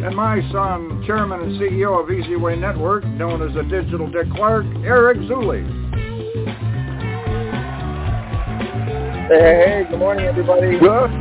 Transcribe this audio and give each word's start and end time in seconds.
And 0.00 0.14
my 0.14 0.40
son, 0.52 1.02
chairman 1.04 1.40
and 1.40 1.60
CEO 1.60 2.00
of 2.00 2.08
Easy 2.08 2.36
Way 2.36 2.54
Network, 2.54 3.04
known 3.04 3.42
as 3.42 3.52
the 3.52 3.64
Digital 3.64 4.08
Dick 4.08 4.30
Clark, 4.30 4.64
Eric 4.84 5.18
Zuley. 5.18 5.66
Hey, 9.26 9.40
hey, 9.40 9.64
hey, 9.66 9.84
good 9.90 9.98
morning, 9.98 10.26
everybody. 10.26 10.78
Good. 10.78 10.80
Good 10.80 10.86
morning, 10.86 11.18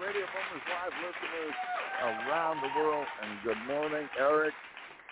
Radio 0.00 0.24
Boomers 0.30 0.62
Live 0.70 0.94
listeners 1.02 1.54
around 2.00 2.62
the 2.62 2.80
world, 2.80 3.06
and 3.24 3.42
good 3.42 3.58
morning, 3.66 4.08
Eric. 4.16 4.54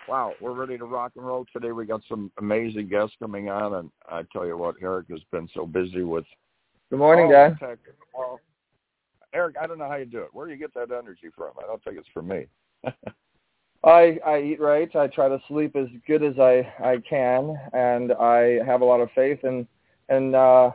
Wow, 0.07 0.35
we're 0.39 0.53
ready 0.53 0.77
to 0.77 0.85
rock 0.85 1.11
and 1.17 1.27
roll 1.27 1.45
today. 1.51 1.73
We 1.73 1.85
got 1.85 1.99
some 2.07 2.31
amazing 2.39 2.87
guests 2.87 3.17
coming 3.19 3.49
on, 3.49 3.73
and 3.73 3.91
I 4.07 4.23
tell 4.31 4.47
you 4.47 4.55
what, 4.55 4.75
Eric 4.81 5.07
has 5.09 5.19
been 5.33 5.49
so 5.53 5.65
busy 5.65 6.03
with. 6.03 6.23
Good 6.89 6.99
morning, 6.99 7.25
all 7.25 7.31
Dad. 7.31 7.57
tech. 7.59 7.79
Well, 8.17 8.39
Eric, 9.33 9.55
I 9.61 9.67
don't 9.67 9.77
know 9.77 9.87
how 9.87 9.95
you 9.95 10.05
do 10.05 10.19
it. 10.19 10.29
Where 10.33 10.45
do 10.45 10.53
you 10.53 10.57
get 10.57 10.73
that 10.73 10.91
energy 10.91 11.29
from? 11.35 11.51
I 11.59 11.67
don't 11.67 11.83
think 11.83 11.97
it's 11.97 12.07
from 12.13 12.27
me. 12.27 12.45
I 13.83 14.19
I 14.25 14.41
eat 14.41 14.59
right. 14.59 14.93
I 14.95 15.07
try 15.07 15.29
to 15.29 15.39
sleep 15.47 15.75
as 15.75 15.87
good 16.07 16.23
as 16.23 16.39
I 16.39 16.67
I 16.79 16.97
can, 17.07 17.55
and 17.73 18.13
I 18.13 18.59
have 18.65 18.81
a 18.81 18.85
lot 18.85 19.01
of 19.01 19.09
faith 19.13 19.39
and 19.43 19.67
and 20.09 20.35
uh, 20.35 20.71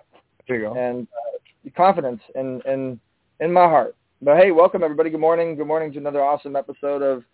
there 0.46 0.58
you 0.58 0.62
go. 0.68 0.74
and 0.74 1.06
uh, 1.06 1.70
confidence 1.76 2.20
in 2.34 2.60
in 2.66 3.00
in 3.40 3.52
my 3.52 3.64
heart. 3.64 3.96
But 4.20 4.36
hey, 4.36 4.52
welcome 4.52 4.82
everybody. 4.82 5.10
Good 5.10 5.20
morning. 5.20 5.56
Good 5.56 5.66
morning 5.66 5.92
to 5.92 5.98
another 5.98 6.22
awesome 6.22 6.54
episode 6.54 7.02
of 7.02 7.24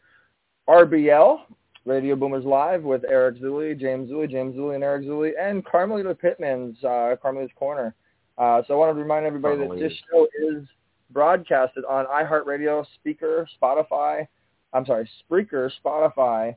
RBL 0.68 1.40
Radio 1.84 2.16
Boomers 2.16 2.44
Live 2.44 2.82
with 2.82 3.04
Eric 3.08 3.40
Zuley, 3.40 3.78
James 3.78 4.10
Zuley, 4.10 4.30
James 4.30 4.56
Zuley, 4.56 4.74
and 4.74 4.84
Eric 4.84 5.04
Zuley, 5.04 5.32
and 5.38 5.64
Carmelita 5.64 6.14
Pittman's 6.14 6.82
uh, 6.82 7.16
Carmelita's 7.20 7.52
Corner. 7.56 7.94
Uh, 8.38 8.62
so 8.66 8.74
I 8.74 8.76
want 8.76 8.96
to 8.96 9.00
remind 9.00 9.26
everybody 9.26 9.58
that 9.58 9.78
this 9.78 9.92
show 10.10 10.26
is 10.42 10.64
broadcasted 11.10 11.84
on 11.84 12.06
iHeartRadio, 12.06 12.84
Speaker, 12.94 13.48
Spotify. 13.60 14.26
I'm 14.72 14.84
sorry, 14.84 15.08
Spreaker, 15.22 15.70
Spotify. 15.84 16.54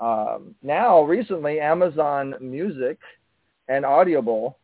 Um, 0.00 0.54
now, 0.62 1.02
recently, 1.02 1.60
Amazon 1.60 2.34
Music 2.40 2.98
and 3.68 3.84
Audible. 3.84 4.58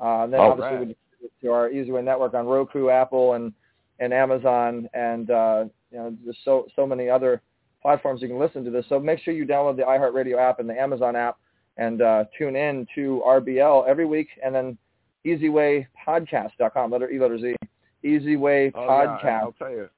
Uh, 0.00 0.26
then 0.26 0.40
All 0.40 0.52
obviously 0.52 0.76
right. 0.76 0.86
we 0.86 0.94
distribute 0.94 1.32
to 1.42 1.52
our 1.52 1.68
EasyWay 1.70 2.04
network 2.04 2.34
on 2.34 2.46
Roku, 2.46 2.88
Apple, 2.88 3.34
and 3.34 3.52
and 4.00 4.14
Amazon, 4.14 4.88
and 4.94 5.30
uh, 5.30 5.64
you 5.90 5.98
know, 5.98 6.16
there's 6.24 6.38
so 6.44 6.66
so 6.76 6.86
many 6.86 7.10
other 7.10 7.42
platforms 7.82 8.22
you 8.22 8.28
can 8.28 8.38
listen 8.38 8.64
to 8.64 8.70
this. 8.70 8.84
So 8.88 8.98
make 8.98 9.18
sure 9.20 9.34
you 9.34 9.46
download 9.46 9.76
the 9.76 9.82
iHeartRadio 9.82 10.38
app 10.38 10.60
and 10.60 10.68
the 10.68 10.78
Amazon 10.78 11.16
app, 11.16 11.38
and 11.76 12.00
uh, 12.00 12.24
tune 12.36 12.56
in 12.56 12.86
to 12.94 13.22
RBL 13.26 13.88
every 13.88 14.06
week, 14.06 14.28
and 14.44 14.54
then 14.54 14.78
EasywayPodcast.com, 15.26 16.90
letter 16.90 17.10
E, 17.10 17.18
letter 17.18 17.38
Z, 17.38 17.56
Oh, 18.04 18.08
yeah, 18.08 18.20
and 18.20 18.26
EasywayPodcast.com, 18.26 19.26
I'll 19.42 19.52
tell 19.52 19.70
you, 19.70 19.88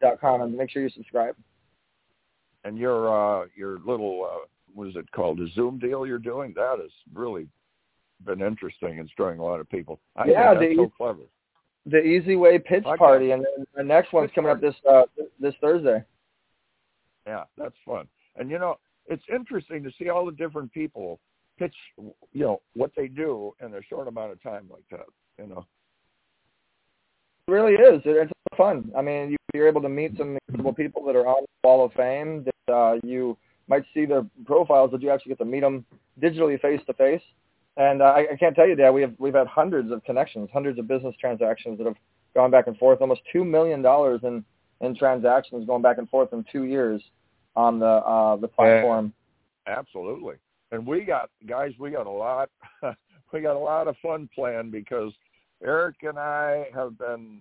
and 0.44 0.56
make 0.56 0.70
sure 0.70 0.82
you 0.82 0.90
subscribe. 0.90 1.36
and 2.64 2.78
your 2.78 3.08
uh, 3.42 3.46
your 3.54 3.78
little 3.80 4.26
uh, 4.30 4.46
what 4.74 4.88
is 4.88 4.96
it 4.96 5.10
called? 5.12 5.38
The 5.38 5.48
Zoom 5.54 5.78
deal 5.78 6.06
you're 6.06 6.18
doing 6.18 6.52
that 6.56 6.78
has 6.80 6.90
really 7.12 7.46
been 8.24 8.40
interesting. 8.42 8.98
It's 8.98 9.10
drawing 9.16 9.38
a 9.38 9.44
lot 9.44 9.60
of 9.60 9.68
people. 9.68 10.00
I 10.16 10.26
Yeah, 10.28 10.50
think 10.58 10.60
that's 10.60 10.76
the- 10.76 10.76
so 10.84 10.92
clever. 10.96 11.22
The 11.86 12.02
Easy 12.02 12.36
Way 12.36 12.58
Pitch 12.58 12.84
Podcast. 12.84 12.98
Party, 12.98 13.30
and 13.30 13.42
then 13.56 13.66
the 13.74 13.82
next 13.82 14.12
one's 14.12 14.30
coming 14.34 14.50
up 14.50 14.60
this 14.60 14.74
uh, 14.88 15.02
this 15.40 15.54
Thursday. 15.62 16.04
Yeah, 17.26 17.44
that's 17.56 17.74
fun. 17.86 18.06
And 18.36 18.50
you 18.50 18.58
know, 18.58 18.76
it's 19.06 19.22
interesting 19.34 19.82
to 19.84 19.90
see 19.98 20.10
all 20.10 20.26
the 20.26 20.32
different 20.32 20.70
people 20.72 21.18
pitch, 21.58 21.74
you 21.96 22.12
know, 22.34 22.60
what 22.74 22.90
they 22.96 23.08
do 23.08 23.54
in 23.64 23.74
a 23.74 23.82
short 23.82 24.08
amount 24.08 24.32
of 24.32 24.42
time 24.42 24.68
like 24.70 24.84
that. 24.90 25.06
You 25.38 25.46
know, 25.48 25.66
really 27.50 27.72
is. 27.72 28.00
It, 28.04 28.16
it's 28.16 28.32
fun. 28.56 28.90
I 28.96 29.02
mean, 29.02 29.30
you, 29.30 29.36
you're 29.54 29.68
able 29.68 29.82
to 29.82 29.88
meet 29.88 30.16
some 30.16 30.38
incredible 30.48 30.72
people 30.72 31.04
that 31.04 31.16
are 31.16 31.26
on 31.26 31.42
the 31.42 31.68
Wall 31.68 31.84
of 31.84 31.92
Fame. 31.92 32.44
That 32.44 32.72
uh, 32.72 32.94
you 33.02 33.36
might 33.68 33.84
see 33.92 34.06
their 34.06 34.24
profiles, 34.46 34.90
but 34.92 35.02
you 35.02 35.10
actually 35.10 35.30
get 35.30 35.38
to 35.38 35.44
meet 35.44 35.60
them 35.60 35.84
digitally, 36.20 36.60
face 36.60 36.80
to 36.86 36.94
face. 36.94 37.22
And 37.76 38.02
uh, 38.02 38.06
I, 38.06 38.32
I 38.32 38.36
can't 38.38 38.54
tell 38.54 38.68
you, 38.68 38.74
Dad, 38.74 38.90
we 38.90 39.02
have 39.02 39.14
we've 39.18 39.34
had 39.34 39.46
hundreds 39.46 39.90
of 39.90 40.02
connections, 40.04 40.48
hundreds 40.52 40.78
of 40.78 40.88
business 40.88 41.14
transactions 41.20 41.78
that 41.78 41.86
have 41.86 41.96
gone 42.34 42.50
back 42.50 42.66
and 42.66 42.76
forth. 42.76 43.00
Almost 43.00 43.22
two 43.32 43.44
million 43.44 43.82
dollars 43.82 44.20
in 44.22 44.44
in 44.80 44.96
transactions 44.96 45.66
going 45.66 45.82
back 45.82 45.98
and 45.98 46.08
forth 46.08 46.32
in 46.32 46.44
two 46.50 46.64
years 46.64 47.02
on 47.56 47.78
the 47.78 47.86
uh, 47.86 48.36
the 48.36 48.48
platform. 48.48 49.12
absolutely. 49.66 50.36
And 50.72 50.86
we 50.86 51.02
got 51.02 51.30
guys, 51.48 51.72
we 51.78 51.90
got 51.90 52.06
a 52.06 52.10
lot, 52.10 52.50
we 53.32 53.40
got 53.40 53.56
a 53.56 53.58
lot 53.58 53.88
of 53.88 53.96
fun 54.02 54.28
planned 54.34 54.72
because 54.72 55.12
Eric 55.64 55.96
and 56.02 56.18
I 56.18 56.66
have 56.74 56.98
been 56.98 57.40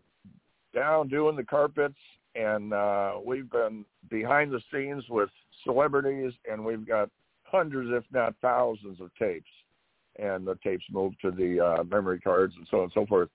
down 0.73 1.07
doing 1.07 1.35
the 1.35 1.43
carpets, 1.43 1.97
and 2.35 2.73
uh, 2.73 3.13
we've 3.25 3.49
been 3.49 3.85
behind 4.09 4.51
the 4.51 4.61
scenes 4.71 5.03
with 5.09 5.29
celebrities, 5.63 6.33
and 6.49 6.63
we've 6.63 6.87
got 6.87 7.09
hundreds, 7.43 7.89
if 7.91 8.03
not 8.11 8.35
thousands, 8.41 9.01
of 9.01 9.09
tapes. 9.17 9.49
And 10.17 10.45
the 10.45 10.55
tapes 10.63 10.83
move 10.91 11.13
to 11.21 11.31
the 11.31 11.59
uh, 11.59 11.83
memory 11.83 12.19
cards 12.19 12.53
and 12.57 12.67
so 12.69 12.77
on 12.77 12.83
and 12.83 12.91
so 12.93 13.05
forth. 13.05 13.29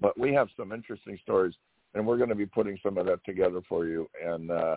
But 0.00 0.18
we 0.18 0.34
have 0.34 0.48
some 0.56 0.72
interesting 0.72 1.18
stories, 1.22 1.54
and 1.94 2.04
we're 2.04 2.16
going 2.16 2.30
to 2.30 2.34
be 2.34 2.46
putting 2.46 2.78
some 2.82 2.98
of 2.98 3.06
that 3.06 3.24
together 3.24 3.60
for 3.68 3.86
you. 3.86 4.08
And 4.24 4.50
uh, 4.50 4.76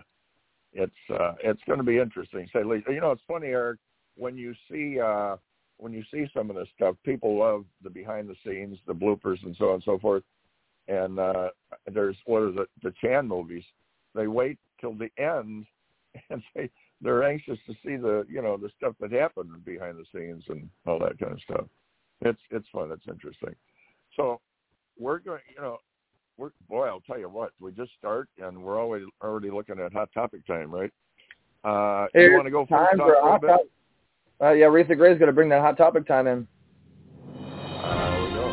it's 0.73 0.94
uh, 1.11 1.34
it's 1.44 1.61
going 1.66 1.79
to 1.79 1.84
be 1.84 1.97
interesting. 1.97 2.47
Say, 2.53 2.61
the 2.61 2.84
you 2.89 3.01
know, 3.01 3.11
it's 3.11 3.22
funny, 3.28 3.47
Eric, 3.47 3.79
when 4.16 4.38
you 4.38 4.53
see 4.69 4.99
uh, 4.99 5.38
when 5.78 5.94
you 5.94 6.04
see 6.12 6.26
some 6.34 6.50
of 6.50 6.56
this 6.56 6.68
stuff, 6.76 6.96
people 7.04 7.38
love 7.38 7.66
the 7.84 7.90
behind 7.90 8.30
the 8.30 8.36
scenes, 8.46 8.78
the 8.88 8.94
bloopers, 8.94 9.44
and 9.44 9.56
so 9.58 9.70
on 9.70 9.76
and 9.76 9.84
so 9.84 10.00
forth. 10.00 10.24
And 10.88 11.20
uh, 11.20 11.50
there's 11.92 12.16
what 12.26 12.44
is 12.44 12.56
it? 12.58 12.70
The 12.82 12.90
the 12.90 12.96
Chan 13.02 13.28
movies. 13.28 13.64
They 14.16 14.28
wait 14.28 14.58
till 14.80 14.94
the 14.94 15.10
end, 15.18 15.66
and 16.30 16.42
they 16.56 16.70
they're 17.02 17.24
anxious 17.24 17.60
to 17.68 17.74
see 17.86 17.96
the 17.96 18.26
you 18.30 18.42
know 18.42 18.58
the 18.58 18.72
stuff 18.78 18.96
that 19.00 19.12
happened 19.12 19.64
behind 19.66 19.98
the 19.98 20.06
scenes 20.14 20.44
and 20.50 20.70
all 20.86 21.00
that 21.00 21.20
kind 21.20 21.34
of 21.34 21.42
stuff. 21.42 21.66
It's 22.22 22.42
it's 22.50 22.68
fun. 22.72 22.92
It's 22.92 23.08
interesting. 23.08 23.56
So 24.16 24.42
we're 24.98 25.20
going. 25.20 25.42
You 25.56 25.62
know, 25.62 25.78
we're 26.38 26.52
boy. 26.70 26.88
I'll 26.88 27.02
tell 27.02 27.20
you 27.20 27.30
what. 27.30 27.52
We 27.59 27.72
just 27.72 27.92
start, 28.00 28.30
and 28.40 28.64
we're 28.64 28.80
already 28.80 29.06
already 29.22 29.52
looking 29.52 29.80
at 29.80 29.94
hot 29.94 30.09
topic 30.14 30.46
time, 30.48 30.72
right? 30.72 30.92
Uh, 31.64 32.08
Hey, 32.14 32.26
you 32.26 32.34
want 32.34 32.46
to 32.46 32.52
go 32.52 32.66
first? 32.66 32.92
Time 32.92 33.00
for 33.00 33.14
a 33.14 33.16
little 33.16 33.30
hot 33.30 33.42
bit? 33.42 33.48
topic. 33.48 33.68
Uh, 34.40 34.52
yeah, 34.52 34.68
Aretha 34.68 34.96
Gray's 34.96 35.18
going 35.18 35.28
to 35.28 35.34
bring 35.34 35.50
that 35.50 35.62
hot 35.62 35.78
topic 35.78 36.06
time 36.06 36.28
in. 36.28 36.48
Uh, 37.84 38.22
we 38.22 38.30
go. 38.36 38.46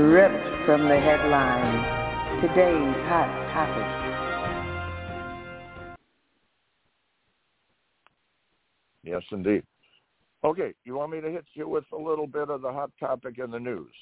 Ripped 0.00 0.66
from 0.66 0.88
the 0.88 0.98
headlines. 0.98 2.42
Today's 2.42 2.96
hot 3.06 3.30
topic. 3.52 3.86
Yes, 9.04 9.22
indeed. 9.30 9.62
Okay, 10.42 10.74
you 10.84 10.96
want 10.96 11.12
me 11.12 11.20
to 11.20 11.30
hit 11.30 11.44
you 11.54 11.68
with 11.68 11.84
a 11.92 11.96
little 11.96 12.26
bit 12.26 12.50
of 12.50 12.62
the 12.62 12.72
hot 12.72 12.90
topic 12.98 13.38
in 13.38 13.52
the 13.52 13.60
news? 13.60 13.92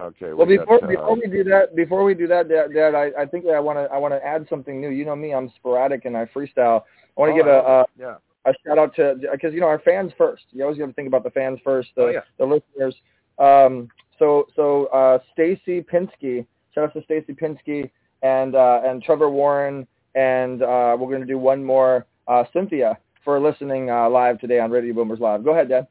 Okay. 0.00 0.34
Well, 0.34 0.46
before 0.46 0.80
got, 0.80 0.84
uh, 0.84 0.88
before 0.88 1.16
we 1.16 1.28
do 1.28 1.44
that, 1.44 1.74
before 1.74 2.04
we 2.04 2.14
do 2.14 2.26
that, 2.26 2.48
Dad, 2.48 2.74
Dad 2.74 2.94
I, 2.94 3.10
I 3.18 3.24
think 3.24 3.46
I 3.46 3.60
want 3.60 3.78
to 3.78 3.84
I 3.94 3.96
want 3.96 4.12
to 4.12 4.24
add 4.24 4.46
something 4.50 4.80
new. 4.80 4.90
You 4.90 5.04
know 5.04 5.16
me, 5.16 5.32
I'm 5.32 5.50
sporadic 5.56 6.04
and 6.04 6.16
I 6.16 6.26
freestyle. 6.26 6.82
I 7.16 7.20
want 7.20 7.30
to 7.30 7.32
oh, 7.32 7.36
give 7.36 7.46
a, 7.46 7.50
I- 7.50 7.80
a 7.80 7.84
yeah. 7.98 8.14
A 8.46 8.52
shout 8.66 8.78
out 8.78 8.94
to 8.96 9.16
because 9.32 9.52
you 9.54 9.60
know 9.60 9.66
our 9.66 9.78
fans 9.80 10.12
first. 10.18 10.44
You 10.50 10.64
always 10.64 10.78
got 10.78 10.86
to 10.86 10.92
think 10.92 11.08
about 11.08 11.24
the 11.24 11.30
fans 11.30 11.58
first, 11.64 11.88
the 11.96 12.02
Oh, 12.02 12.10
yeah. 12.10 12.20
the 12.38 12.44
listeners. 12.44 12.94
Um, 13.38 13.88
so 14.18 14.46
so 14.54 14.86
uh, 14.86 15.18
Stacy 15.32 15.82
Pinsky, 15.82 16.46
shout 16.74 16.84
out 16.84 16.94
to 16.94 17.02
Stacy 17.04 17.32
Pinsky 17.34 17.90
and 18.22 18.54
uh, 18.54 18.80
and 18.84 19.02
Trevor 19.02 19.30
Warren, 19.30 19.86
and 20.14 20.62
uh, 20.62 20.96
we're 20.98 21.08
going 21.08 21.20
to 21.20 21.26
do 21.26 21.38
one 21.38 21.64
more 21.64 22.06
uh, 22.28 22.44
Cynthia 22.52 22.98
for 23.24 23.40
listening 23.40 23.90
uh, 23.90 24.08
live 24.08 24.38
today 24.38 24.60
on 24.60 24.70
Radio 24.70 24.94
Boomers 24.94 25.20
Live. 25.20 25.44
Go 25.44 25.52
ahead, 25.52 25.68
Dad. 25.68 25.86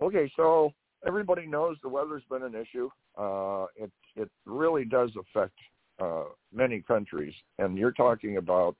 Okay, 0.00 0.30
so 0.36 0.72
everybody 1.06 1.46
knows 1.46 1.76
the 1.82 1.88
weather's 1.88 2.22
been 2.30 2.42
an 2.42 2.54
issue. 2.54 2.88
Uh, 3.16 3.66
it 3.76 3.90
it 4.16 4.30
really 4.46 4.84
does 4.84 5.10
affect 5.18 5.54
uh, 6.00 6.24
many 6.52 6.80
countries, 6.80 7.34
and 7.58 7.76
you're 7.76 7.92
talking 7.92 8.36
about, 8.36 8.76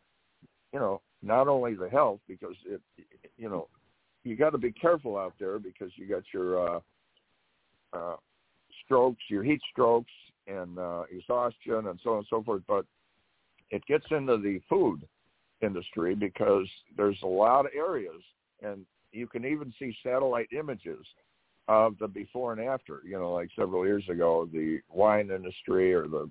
you 0.73 0.79
know, 0.79 1.01
not 1.23 1.49
only 1.49 1.75
the 1.75 1.89
health 1.89 2.21
because 2.29 2.55
it, 2.67 2.81
you 3.37 3.49
know, 3.49 3.69
you 4.25 4.37
got 4.37 4.51
to 4.51 4.59
be 4.59 4.73
careful 4.73 5.17
out 5.17 5.35
there 5.39 5.59
because 5.59 5.91
you 5.97 6.07
got 6.07 6.23
your 6.33 6.77
uh, 6.77 6.81
uh, 7.93 8.17
strokes, 8.85 9.23
your 9.29 9.43
heat 9.43 9.61
strokes, 9.71 10.13
and 10.47 10.79
uh, 10.79 11.03
exhaustion, 11.11 11.87
and 11.89 11.99
so 12.03 12.11
on 12.11 12.17
and 12.19 12.27
so 12.29 12.43
forth. 12.43 12.63
But 12.67 12.85
it 13.71 13.85
gets 13.87 14.07
into 14.11 14.39
the 14.39 14.61
food 14.69 15.07
industry 15.61 16.15
because 16.15 16.67
there's 16.97 17.19
a 17.23 17.27
lot 17.27 17.67
of 17.67 17.73
areas, 17.77 18.23
and 18.63 18.85
you 19.13 19.27
can 19.27 19.45
even 19.45 19.73
see 19.79 19.97
satellite 20.03 20.49
images 20.59 21.05
of 21.69 21.97
the 21.99 22.09
before 22.09 22.53
and 22.53 22.61
after. 22.61 23.03
You 23.05 23.19
know, 23.19 23.33
like 23.33 23.51
several 23.57 23.87
years 23.87 24.05
ago, 24.09 24.49
the 24.53 24.81
wine 24.89 25.31
industry 25.31 25.93
or 25.93 26.09
the 26.09 26.31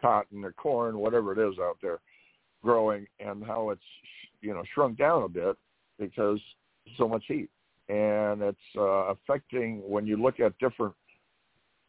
cotton 0.00 0.44
or 0.44 0.52
corn, 0.52 0.98
whatever 0.98 1.32
it 1.32 1.50
is 1.50 1.58
out 1.58 1.76
there, 1.82 1.98
growing, 2.62 3.06
and 3.18 3.44
how 3.44 3.70
it's 3.70 3.82
you 4.40 4.52
know 4.54 4.62
shrunk 4.74 4.98
down 4.98 5.22
a 5.22 5.28
bit 5.28 5.56
because 5.98 6.40
so 6.96 7.08
much 7.08 7.24
heat, 7.26 7.50
and 7.88 8.42
it's 8.42 8.58
uh, 8.76 9.12
affecting 9.12 9.82
when 9.88 10.06
you 10.06 10.16
look 10.16 10.40
at 10.40 10.58
different 10.58 10.94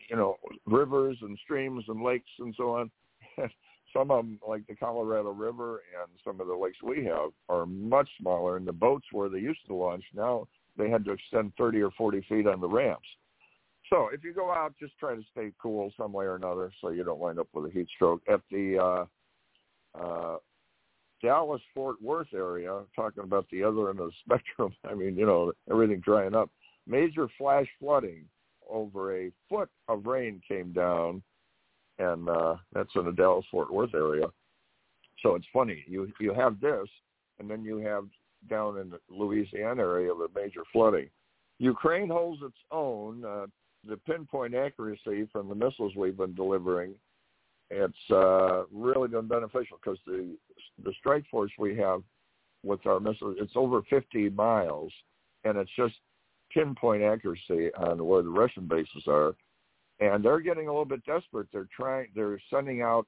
you 0.09 0.15
know 0.15 0.37
rivers 0.65 1.17
and 1.21 1.37
streams 1.43 1.83
and 1.87 2.03
lakes 2.03 2.29
and 2.39 2.53
so 2.57 2.75
on. 2.75 2.91
some 3.93 4.09
of 4.09 4.25
them, 4.25 4.39
like 4.47 4.65
the 4.67 4.75
Colorado 4.75 5.31
River 5.31 5.81
and 6.01 6.09
some 6.23 6.39
of 6.39 6.47
the 6.47 6.55
lakes 6.55 6.77
we 6.81 7.03
have, 7.03 7.31
are 7.49 7.65
much 7.65 8.09
smaller, 8.21 8.55
and 8.55 8.65
the 8.65 8.71
boats 8.71 9.05
where 9.11 9.27
they 9.27 9.39
used 9.39 9.65
to 9.67 9.73
launch 9.73 10.03
now 10.13 10.47
they 10.77 10.89
had 10.89 11.05
to 11.05 11.11
extend 11.11 11.53
30 11.57 11.81
or 11.81 11.91
40 11.91 12.25
feet 12.29 12.47
on 12.47 12.61
the 12.61 12.67
ramps. 12.67 13.07
So 13.89 14.09
if 14.13 14.23
you 14.23 14.33
go 14.33 14.51
out, 14.51 14.73
just 14.79 14.97
try 14.97 15.15
to 15.15 15.21
stay 15.31 15.51
cool 15.61 15.91
some 15.97 16.13
way 16.13 16.25
or 16.25 16.35
another, 16.35 16.71
so 16.79 16.89
you 16.89 17.03
don't 17.03 17.19
wind 17.19 17.39
up 17.39 17.47
with 17.53 17.69
a 17.69 17.73
heat 17.73 17.87
stroke. 17.93 18.21
At 18.31 18.41
the 18.49 18.77
uh, 18.77 20.01
uh, 20.01 20.37
Dallas 21.21 21.61
Fort 21.73 22.01
Worth 22.01 22.33
area, 22.33 22.81
talking 22.95 23.23
about 23.23 23.45
the 23.51 23.63
other 23.63 23.89
end 23.89 23.99
of 23.99 24.09
the 24.09 24.13
spectrum. 24.25 24.73
I 24.89 24.93
mean, 24.93 25.15
you 25.15 25.25
know, 25.25 25.51
everything 25.69 25.99
drying 25.99 26.35
up. 26.35 26.49
Major 26.87 27.27
flash 27.37 27.67
flooding 27.79 28.25
over 28.69 29.17
a 29.17 29.31
foot 29.49 29.69
of 29.87 30.05
rain 30.05 30.41
came 30.47 30.71
down, 30.71 31.21
and 31.99 32.27
uh, 32.27 32.55
that's 32.73 32.89
in 32.95 33.05
the 33.05 33.11
Dallas 33.11 33.45
Fort 33.51 33.71
Worth 33.71 33.93
area. 33.93 34.27
So 35.21 35.35
it's 35.35 35.45
funny. 35.53 35.83
You 35.87 36.11
you 36.19 36.33
have 36.33 36.59
this, 36.59 36.87
and 37.39 37.49
then 37.49 37.63
you 37.63 37.77
have 37.77 38.05
down 38.49 38.79
in 38.79 38.89
the 38.89 38.99
Louisiana 39.09 39.81
area 39.81 40.11
the 40.13 40.27
major 40.35 40.63
flooding. 40.73 41.09
Ukraine 41.59 42.09
holds 42.09 42.41
its 42.41 42.57
own. 42.71 43.23
Uh, 43.23 43.45
the 43.87 43.97
pinpoint 43.97 44.55
accuracy 44.55 45.27
from 45.31 45.49
the 45.49 45.55
missiles 45.55 45.95
we've 45.95 46.17
been 46.17 46.35
delivering, 46.35 46.93
it's 47.71 48.11
uh, 48.11 48.63
really 48.71 49.07
been 49.07 49.27
beneficial 49.27 49.79
because 49.81 49.97
the 50.05 50.35
the 50.83 50.93
strike 50.99 51.23
force 51.31 51.51
we 51.57 51.77
have 51.77 52.01
with 52.63 52.85
our 52.85 52.99
missiles, 52.99 53.37
it's 53.39 53.53
over 53.55 53.81
50 53.89 54.29
miles, 54.31 54.91
and 55.45 55.57
it's 55.57 55.71
just 55.75 55.95
pinpoint 56.53 57.01
accuracy 57.01 57.71
on 57.77 58.03
where 58.05 58.21
the 58.21 58.29
Russian 58.29 58.67
bases 58.67 59.03
are, 59.07 59.33
and 59.99 60.23
they're 60.23 60.41
getting 60.41 60.67
a 60.67 60.71
little 60.71 60.85
bit 60.85 61.05
desperate. 61.05 61.47
They're 61.51 61.69
trying, 61.75 62.07
they're 62.13 62.41
sending 62.53 62.81
out 62.81 63.07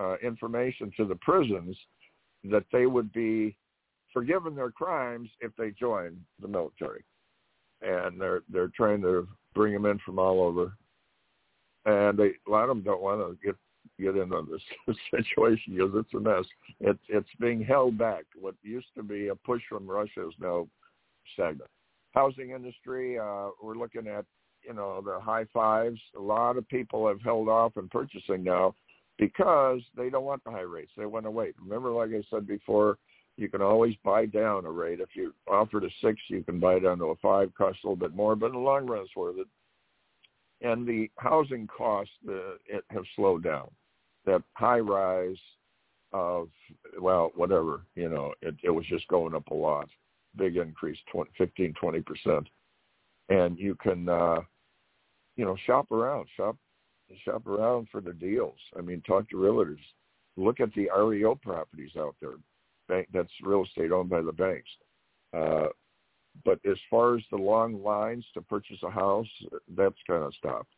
uh, 0.00 0.16
information 0.22 0.92
to 0.96 1.04
the 1.04 1.16
prisons 1.16 1.76
that 2.44 2.64
they 2.72 2.86
would 2.86 3.12
be 3.12 3.56
forgiven 4.12 4.54
their 4.54 4.70
crimes 4.70 5.28
if 5.40 5.50
they 5.56 5.70
join 5.72 6.16
the 6.40 6.48
military, 6.48 7.04
and 7.82 8.20
they're 8.20 8.42
they're 8.48 8.70
trying 8.76 9.02
to 9.02 9.26
bring 9.54 9.72
them 9.72 9.86
in 9.86 9.98
from 9.98 10.18
all 10.18 10.40
over, 10.40 10.72
and 11.84 12.16
they 12.16 12.32
a 12.46 12.50
lot 12.50 12.62
of 12.62 12.68
them 12.68 12.82
don't 12.82 13.02
want 13.02 13.20
to 13.20 13.44
get 13.44 13.56
get 13.98 14.16
into 14.16 14.46
this 14.50 14.96
situation 15.10 15.76
because 15.76 15.92
it's 15.94 16.14
a 16.14 16.20
mess. 16.20 16.44
It's 16.80 17.02
it's 17.08 17.28
being 17.40 17.62
held 17.62 17.98
back. 17.98 18.24
What 18.38 18.54
used 18.62 18.88
to 18.96 19.02
be 19.02 19.28
a 19.28 19.34
push 19.34 19.62
from 19.68 19.86
Russia 19.86 20.28
is 20.28 20.34
now 20.40 20.68
stagnant 21.34 21.70
housing 22.14 22.50
industry, 22.50 23.18
uh, 23.18 23.48
we're 23.62 23.74
looking 23.74 24.06
at, 24.06 24.24
you 24.62 24.72
know, 24.72 25.02
the 25.04 25.20
high 25.20 25.44
fives. 25.52 26.00
A 26.16 26.20
lot 26.20 26.56
of 26.56 26.66
people 26.68 27.06
have 27.08 27.20
held 27.20 27.48
off 27.48 27.76
in 27.76 27.88
purchasing 27.88 28.42
now 28.42 28.74
because 29.18 29.80
they 29.96 30.08
don't 30.10 30.24
want 30.24 30.42
the 30.44 30.50
high 30.50 30.60
rates. 30.60 30.92
They 30.96 31.06
want 31.06 31.26
to 31.26 31.30
wait. 31.30 31.54
Remember, 31.60 31.90
like 31.90 32.10
I 32.10 32.22
said 32.30 32.46
before, 32.46 32.98
you 33.36 33.48
can 33.48 33.60
always 33.60 33.94
buy 34.04 34.26
down 34.26 34.64
a 34.64 34.70
rate. 34.70 35.00
If 35.00 35.10
you 35.14 35.34
offered 35.48 35.84
a 35.84 35.88
six, 36.00 36.20
you 36.28 36.42
can 36.44 36.60
buy 36.60 36.78
down 36.78 36.98
to 36.98 37.06
a 37.06 37.16
five, 37.16 37.52
costs 37.56 37.82
a 37.84 37.88
little 37.88 37.96
bit 37.96 38.14
more, 38.14 38.36
but 38.36 38.46
in 38.46 38.52
the 38.52 38.58
long 38.58 38.86
run, 38.86 39.02
it's 39.02 39.16
worth 39.16 39.38
it. 39.38 39.48
And 40.64 40.86
the 40.86 41.08
housing 41.18 41.68
costs 41.68 42.12
uh, 42.28 42.78
have 42.90 43.04
slowed 43.14 43.44
down. 43.44 43.70
That 44.26 44.42
high 44.54 44.80
rise 44.80 45.36
of 46.12 46.48
well, 47.00 47.30
whatever 47.34 47.82
you 47.94 48.08
know, 48.08 48.34
it, 48.40 48.54
it 48.62 48.70
was 48.70 48.86
just 48.86 49.06
going 49.08 49.34
up 49.34 49.48
a 49.48 49.54
lot 49.54 49.88
big 50.36 50.56
increase, 50.56 50.98
20, 51.12 51.30
15, 51.36 51.74
20 51.74 52.00
percent, 52.00 52.48
and 53.28 53.58
you 53.58 53.74
can, 53.76 54.08
uh, 54.08 54.40
you 55.36 55.44
know, 55.44 55.56
shop 55.66 55.90
around, 55.90 56.26
shop, 56.36 56.56
shop 57.24 57.46
around 57.46 57.88
for 57.90 58.00
the 58.00 58.12
deals. 58.12 58.58
I 58.76 58.80
mean, 58.80 59.02
talk 59.06 59.28
to 59.30 59.36
realtors, 59.36 59.78
look 60.36 60.60
at 60.60 60.72
the 60.74 60.88
REO 60.96 61.34
properties 61.36 61.92
out 61.98 62.16
there. 62.20 62.34
Bank 62.88 63.08
that's 63.12 63.30
real 63.42 63.64
estate 63.64 63.92
owned 63.92 64.10
by 64.10 64.20
the 64.20 64.32
banks. 64.32 64.68
Uh, 65.32 65.68
but 66.44 66.58
as 66.68 66.76
far 66.90 67.16
as 67.16 67.22
the 67.30 67.36
long 67.36 67.82
lines 67.82 68.24
to 68.34 68.42
purchase 68.42 68.78
a 68.82 68.90
house, 68.90 69.28
that's 69.76 69.96
kind 70.06 70.22
of 70.24 70.34
stopped. 70.34 70.72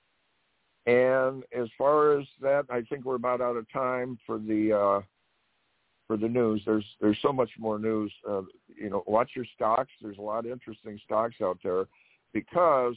And 0.86 1.42
as 1.56 1.68
far 1.76 2.18
as 2.18 2.26
that, 2.40 2.64
I 2.70 2.82
think 2.82 3.04
we're 3.04 3.16
about 3.16 3.40
out 3.40 3.56
of 3.56 3.70
time 3.72 4.18
for 4.24 4.38
the 4.38 4.72
uh, 4.72 5.00
for 6.06 6.16
the 6.16 6.28
news. 6.28 6.62
There's 6.64 6.84
there's 7.00 7.18
so 7.22 7.32
much 7.32 7.50
more 7.58 7.78
news. 7.78 8.12
Uh, 8.28 8.42
you 8.80 8.90
know, 8.90 9.02
watch 9.06 9.30
your 9.34 9.46
stocks. 9.54 9.90
There's 10.00 10.18
a 10.18 10.22
lot 10.22 10.46
of 10.46 10.52
interesting 10.52 11.00
stocks 11.04 11.36
out 11.42 11.58
there 11.64 11.86
because 12.32 12.94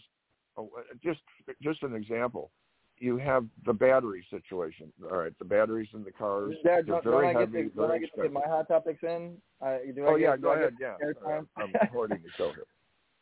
oh, 0.57 0.69
just 1.03 1.21
just 1.61 1.81
an 1.81 1.95
example. 1.95 2.51
You 2.99 3.17
have 3.17 3.45
the 3.65 3.73
battery 3.73 4.25
situation. 4.29 4.91
All 5.09 5.17
right, 5.17 5.37
the 5.39 5.45
batteries 5.45 5.87
in 5.93 6.03
the 6.03 6.11
cars. 6.11 6.55
Dad, 6.65 6.85
they're 6.85 7.01
very 7.01 7.29
I 7.29 7.39
heavy, 7.39 7.63
get, 7.63 7.75
to, 7.75 7.75
very 7.75 7.87
don't 7.87 7.91
I 7.91 7.97
get 7.99 8.15
to 8.15 8.21
get 8.23 8.33
my 8.33 8.41
hot 8.45 8.67
topics 8.67 9.03
in? 9.03 9.37
Uh, 9.61 9.77
do 9.95 10.05
oh 10.05 10.15
I 10.15 10.17
yeah, 10.17 10.31
get, 10.31 10.41
go 10.41 10.55
do 10.55 10.61
ahead. 10.61 10.73
Yeah? 10.79 10.95
I'm 11.57 11.71
recording 11.81 12.19
the 12.23 12.29
show 12.37 12.51
here. 12.51 12.65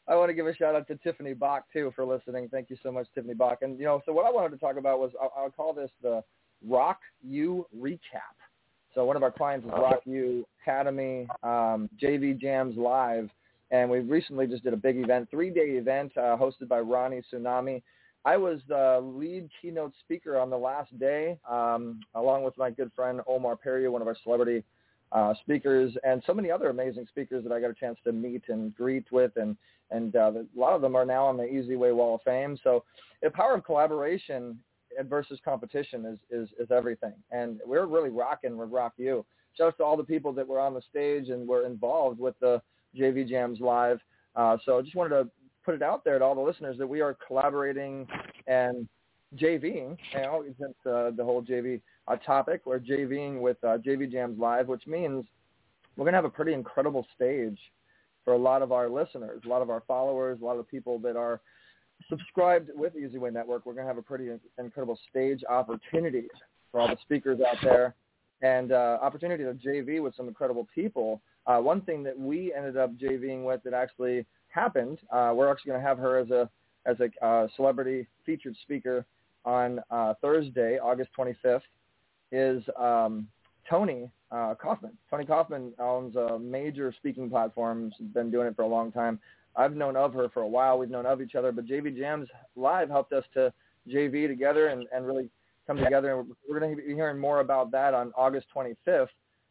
I 0.08 0.16
want 0.16 0.30
to 0.30 0.34
give 0.34 0.48
a 0.48 0.56
shout 0.56 0.74
out 0.74 0.88
to 0.88 0.96
Tiffany 0.96 1.34
Bach 1.34 1.66
too 1.72 1.92
for 1.96 2.06
listening. 2.06 2.48
Thank 2.50 2.70
you 2.70 2.78
so 2.82 2.92
much, 2.92 3.08
Tiffany 3.14 3.34
Bach. 3.34 3.60
And 3.62 3.78
you 3.78 3.86
know, 3.86 4.02
so 4.06 4.14
what 4.14 4.26
I 4.26 4.32
wanted 4.32 4.52
to 4.52 4.58
talk 4.58 4.78
about 4.78 5.00
was 5.00 5.12
I'll, 5.22 5.34
I'll 5.38 5.52
call 5.52 5.74
this 5.74 5.92
the 6.02 6.24
Rock 6.66 7.00
U 7.24 7.68
recap. 7.78 8.00
So 8.96 9.06
one 9.06 9.16
of 9.16 9.24
our 9.24 9.32
clients 9.32 9.66
is 9.66 9.72
Rock 9.74 10.02
U 10.06 10.48
Academy, 10.64 11.28
um, 11.44 11.90
JV 12.02 12.40
Jams 12.40 12.78
Live, 12.78 13.30
and 13.70 13.90
we 13.90 14.00
recently 14.00 14.48
just 14.48 14.64
did 14.64 14.74
a 14.74 14.78
big 14.78 14.98
event, 14.98 15.30
three-day 15.30 15.72
event 15.72 16.14
uh, 16.18 16.36
hosted 16.38 16.68
by 16.68 16.80
Ronnie 16.80 17.22
Tsunami. 17.32 17.84
I 18.26 18.38
was 18.38 18.60
the 18.68 19.00
lead 19.02 19.50
keynote 19.62 19.94
speaker 20.02 20.38
on 20.38 20.50
the 20.50 20.58
last 20.58 20.98
day, 21.00 21.38
um, 21.50 22.02
along 22.16 22.44
with 22.44 22.58
my 22.58 22.70
good 22.70 22.92
friend 22.96 23.22
Omar 23.28 23.56
Perry, 23.56 23.88
one 23.88 24.02
of 24.02 24.08
our 24.08 24.18
celebrity 24.24 24.64
uh, 25.12 25.34
speakers, 25.42 25.96
and 26.04 26.22
so 26.28 26.34
many 26.34 26.52
other 26.52 26.70
amazing 26.70 27.06
speakers 27.08 27.44
that 27.44 27.54
I 27.54 27.62
got 27.62 27.70
a 27.70 27.74
chance 27.74 27.98
to 28.04 28.12
meet 28.12 28.44
and 28.50 28.76
greet 28.76 29.10
with, 29.12 29.32
and 29.38 29.56
and 29.92 30.16
uh, 30.16 30.32
a 30.36 30.60
lot 30.60 30.74
of 30.74 30.82
them 30.82 30.96
are 30.96 31.06
now 31.06 31.26
on 31.26 31.38
the 31.38 31.46
Easy 31.46 31.78
Way 31.78 31.94
Wall 31.94 32.16
of 32.16 32.22
Fame. 32.24 32.60
So 32.62 32.84
the 33.22 33.30
power 33.30 33.56
of 33.56 33.64
collaboration 33.64 34.60
versus 35.08 35.40
competition 35.44 36.06
is, 36.06 36.20
is, 36.30 36.50
is 36.60 36.72
everything. 36.72 37.14
And 37.32 37.60
we're 37.66 37.86
really 37.86 38.10
rocking 38.10 38.58
with 38.58 38.70
Rock 38.70 38.94
U. 38.98 39.26
Shout 39.58 39.68
out 39.68 39.78
to 39.78 39.84
all 39.84 39.98
the 39.98 40.04
people 40.04 40.34
that 40.34 40.48
were 40.48 40.60
on 40.60 40.74
the 40.74 40.82
stage 40.90 41.30
and 41.30 41.48
were 41.48 41.66
involved 41.66 42.20
with 42.20 42.36
the 42.40 42.62
JV 42.98 43.28
Jams 43.28 43.60
Live. 43.60 44.00
Uh, 44.36 44.58
so 44.66 44.78
I 44.78 44.82
just 44.82 44.96
wanted 44.96 45.10
to 45.10 45.30
put 45.68 45.76
it 45.76 45.84
out 45.84 46.04
there 46.04 46.18
to 46.18 46.26
all 46.26 46.36
the 46.36 46.42
listeners 46.42 46.78
that 46.78 46.88
we 46.88 47.02
are 47.02 47.16
collaborating 47.28 48.08
and 48.48 48.88
JVing, 49.36 49.98
know, 50.16 50.44
since 50.60 50.74
uh, 50.86 51.12
the 51.16 51.24
whole 51.24 51.44
JV 51.44 51.82
uh, 52.08 52.16
topic, 52.16 52.62
we're 52.66 52.80
JVing 52.80 53.42
with 53.42 53.58
uh, 53.64 53.78
JV 53.78 54.12
Jams 54.12 54.40
Live, 54.40 54.68
which 54.68 54.88
means 54.88 55.26
we're 55.96 56.06
going 56.06 56.14
to 56.14 56.18
have 56.18 56.26
a 56.26 56.30
pretty 56.30 56.54
incredible 56.54 57.06
stage 57.16 57.60
for 58.24 58.34
a 58.34 58.38
lot 58.38 58.62
of 58.62 58.72
our 58.72 58.90
listeners, 58.90 59.42
a 59.46 59.50
lot 59.50 59.62
of 59.62 59.70
our 59.70 59.84
followers, 59.88 60.40
a 60.42 60.46
lot 60.46 60.58
of 60.58 60.68
people 60.68 60.98
that 61.00 61.16
are– 61.16 61.42
subscribed 62.10 62.70
with 62.76 62.96
Easy 62.96 63.18
Way 63.18 63.32
Network, 63.32 63.66
we're 63.66 63.74
going 63.74 63.86
to 63.86 63.90
have 63.90 63.98
a 63.98 64.02
pretty 64.02 64.30
incredible 64.58 65.00
stage 65.10 65.44
opportunity 65.50 66.28
for 66.72 66.80
all 66.80 66.88
the 66.88 66.98
speakers 67.02 67.40
out 67.42 67.58
there 67.64 67.96
and 68.42 68.72
uh, 68.72 69.00
opportunity 69.02 69.44
to 69.44 69.54
JV 69.54 70.02
with 70.02 70.16
some 70.16 70.28
incredible 70.28 70.68
people. 70.74 71.22
Uh, 71.48 71.58
one 71.58 71.82
thing 71.82 72.04
that 72.04 72.18
we 72.18 72.54
ended 72.54 72.78
up 72.78 72.96
JVing 72.98 73.44
with 73.44 73.64
that 73.64 73.74
actually 73.74 74.26
happened, 74.58 75.00
uh, 75.12 75.32
we're 75.36 75.52
actually 75.52 75.72
going 75.72 75.82
to 75.82 75.88
have 75.88 75.98
her 75.98 76.18
as 76.18 76.30
a 76.32 76.50
as 76.86 76.98
a 77.00 77.26
uh, 77.26 77.48
celebrity 77.56 78.08
featured 78.26 78.56
speaker 78.62 79.06
on 79.44 79.80
uh, 79.92 80.14
Thursday, 80.22 80.80
August 80.80 81.10
25th, 81.18 81.62
is 82.32 82.64
um, 82.80 83.28
Tony 83.70 84.10
uh, 84.32 84.56
Kaufman. 84.56 84.92
Tony 85.10 85.26
Kaufman 85.26 85.74
owns 85.80 86.16
a 86.16 86.40
major 86.40 86.94
speaking 86.98 87.30
platform. 87.30 87.92
He's 87.98 88.08
been 88.08 88.32
doing 88.32 88.48
it 88.48 88.56
for 88.56 88.62
a 88.62 88.68
long 88.68 88.92
time. 88.92 89.20
I've 89.56 89.76
known 89.76 89.98
of 89.98 90.14
her 90.14 90.30
for 90.30 90.44
a 90.44 90.48
while. 90.48 90.78
We've 90.78 90.90
known 90.90 91.06
of 91.06 91.22
each 91.22 91.36
other, 91.36 91.52
but 91.52 91.66
JV 91.66 91.98
Jams 91.98 92.30
Live 92.56 92.90
helped 92.90 93.12
us 93.12 93.26
to 93.34 93.52
JV 93.90 94.28
together 94.28 94.68
and, 94.68 94.86
and 94.94 95.06
really 95.06 95.30
come 95.66 95.78
together. 95.78 96.20
And 96.20 96.30
we're 96.48 96.60
going 96.60 96.76
to 96.76 96.82
be 96.82 96.94
hearing 96.94 97.20
more 97.20 97.42
about 97.42 97.72
that 97.72 97.94
on 97.94 98.14
August 98.16 98.48
25th. 98.56 99.08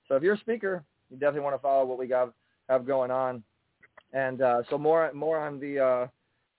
So 0.08 0.14
if 0.14 0.22
you're 0.22 0.34
a 0.34 0.38
speaker, 0.38 0.84
you 1.10 1.18
definitely 1.18 1.40
want 1.40 1.56
to 1.56 1.62
follow 1.62 1.84
what 1.84 1.98
we 1.98 2.06
got 2.06 2.32
have 2.68 2.86
going 2.86 3.10
on. 3.10 3.42
And 4.16 4.40
uh, 4.40 4.62
so 4.70 4.78
more 4.78 5.12
more 5.12 5.38
on 5.38 5.60
the 5.60 5.74
uh, 5.78 6.06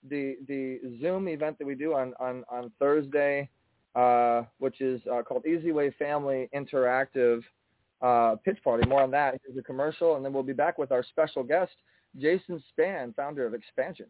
the 0.07 0.37
the 0.47 0.79
Zoom 1.01 1.27
event 1.27 1.57
that 1.57 1.65
we 1.65 1.75
do 1.75 1.93
on 1.93 2.13
on 2.19 2.43
on 2.49 2.71
Thursday, 2.79 3.49
uh, 3.95 4.43
which 4.59 4.79
is 4.79 5.01
uh, 5.11 5.23
called 5.23 5.43
Easy 5.45 5.71
Way 5.71 5.89
Family 5.97 6.49
Interactive. 6.53 7.41
uh, 8.01 8.35
pitch 8.43 8.57
party. 8.63 8.87
More 8.87 9.01
on 9.01 9.11
that. 9.11 9.39
Here's 9.45 9.57
a 9.57 9.63
commercial, 9.63 10.15
and 10.15 10.25
then 10.25 10.33
we'll 10.33 10.43
be 10.43 10.53
back 10.53 10.77
with 10.77 10.91
our 10.91 11.03
special 11.03 11.43
guest, 11.43 11.71
Jason 12.17 12.61
Spann, 12.71 13.15
founder 13.15 13.45
of 13.45 13.53
Xspannsion. 13.53 14.07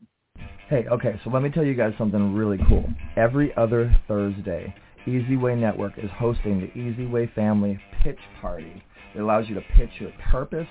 Hey, 0.69 0.85
okay, 0.91 1.19
so 1.23 1.29
let 1.29 1.41
me 1.41 1.49
tell 1.49 1.63
you 1.63 1.73
guys 1.73 1.93
something 1.97 2.33
really 2.33 2.59
cool. 2.67 2.85
Every 3.15 3.55
other 3.55 3.95
Thursday, 4.07 4.73
Easy 5.05 5.37
Way 5.37 5.55
Network 5.55 5.93
is 5.97 6.09
hosting 6.13 6.59
the 6.59 6.79
Easy 6.79 7.05
Way 7.05 7.31
Family 7.33 7.79
Pitch 8.03 8.19
Party. 8.41 8.83
It 9.15 9.19
allows 9.19 9.47
you 9.47 9.55
to 9.55 9.61
pitch 9.77 9.89
your 9.99 10.11
purpose, 10.29 10.67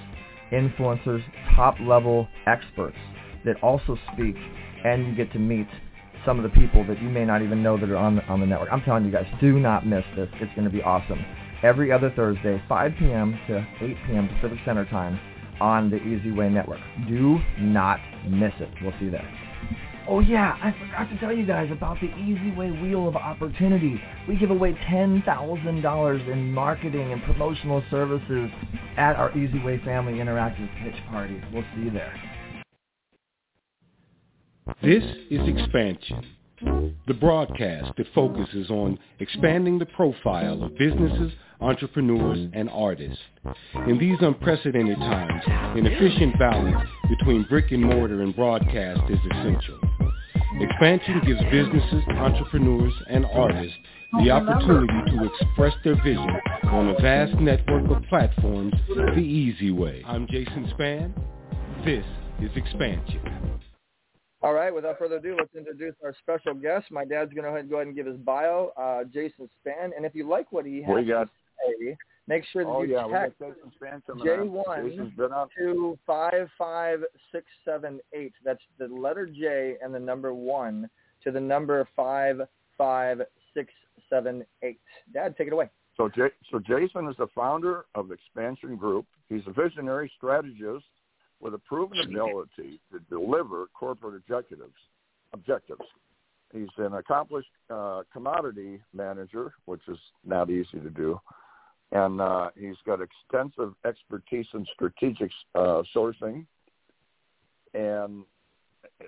influencers, 0.53 1.23
top-level 1.57 2.29
experts 2.47 2.99
that 3.45 3.57
also 3.63 3.97
speak, 4.13 4.37
and 4.85 5.07
you 5.07 5.15
get 5.15 5.33
to 5.33 5.39
meet 5.39 5.69
some 6.27 6.39
of 6.39 6.43
the 6.43 6.51
people 6.61 6.87
that 6.87 7.01
you 7.03 7.09
may 7.09 7.25
not 7.25 7.43
even 7.43 7.63
know 7.63 7.79
that 7.79 7.89
are 7.89 7.97
on 7.97 8.17
the, 8.17 8.23
on 8.25 8.41
the 8.41 8.47
network. 8.47 8.71
I'm 8.73 8.83
telling 8.83 9.05
you 9.05 9.13
guys, 9.13 9.27
do 9.41 9.59
not 9.59 9.87
miss 9.87 10.05
this. 10.17 10.29
It's 10.41 10.53
going 10.55 10.65
to 10.65 10.71
be 10.71 10.83
awesome. 10.83 11.25
Every 11.65 11.91
other 11.91 12.13
Thursday, 12.15 12.63
5 12.69 12.93
p.m. 12.99 13.41
to 13.49 13.67
8 13.81 13.97
p.m. 14.07 14.29
Pacific 14.29 14.59
Center 14.67 14.85
Time 14.85 15.19
on 15.63 15.89
the 15.89 15.97
Easy 15.97 16.31
Way 16.31 16.51
Network. 16.51 16.81
Do 17.09 17.39
not 17.59 17.99
miss 18.29 18.53
it. 18.61 18.69
We'll 18.83 18.93
see 18.99 19.07
you 19.07 19.11
there. 19.11 19.27
Oh 20.07 20.21
yeah, 20.21 20.59
I 20.63 20.73
forgot 20.79 21.09
to 21.09 21.19
tell 21.19 21.33
you 21.33 21.47
guys 21.47 21.71
about 21.73 21.97
the 22.03 22.15
Easy 22.19 22.51
Way 22.55 22.71
Wheel 22.71 23.09
of 23.09 23.17
Opportunity. 23.17 23.99
We 24.29 24.37
give 24.37 24.51
away 24.51 24.75
$10,000 24.91 26.33
in 26.33 26.53
marketing 26.53 27.13
and 27.13 27.23
promotional 27.23 27.83
services 27.91 28.51
at 28.99 29.17
our 29.17 29.35
Easy 29.37 29.59
Way 29.65 29.81
Family 29.87 30.15
Interactive 30.19 30.69
Pitch 30.83 31.03
Party. 31.09 31.41
We'll 31.51 31.65
see 31.75 31.85
you 31.85 31.91
there. 31.91 32.15
This 34.83 35.03
is 35.31 35.41
Xspannsion, 35.41 36.27
the 37.07 37.15
broadcast 37.15 37.93
that 37.97 38.07
focuses 38.15 38.71
on 38.71 38.99
expanding 39.21 39.79
the 39.79 39.87
profile 39.87 40.63
of 40.63 40.77
businesses, 40.79 41.33
entrepreneurs, 41.61 42.49
and 42.53 42.69
artists. 42.71 43.23
In 43.87 43.99
these 43.99 44.19
unprecedented 44.21 44.99
times, 44.99 45.43
an 45.47 45.87
efficient 45.87 46.39
balance 46.39 46.89
between 47.09 47.45
brick 47.45 47.73
and 47.73 47.83
mortar 47.83 48.23
and 48.23 48.35
broadcast 48.35 49.03
is 49.11 49.19
essential. 49.31 49.79
Xspannsion 50.61 51.27
gives 51.27 51.43
businesses, 51.51 52.05
entrepreneurs, 52.11 52.93
and 53.11 53.27
artists 53.27 53.77
the 54.23 54.31
opportunity 54.31 55.11
to 55.11 55.25
express 55.25 55.75
their 55.83 55.97
vision 56.05 56.37
on 56.65 56.91
a 56.91 57.03
vast 57.03 57.35
network 57.41 57.91
of 57.91 58.03
platforms 58.09 58.73
the 58.89 59.21
easy 59.21 59.73
way. 59.73 60.03
I'm 60.07 60.29
Jason 60.29 60.73
Spann. 60.79 61.13
This 61.85 62.05
is 62.41 62.51
Xspannsion. 62.53 63.61
All 64.45 64.53
right, 64.53 64.73
without 64.75 64.99
further 64.99 65.17
ado, 65.17 65.37
let's 65.39 65.55
introduce 65.57 65.95
our 66.05 66.15
special 66.21 66.53
guest. 66.53 66.91
My 66.91 67.07
dad's 67.07 67.33
going 67.33 67.45
to 67.45 67.49
go 67.49 67.55
ahead 67.55 67.61
and 67.61 67.71
go 67.71 67.77
ahead 67.77 67.87
and 67.87 67.97
give 67.97 68.05
his 68.05 68.19
bio, 68.19 68.73
uh, 68.77 69.05
Jason 69.05 69.49
Spann. 69.67 69.93
And 69.97 70.05
if 70.05 70.15
you 70.15 70.29
like 70.29 70.53
what 70.53 70.67
he 70.67 70.83
has 70.83 71.07
got, 71.09 71.25
to 71.25 71.31
say, 71.81 71.97
make 72.27 72.45
sure 72.53 72.63
that 72.63 72.71
oh, 72.71 72.83
you 72.83 72.93
yeah, 72.93 73.07
text 73.07 73.39
Jason 73.39 73.73
Spann 73.81 74.03
coming 74.07 74.27
J1 74.27 75.33
on. 75.33 75.49
to 75.57 75.99
55678. 76.07 78.33
That's 78.45 78.61
the 78.79 78.89
letter 78.89 79.25
J 79.25 79.77
and 79.83 79.95
the 79.95 79.99
number 79.99 80.35
1 80.35 80.91
to 81.23 81.31
the 81.31 81.41
number 81.41 81.89
55678. 81.97 84.79
Dad, 85.15 85.39
take 85.39 85.47
it 85.47 85.55
away. 85.55 85.71
So, 85.97 86.11
J- 86.15 86.33
so 86.51 86.59
Jason 86.59 87.09
is 87.09 87.17
the 87.17 87.29
founder 87.35 87.87
of 87.95 88.11
Xspannsion 88.11 88.77
Group. 88.77 89.07
He's 89.31 89.47
a 89.47 89.53
visionary 89.53 90.13
strategist 90.19 90.85
with 91.41 91.55
a 91.55 91.59
proven 91.59 91.99
ability 91.99 92.81
to 92.93 92.99
deliver 93.11 93.67
corporate 93.75 94.15
objectives. 94.17 94.73
Objectives. 95.33 95.83
He's 96.53 96.69
an 96.79 96.95
accomplished 96.95 97.49
uh, 97.69 98.03
commodity 98.13 98.81
manager, 98.93 99.53
which 99.65 99.83
is 99.89 99.99
not 100.25 100.51
easy 100.51 100.79
to 100.81 100.91
do, 100.91 101.21
and 101.91 102.21
uh, 102.21 102.51
he's 102.57 102.77
got 102.87 103.01
extensive 103.01 103.75
expertise 103.85 104.47
in 104.55 104.65
strategic 104.73 105.31
uh, 105.57 105.83
sourcing 105.95 106.47
and 107.75 108.25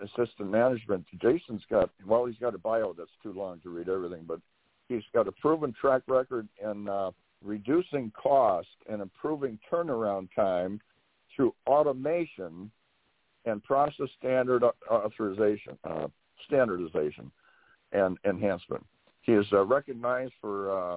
assistant 0.02 0.50
management. 0.50 1.06
Jason's 1.22 1.62
got 1.70 1.90
well, 2.04 2.26
he's 2.26 2.38
got 2.38 2.54
a 2.54 2.58
bio 2.58 2.92
that's 2.96 3.10
too 3.22 3.32
long 3.32 3.60
to 3.60 3.70
read 3.70 3.88
everything, 3.88 4.24
but 4.26 4.40
he's 4.88 5.04
got 5.14 5.28
a 5.28 5.32
proven 5.32 5.72
track 5.80 6.02
record 6.08 6.48
in 6.62 6.88
uh, 6.88 7.12
reducing 7.44 8.10
cost 8.20 8.68
and 8.90 9.00
improving 9.00 9.58
turnaround 9.72 10.28
time 10.34 10.80
through 11.36 11.54
automation 11.66 12.70
and 13.44 13.62
process 13.62 14.08
standard 14.18 14.64
authorization, 14.90 15.78
uh, 15.84 16.08
standardization, 16.46 17.30
and 17.92 18.18
enhancement. 18.24 18.84
He 19.22 19.32
is 19.32 19.46
uh, 19.52 19.64
recognized 19.64 20.32
for 20.40 20.94
uh, 20.94 20.96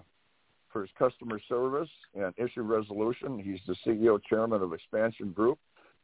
for 0.72 0.82
his 0.82 0.90
customer 0.98 1.40
service 1.50 1.90
and 2.16 2.34
issue 2.38 2.62
resolution. 2.62 3.40
He's 3.40 3.60
the 3.68 3.76
CEO 3.86 4.20
chairman 4.30 4.62
of 4.62 4.72
Xspannsion 4.72 5.34
Group, 5.34 5.60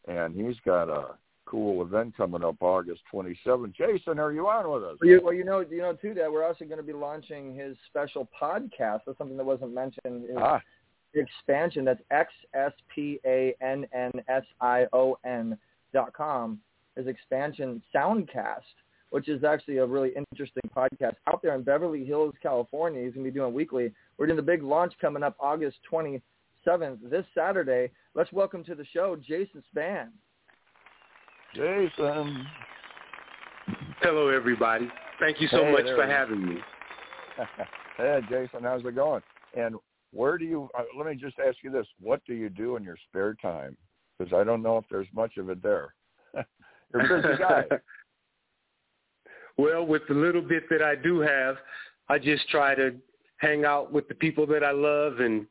and 0.07 0.35
he's 0.35 0.55
got 0.65 0.89
a 0.89 1.15
cool 1.45 1.83
event 1.83 2.17
coming 2.17 2.43
up 2.43 2.55
August 2.59 3.01
27th. 3.13 3.73
Jason, 3.75 4.19
are 4.19 4.31
you 4.31 4.47
on 4.47 4.69
with 4.71 4.83
us? 4.83 4.97
Well, 4.99 5.09
you, 5.09 5.21
well, 5.23 5.33
you 5.33 5.45
know, 5.45 5.59
you 5.59 5.77
know 5.77 5.93
too 5.93 6.13
that 6.15 6.31
we're 6.31 6.45
also 6.45 6.65
going 6.65 6.77
to 6.77 6.83
be 6.83 6.93
launching 6.93 7.55
his 7.55 7.77
special 7.87 8.27
podcast. 8.39 9.01
That's 9.05 9.17
something 9.17 9.37
that 9.37 9.45
wasn't 9.45 9.73
mentioned. 9.73 10.27
His 10.27 10.37
Ah, 10.37 10.61
Xspannsion. 11.15 11.85
That's 11.85 12.01
X 12.11 12.31
S 12.53 12.71
P 12.93 13.19
A 13.25 13.55
N 13.61 13.85
N 13.93 14.11
S 14.27 14.43
I 14.61 14.85
O 14.93 15.17
N 15.25 15.57
dot 15.93 16.13
com. 16.13 16.59
is 16.97 17.05
Xspannsion 17.07 17.81
soundcast, 17.95 18.61
which 19.09 19.29
is 19.29 19.43
actually 19.43 19.77
a 19.77 19.85
really 19.85 20.11
interesting 20.15 20.63
podcast 20.75 21.15
out 21.27 21.41
there 21.41 21.55
in 21.55 21.63
Beverly 21.63 22.03
Hills, 22.05 22.33
California. 22.41 23.03
He's 23.03 23.13
going 23.13 23.25
to 23.25 23.31
be 23.31 23.37
doing 23.37 23.53
weekly. 23.53 23.91
We're 24.17 24.27
doing 24.27 24.37
the 24.37 24.43
big 24.43 24.63
launch 24.63 24.93
coming 24.99 25.23
up 25.23 25.35
August 25.39 25.77
27th, 25.91 26.21
this 27.09 27.25
Saturday. 27.33 27.91
Let's 28.13 28.31
welcome 28.31 28.63
to 28.65 28.75
the 28.75 28.85
show 28.93 29.15
Jason 29.15 29.63
Spann. 29.75 30.07
Jason. 31.53 32.45
Hello, 34.01 34.29
everybody. 34.29 34.89
Thank 35.19 35.39
you 35.39 35.47
so 35.47 35.63
Hey, 35.63 35.71
much 35.71 35.85
for 35.95 36.05
having 36.05 36.45
me. 36.45 36.55
hey, 37.97 38.19
Jason, 38.29 38.63
how's 38.63 38.83
it 38.83 38.95
going? 38.95 39.21
And 39.55 39.75
where 40.15 40.37
do 40.37 40.45
you? 40.45 40.69
Uh, 40.77 40.83
let 40.97 41.07
me 41.07 41.15
just 41.15 41.37
ask 41.45 41.57
you 41.63 41.69
this: 41.69 41.85
What 41.99 42.21
do 42.25 42.33
you 42.33 42.49
do 42.49 42.77
in 42.77 42.83
your 42.83 42.97
spare 43.09 43.35
time? 43.35 43.75
Because 44.17 44.33
I 44.33 44.43
don't 44.43 44.63
know 44.63 44.77
if 44.77 44.85
there's 44.89 45.07
much 45.13 45.37
of 45.37 45.49
it 45.49 45.61
there. 45.61 45.93
You're 46.93 47.17
a 47.17 47.21
busy 47.21 47.37
guy. 47.37 47.63
well, 49.57 49.85
with 49.85 50.03
the 50.07 50.13
little 50.13 50.41
bit 50.41 50.63
that 50.69 50.81
I 50.81 50.95
do 50.95 51.19
have, 51.19 51.57
I 52.07 52.17
just 52.17 52.47
try 52.49 52.75
to 52.75 52.95
hang 53.37 53.65
out 53.65 53.91
with 53.91 54.07
the 54.07 54.15
people 54.15 54.47
that 54.47 54.63
I 54.63 54.71
love 54.71 55.19
and 55.19 55.45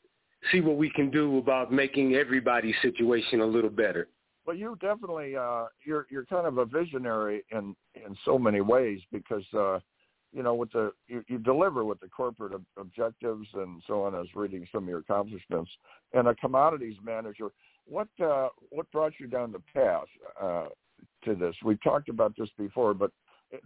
see 0.51 0.61
what 0.61 0.77
we 0.77 0.91
can 0.91 1.11
do 1.11 1.39
about 1.39 1.71
making 1.71 2.15
everybody's 2.15 2.75
situation 2.81 3.41
a 3.41 3.47
little 3.47 3.71
better. 3.71 4.09
Well, 4.47 4.57
you 4.57 4.77
definitely 4.81 5.37
uh, 5.37 5.67
you're 5.85 6.07
you're 6.11 6.27
kind 6.27 6.47
of 6.47 6.59
a 6.59 6.65
visionary 6.65 7.45
in 7.51 7.75
in 7.95 8.17
so 8.25 8.39
many 8.39 8.61
ways 8.61 9.01
because 9.13 9.45
uh, 9.55 9.79
you 10.35 10.43
know 10.43 10.55
with 10.55 10.73
the 10.73 10.93
you, 11.07 11.25
you 11.29 11.39
deliver 11.39 11.85
with 11.85 12.01
the 12.01 12.09
corporate 12.09 12.55
ob- 12.55 12.65
objectives 12.77 13.47
and 13.55 13.83
so 13.87 14.03
on. 14.03 14.15
I 14.15 14.19
was 14.19 14.29
reading 14.35 14.67
some 14.73 14.85
of 14.85 14.89
your 14.89 14.99
accomplishments 14.99 15.71
and 16.13 16.29
a 16.29 16.35
commodities 16.35 16.97
manager. 17.03 17.49
What 17.87 18.09
uh, 18.23 18.49
what 18.71 18.91
brought 18.91 19.13
you 19.19 19.27
down 19.27 19.53
the 19.53 19.63
path 19.73 20.07
uh, 20.41 20.67
to 21.25 21.35
this? 21.35 21.55
We've 21.65 21.83
talked 21.83 22.09
about 22.09 22.35
this 22.37 22.49
before, 22.59 22.95
but 22.95 23.11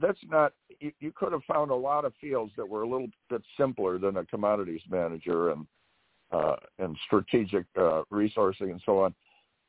that's 0.01 0.19
not. 0.29 0.53
You, 0.81 0.93
you 1.01 1.13
could 1.17 1.33
have 1.33 1.45
found 1.53 1.71
a 1.71 1.77
lot 1.77 2.05
of 2.05 2.13
fields 2.21 2.53
that 2.57 2.69
were 2.69 2.83
a 2.83 2.89
little 2.89 3.09
bit 3.31 3.43
simpler 3.59 3.99
than 3.99 4.19
a 4.19 4.25
commodities 4.27 4.83
manager 4.91 5.51
and 5.51 5.67
uh, 6.31 6.57
and 6.79 6.97
strategic 7.07 7.65
uh, 7.77 8.03
resourcing 8.13 8.71
and 8.71 8.83
so 8.85 9.01
on 9.01 9.15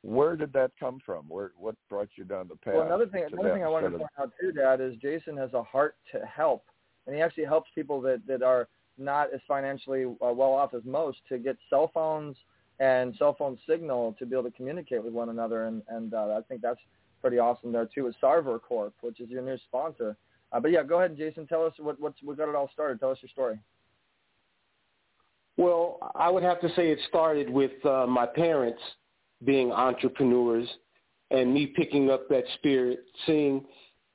where 0.02 0.36
did 0.36 0.52
that 0.54 0.72
come 0.78 0.98
from? 1.04 1.28
Where 1.28 1.52
what 1.56 1.74
brought 1.88 2.08
you 2.16 2.24
down 2.24 2.48
the 2.48 2.56
path? 2.56 2.74
Well, 2.74 2.86
another 2.86 3.06
thing, 3.06 3.24
another 3.30 3.52
thing 3.52 3.64
I 3.64 3.68
wanted 3.68 3.90
to 3.90 3.98
point 3.98 4.10
out 4.18 4.32
too, 4.40 4.52
Dad, 4.52 4.80
is 4.80 4.96
Jason 4.96 5.36
has 5.36 5.52
a 5.52 5.62
heart 5.62 5.96
to 6.12 6.20
help, 6.24 6.64
and 7.06 7.16
he 7.16 7.22
actually 7.22 7.44
helps 7.44 7.70
people 7.74 8.00
that 8.02 8.20
that 8.26 8.42
are 8.42 8.68
not 8.98 9.32
as 9.32 9.40
financially 9.48 10.04
uh, 10.04 10.32
well 10.32 10.52
off 10.52 10.74
as 10.74 10.82
most 10.84 11.18
to 11.28 11.38
get 11.38 11.56
cell 11.68 11.90
phones, 11.92 12.36
and 12.80 13.14
cell 13.18 13.34
phone 13.38 13.58
signal 13.68 14.14
to 14.18 14.26
be 14.26 14.34
able 14.34 14.50
to 14.50 14.56
communicate 14.56 15.04
with 15.04 15.12
one 15.12 15.28
another. 15.28 15.66
And, 15.66 15.82
and 15.88 16.14
uh, 16.14 16.36
I 16.38 16.40
think 16.48 16.62
that's 16.62 16.80
pretty 17.20 17.38
awesome 17.38 17.72
there 17.72 17.88
too 17.92 18.04
with 18.04 18.14
Sarver 18.22 18.60
Corp, 18.60 18.94
which 19.02 19.20
is 19.20 19.28
your 19.28 19.42
new 19.42 19.58
sponsor. 19.68 20.16
Uh, 20.52 20.60
but 20.60 20.70
yeah, 20.70 20.82
go 20.82 20.98
ahead, 20.98 21.16
Jason. 21.16 21.46
Tell 21.46 21.64
us 21.64 21.72
what 21.78 22.00
what's 22.00 22.18
what 22.22 22.36
got 22.36 22.48
it 22.48 22.54
all 22.54 22.70
started. 22.72 22.98
Tell 22.98 23.10
us 23.10 23.18
your 23.22 23.28
story. 23.30 23.58
Well, 25.56 25.98
I 26.14 26.30
would 26.30 26.42
have 26.42 26.60
to 26.62 26.68
say 26.74 26.90
it 26.90 26.98
started 27.08 27.50
with 27.50 27.84
uh, 27.84 28.06
my 28.06 28.24
parents 28.24 28.80
being 29.44 29.70
entrepreneurs 29.72 30.66
and 31.30 31.52
me 31.52 31.66
picking 31.66 32.10
up 32.10 32.28
that 32.30 32.44
spirit, 32.54 33.00
seeing 33.26 33.64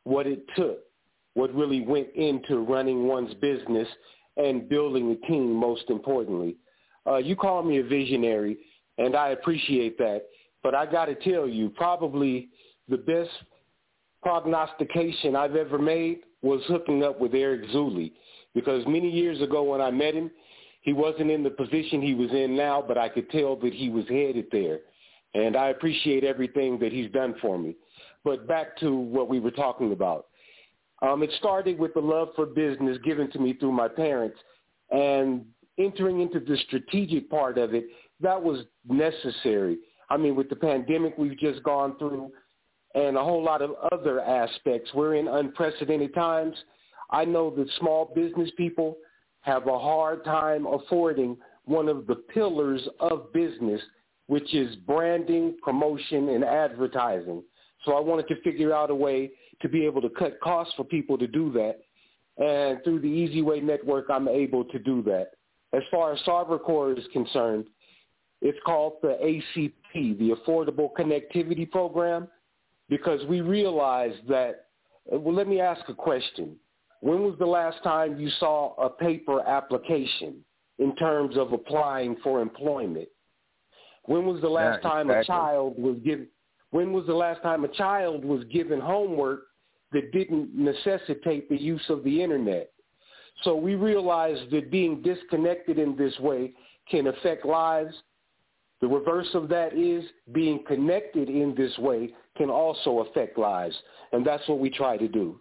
what 0.06 0.25
it 0.27 0.44
took, 0.56 0.80
what 1.36 1.54
really 1.54 1.82
went 1.82 2.08
into 2.15 2.60
running 2.60 3.08
one's 3.08 3.34
business 3.36 3.88
and 4.38 4.68
building 4.68 5.12
a 5.12 5.27
team, 5.27 5.54
most 5.54 5.84
importantly. 5.89 6.56
Uh, 7.08 7.18
you 7.18 7.36
call 7.36 7.62
me 7.62 7.77
a 7.77 7.84
visionary, 7.84 8.58
and 8.98 9.15
I 9.15 9.30
appreciate 9.30 9.98
that. 10.00 10.24
But 10.63 10.74
I 10.74 10.86
got 10.86 11.06
to 11.06 11.15
tell 11.15 11.48
you, 11.48 11.70
probably 11.70 12.50
the 12.89 12.98
best 12.98 13.30
prognostication 14.24 15.36
I've 15.36 15.56
ever 15.56 15.77
made 15.77 16.22
was 16.42 16.62
hooking 16.68 17.04
up 17.04 17.20
with 17.20 17.36
Eric 17.36 17.70
Zuley 17.70 18.12
because 18.56 18.84
many 18.88 19.10
years 19.10 19.42
ago 19.42 19.63
when 19.63 19.82
I 19.82 19.92
met 19.92 20.15
him, 20.15 20.32
he 20.82 20.94
wasn't 20.94 21.32
in 21.32 21.44
the 21.44 21.50
position 21.50 22.01
he 22.01 22.13
was 22.13 22.32
in 22.32 22.56
now, 22.56 22.84
but 22.86 22.98
I 22.98 23.10
could 23.10 23.30
tell 23.30 23.56
that 23.58 23.74
he 23.74 23.89
was 23.89 24.06
headed 24.08 24.46
there. 24.51 24.80
And 25.34 25.58
I 25.58 25.70
appreciate 25.70 26.24
everything 26.24 26.80
that 26.80 26.94
he's 26.94 27.12
done 27.12 27.36
for 27.42 27.58
me. 27.58 27.75
But 28.24 28.48
back 28.48 28.77
to 28.77 28.96
what 28.96 29.27
we 29.27 29.39
were 29.39 29.51
talking 29.51 29.92
about. 29.92 30.27
Um, 31.02 31.24
it 31.24 31.32
started 31.40 31.78
with 31.78 31.94
the 31.94 32.00
love 32.00 32.30
for 32.36 32.46
business 32.46 32.98
given 33.04 33.30
to 33.32 33.40
me 33.40 33.54
through 33.54 33.74
my 33.74 33.88
parents. 33.88 34.38
And 34.92 35.46
entering 35.78 36.22
into 36.22 36.40
the 36.40 36.58
strategic 36.68 37.30
part 37.30 37.58
of 37.58 37.74
it, 37.74 37.86
that 38.22 38.42
was 38.42 38.66
necessary. 38.88 39.78
I 40.10 40.18
mean, 40.18 40.36
with 40.36 40.50
the 40.50 40.56
pandemic 40.56 41.18
we've 41.18 41.38
just 41.38 41.64
gone 41.64 41.98
through 41.98 42.32
and 42.94 43.18
a 43.18 43.24
whole 43.24 43.44
lot 43.44 43.62
of 43.62 43.72
other 43.92 44.22
aspects, 44.22 44.92
we're 44.94 45.16
in 45.16 45.28
unprecedented 45.28 46.14
times. 46.14 46.56
I 47.10 47.25
know 47.25 47.54
that 47.56 47.68
small 47.80 48.12
business 48.16 48.50
people 48.56 48.98
have 49.42 49.68
a 49.68 49.78
hard 49.78 50.24
time 50.24 50.66
affording 50.66 51.38
one 51.66 51.90
of 51.90 52.08
the 52.08 52.16
pillars 52.16 52.88
of 53.00 53.34
business, 53.34 53.82
which 54.28 54.54
is 54.56 54.75
branding, 54.88 55.58
promotion, 55.62 56.30
and 56.30 56.44
advertising. 56.44 57.44
So 57.84 57.94
I 57.94 58.00
wanted 58.00 58.28
to 58.30 58.42
figure 58.42 58.74
out 58.74 58.90
a 58.90 58.96
way 58.96 59.32
to 59.62 59.69
be 59.69 59.85
able 59.85 60.01
to 60.01 60.09
cut 60.09 60.39
costs 60.41 60.74
for 60.75 60.83
people 60.83 61.17
to 61.17 61.27
do 61.27 61.51
that. 61.53 61.79
And 62.38 62.83
through 62.83 63.00
the 63.00 63.07
Easy 63.07 63.41
Way 63.41 63.62
Network, 63.62 64.05
I'm 64.09 64.27
able 64.27 64.65
to 64.65 64.79
do 64.79 65.01
that. 65.03 65.31
As 65.74 65.83
far 65.91 66.13
as 66.13 66.19
CyberCore 66.21 66.97
is 66.97 67.05
concerned, 67.13 67.65
it's 68.41 68.57
called 68.65 68.93
the 69.01 69.17
ACP, 69.24 70.17
the 70.19 70.35
Affordable 70.35 70.89
Connectivity 70.97 71.69
Program, 71.69 72.27
because 72.89 73.25
we 73.27 73.41
realize 73.41 74.13
that, 74.27 74.67
well, 75.05 75.33
let 75.33 75.47
me 75.47 75.59
ask 75.59 75.88
a 75.89 75.93
question. 75.93 76.55
When 77.01 77.24
was 77.24 77.35
the 77.39 77.45
last 77.45 77.81
time 77.83 78.19
you 78.19 78.29
saw 78.39 78.74
a 78.75 78.89
paper 78.89 79.41
application 79.41 80.43
in 80.79 80.95
terms 80.95 81.38
of 81.38 81.53
applying 81.53 82.17
for 82.24 82.41
employment? 82.41 83.07
When 84.03 84.25
was 84.25 84.41
the 84.41 84.50
last 84.50 84.81
yeah, 84.83 84.89
time 84.89 85.09
exactly. 85.09 85.21
a 85.21 85.38
child 85.38 85.79
was 85.79 85.97
given 86.03 86.27
when 86.75 86.91
was 86.91 87.05
the 87.05 87.13
last 87.13 87.41
time 87.41 87.63
a 87.63 87.70
child 87.70 88.25
was 88.25 88.44
given 88.51 88.82
homework 88.82 89.44
that 89.94 90.12
didn't 90.12 90.53
necessitate 90.53 91.48
the 91.48 91.55
use 91.55 91.86
of 91.88 92.03
the 92.03 92.22
internet? 92.22 92.70
So 93.46 93.55
we 93.55 93.75
realize 93.75 94.38
that 94.51 94.70
being 94.70 95.01
disconnected 95.01 95.79
in 95.79 95.96
this 95.96 96.20
way 96.20 96.51
can 96.91 97.08
affect 97.08 97.46
lives. 97.46 97.96
The 98.82 98.88
reverse 98.88 99.29
of 99.34 99.48
that 99.48 99.74
is 99.74 100.03
being 100.34 100.65
connected 100.67 101.29
in 101.29 101.55
this 101.55 101.77
way 101.77 102.14
can 102.35 102.50
also 102.50 103.00
affect 103.07 103.38
lives. 103.38 103.75
And 104.11 104.27
that's 104.27 104.46
what 104.50 104.59
we 104.59 104.70
try 104.70 104.98
to 104.98 105.07
do. 105.07 105.40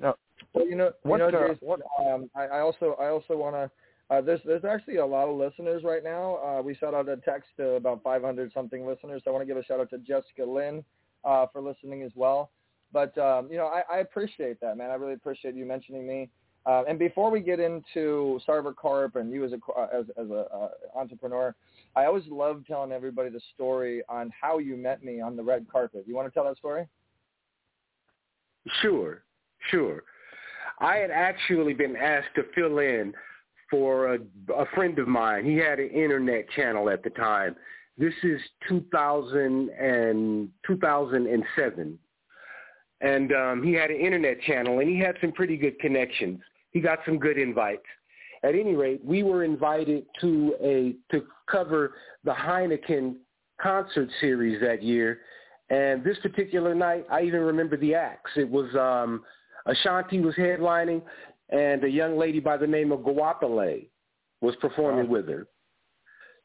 No. 0.00 0.16
Well, 0.52 0.66
you 0.66 0.74
know, 0.74 0.90
what, 1.04 1.18
you 1.18 1.30
know, 1.30 1.38
uh, 1.38 1.48
Jason, 1.52 1.58
what, 1.60 1.80
um, 2.04 2.28
I, 2.34 2.46
I 2.46 2.58
also 2.58 2.96
I 3.00 3.06
also 3.06 3.36
want 3.36 3.54
to. 3.54 3.70
Uh, 4.08 4.20
there's 4.20 4.40
there's 4.44 4.64
actually 4.64 4.96
a 4.96 5.06
lot 5.06 5.28
of 5.28 5.36
listeners 5.36 5.82
right 5.82 6.04
now. 6.04 6.36
Uh, 6.36 6.62
we 6.62 6.76
sent 6.78 6.94
out 6.94 7.08
a 7.08 7.16
text 7.16 7.50
to 7.56 7.70
about 7.70 8.02
500 8.04 8.52
something 8.52 8.86
listeners. 8.86 9.22
So 9.24 9.30
I 9.30 9.34
want 9.34 9.42
to 9.42 9.46
give 9.46 9.56
a 9.56 9.64
shout 9.64 9.80
out 9.80 9.90
to 9.90 9.98
Jessica 9.98 10.44
Lynn 10.44 10.84
uh, 11.24 11.46
for 11.52 11.60
listening 11.60 12.02
as 12.02 12.12
well. 12.14 12.50
But 12.92 13.16
um, 13.18 13.48
you 13.50 13.56
know, 13.56 13.66
I, 13.66 13.82
I 13.92 13.98
appreciate 13.98 14.60
that, 14.60 14.76
man. 14.76 14.90
I 14.90 14.94
really 14.94 15.14
appreciate 15.14 15.54
you 15.54 15.66
mentioning 15.66 16.06
me. 16.06 16.30
Uh, 16.66 16.82
and 16.88 16.98
before 16.98 17.30
we 17.30 17.40
get 17.40 17.60
into 17.60 18.40
Sarver 18.46 18.74
Corp 18.74 19.16
and 19.16 19.30
you 19.30 19.44
as 19.44 19.52
a 19.52 19.58
uh, 19.78 19.88
as, 19.92 20.04
as 20.16 20.30
a 20.30 20.46
uh, 20.54 20.68
entrepreneur, 20.94 21.54
I 21.96 22.06
always 22.06 22.24
love 22.28 22.62
telling 22.66 22.92
everybody 22.92 23.30
the 23.30 23.40
story 23.54 24.02
on 24.08 24.30
how 24.40 24.58
you 24.58 24.76
met 24.76 25.02
me 25.02 25.20
on 25.20 25.36
the 25.36 25.42
red 25.42 25.66
carpet. 25.70 26.04
You 26.06 26.14
want 26.14 26.28
to 26.28 26.34
tell 26.34 26.44
that 26.44 26.58
story? 26.58 26.86
Sure, 28.82 29.22
sure. 29.70 30.02
I 30.80 30.96
had 30.96 31.10
actually 31.10 31.72
been 31.72 31.96
asked 31.96 32.34
to 32.36 32.42
fill 32.54 32.78
in 32.78 33.14
for 33.70 34.14
a, 34.14 34.18
a 34.56 34.66
friend 34.74 34.98
of 34.98 35.08
mine. 35.08 35.44
He 35.44 35.56
had 35.56 35.78
an 35.78 35.90
internet 35.90 36.48
channel 36.50 36.88
at 36.90 37.02
the 37.02 37.10
time. 37.10 37.56
This 37.98 38.14
is 38.22 38.40
2000 38.68 39.70
and 39.70 40.48
2007 40.66 41.98
and 43.00 43.32
um, 43.32 43.62
he 43.62 43.72
had 43.72 43.90
an 43.90 44.00
internet 44.00 44.40
channel, 44.42 44.80
and 44.80 44.88
he 44.88 44.98
had 44.98 45.16
some 45.20 45.32
pretty 45.32 45.56
good 45.56 45.78
connections. 45.80 46.40
He 46.70 46.80
got 46.80 47.00
some 47.04 47.18
good 47.18 47.38
invites. 47.38 47.84
At 48.42 48.54
any 48.54 48.74
rate, 48.74 49.04
we 49.04 49.22
were 49.22 49.44
invited 49.44 50.06
to 50.20 50.54
a 50.62 50.94
to 51.14 51.24
cover 51.50 51.94
the 52.24 52.32
Heineken 52.32 53.16
concert 53.60 54.08
series 54.20 54.60
that 54.60 54.82
year, 54.82 55.20
and 55.70 56.04
this 56.04 56.18
particular 56.18 56.74
night, 56.74 57.06
I 57.10 57.22
even 57.22 57.40
remember 57.40 57.76
the 57.76 57.94
acts. 57.94 58.30
It 58.36 58.48
was 58.48 58.74
um, 58.74 59.24
Ashanti 59.66 60.20
was 60.20 60.34
headlining, 60.34 61.02
and 61.50 61.84
a 61.84 61.88
young 61.88 62.18
lady 62.18 62.40
by 62.40 62.56
the 62.56 62.66
name 62.66 62.92
of 62.92 63.00
Guapale 63.00 63.88
was 64.40 64.54
performing 64.56 65.08
with 65.08 65.28
her. 65.28 65.46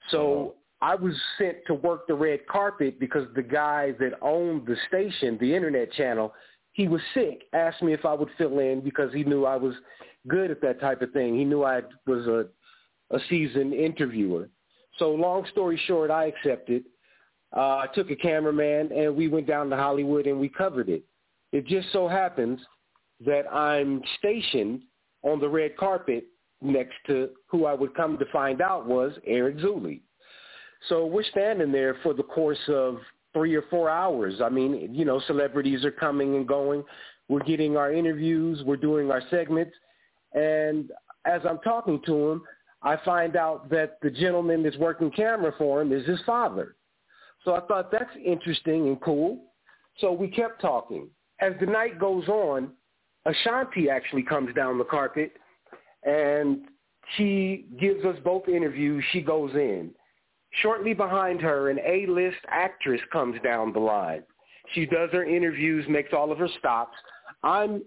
So 0.10 0.56
I 0.82 0.96
was 0.96 1.14
sent 1.38 1.58
to 1.68 1.74
work 1.74 2.08
the 2.08 2.16
red 2.16 2.48
carpet 2.48 3.00
because 3.00 3.28
the 3.36 3.44
guy 3.44 3.92
that 4.00 4.14
owned 4.22 4.66
the 4.66 4.76
station, 4.88 5.38
the 5.40 5.56
internet 5.56 5.92
channel, 5.94 6.34
he 6.74 6.88
was 6.88 7.02
sick, 7.14 7.44
asked 7.54 7.84
me 7.84 7.94
if 7.94 8.06
I 8.06 8.14
would 8.14 8.30
fill 8.38 8.60
in 8.60 8.82
because 8.82 9.14
he 9.14 9.24
knew 9.24 9.46
I 9.46 9.58
was 9.58 9.76
good 10.28 10.50
at 10.52 10.62
that 10.62 10.80
type 10.80 11.02
of 11.02 11.12
thing. 11.12 11.38
He 11.38 11.46
knew 11.46 11.64
I 11.64 11.82
was 12.08 12.28
a 12.28 12.46
a 13.12 13.20
seasoned 13.30 13.74
interviewer. 13.74 14.50
So 14.98 15.12
long 15.12 15.46
story 15.52 15.80
short, 15.88 16.10
I 16.10 16.26
accepted. 16.26 16.84
Uh, 17.56 17.78
I 17.78 17.88
took 17.94 18.10
a 18.10 18.16
cameraman 18.16 18.92
and 18.92 19.16
we 19.16 19.28
went 19.28 19.48
down 19.48 19.70
to 19.70 19.76
Hollywood 19.76 20.28
and 20.28 20.40
we 20.40 20.50
covered 20.50 20.90
it. 20.90 21.04
It 21.52 21.68
just 21.68 21.92
so 21.92 22.08
happens 22.08 22.60
that 23.26 23.44
I'm 23.54 24.02
stationed 24.18 24.84
on 25.24 25.40
the 25.40 25.50
red 25.50 25.78
carpet 25.78 26.26
next 26.62 26.96
to 27.08 27.30
who 27.48 27.66
I 27.66 27.74
would 27.74 27.96
come 27.96 28.18
to 28.18 28.26
find 28.32 28.62
out 28.62 28.86
was 28.86 29.14
Eric 29.26 29.58
Zuley. 29.58 30.02
So 30.90 31.06
we're 31.06 31.24
standing 31.24 31.72
there 31.72 31.98
for 32.04 32.14
the 32.14 32.24
course 32.24 32.60
of 32.68 32.98
three 33.34 33.56
or 33.56 33.64
four 33.70 33.90
hours. 33.90 34.42
I 34.44 34.50
mean, 34.50 34.94
you 34.94 35.06
know, 35.06 35.22
celebrities 35.28 35.86
are 35.86 35.92
coming 35.92 36.36
and 36.36 36.48
going. 36.48 36.84
We're 37.30 37.44
getting 37.44 37.78
our 37.78 37.94
interviews. 37.94 38.62
We're 38.66 38.78
doing 38.78 39.12
our 39.12 39.22
segments. 39.30 39.74
And 40.34 40.92
as 41.26 41.42
I'm 41.48 41.60
talking 41.60 42.02
to 42.06 42.32
him, 42.32 42.44
I 42.84 42.98
find 43.06 43.36
out 43.36 43.70
that 43.70 44.00
the 44.02 44.10
gentleman 44.10 44.64
that's 44.64 44.78
working 44.78 45.12
camera 45.12 45.54
for 45.58 45.82
him 45.82 45.94
is 45.94 46.06
his 46.06 46.20
father. 46.26 46.76
So 47.46 47.56
I 47.56 47.62
thought 47.62 47.92
that's 47.92 48.16
interesting 48.24 48.88
and 48.88 49.00
cool. 49.02 49.44
So 50.00 50.12
we 50.12 50.28
kept 50.28 50.62
talking. 50.62 51.08
As 51.40 51.54
the 51.60 51.66
night 51.66 52.00
goes 52.00 52.28
on, 52.28 52.72
Ashanti 53.26 53.90
actually 53.90 54.24
comes 54.24 54.54
down 54.56 54.78
the 54.78 54.84
carpet 54.84 55.34
and 56.04 56.66
she 57.18 57.66
gives 57.80 58.04
us 58.06 58.16
both 58.24 58.48
interviews. 58.48 59.04
She 59.12 59.22
goes 59.22 59.54
in. 59.54 59.92
Shortly 60.62 60.94
behind 60.94 61.42
her, 61.42 61.70
an 61.70 61.80
A-list 61.86 62.40
actress 62.48 63.02
comes 63.12 63.40
down 63.44 63.74
the 63.74 63.80
line. 63.80 64.24
She 64.74 64.86
does 64.86 65.10
her 65.12 65.24
interviews, 65.24 65.86
makes 65.88 66.14
all 66.14 66.32
of 66.32 66.38
her 66.38 66.50
stops. 66.60 66.98
I'm 67.44 67.84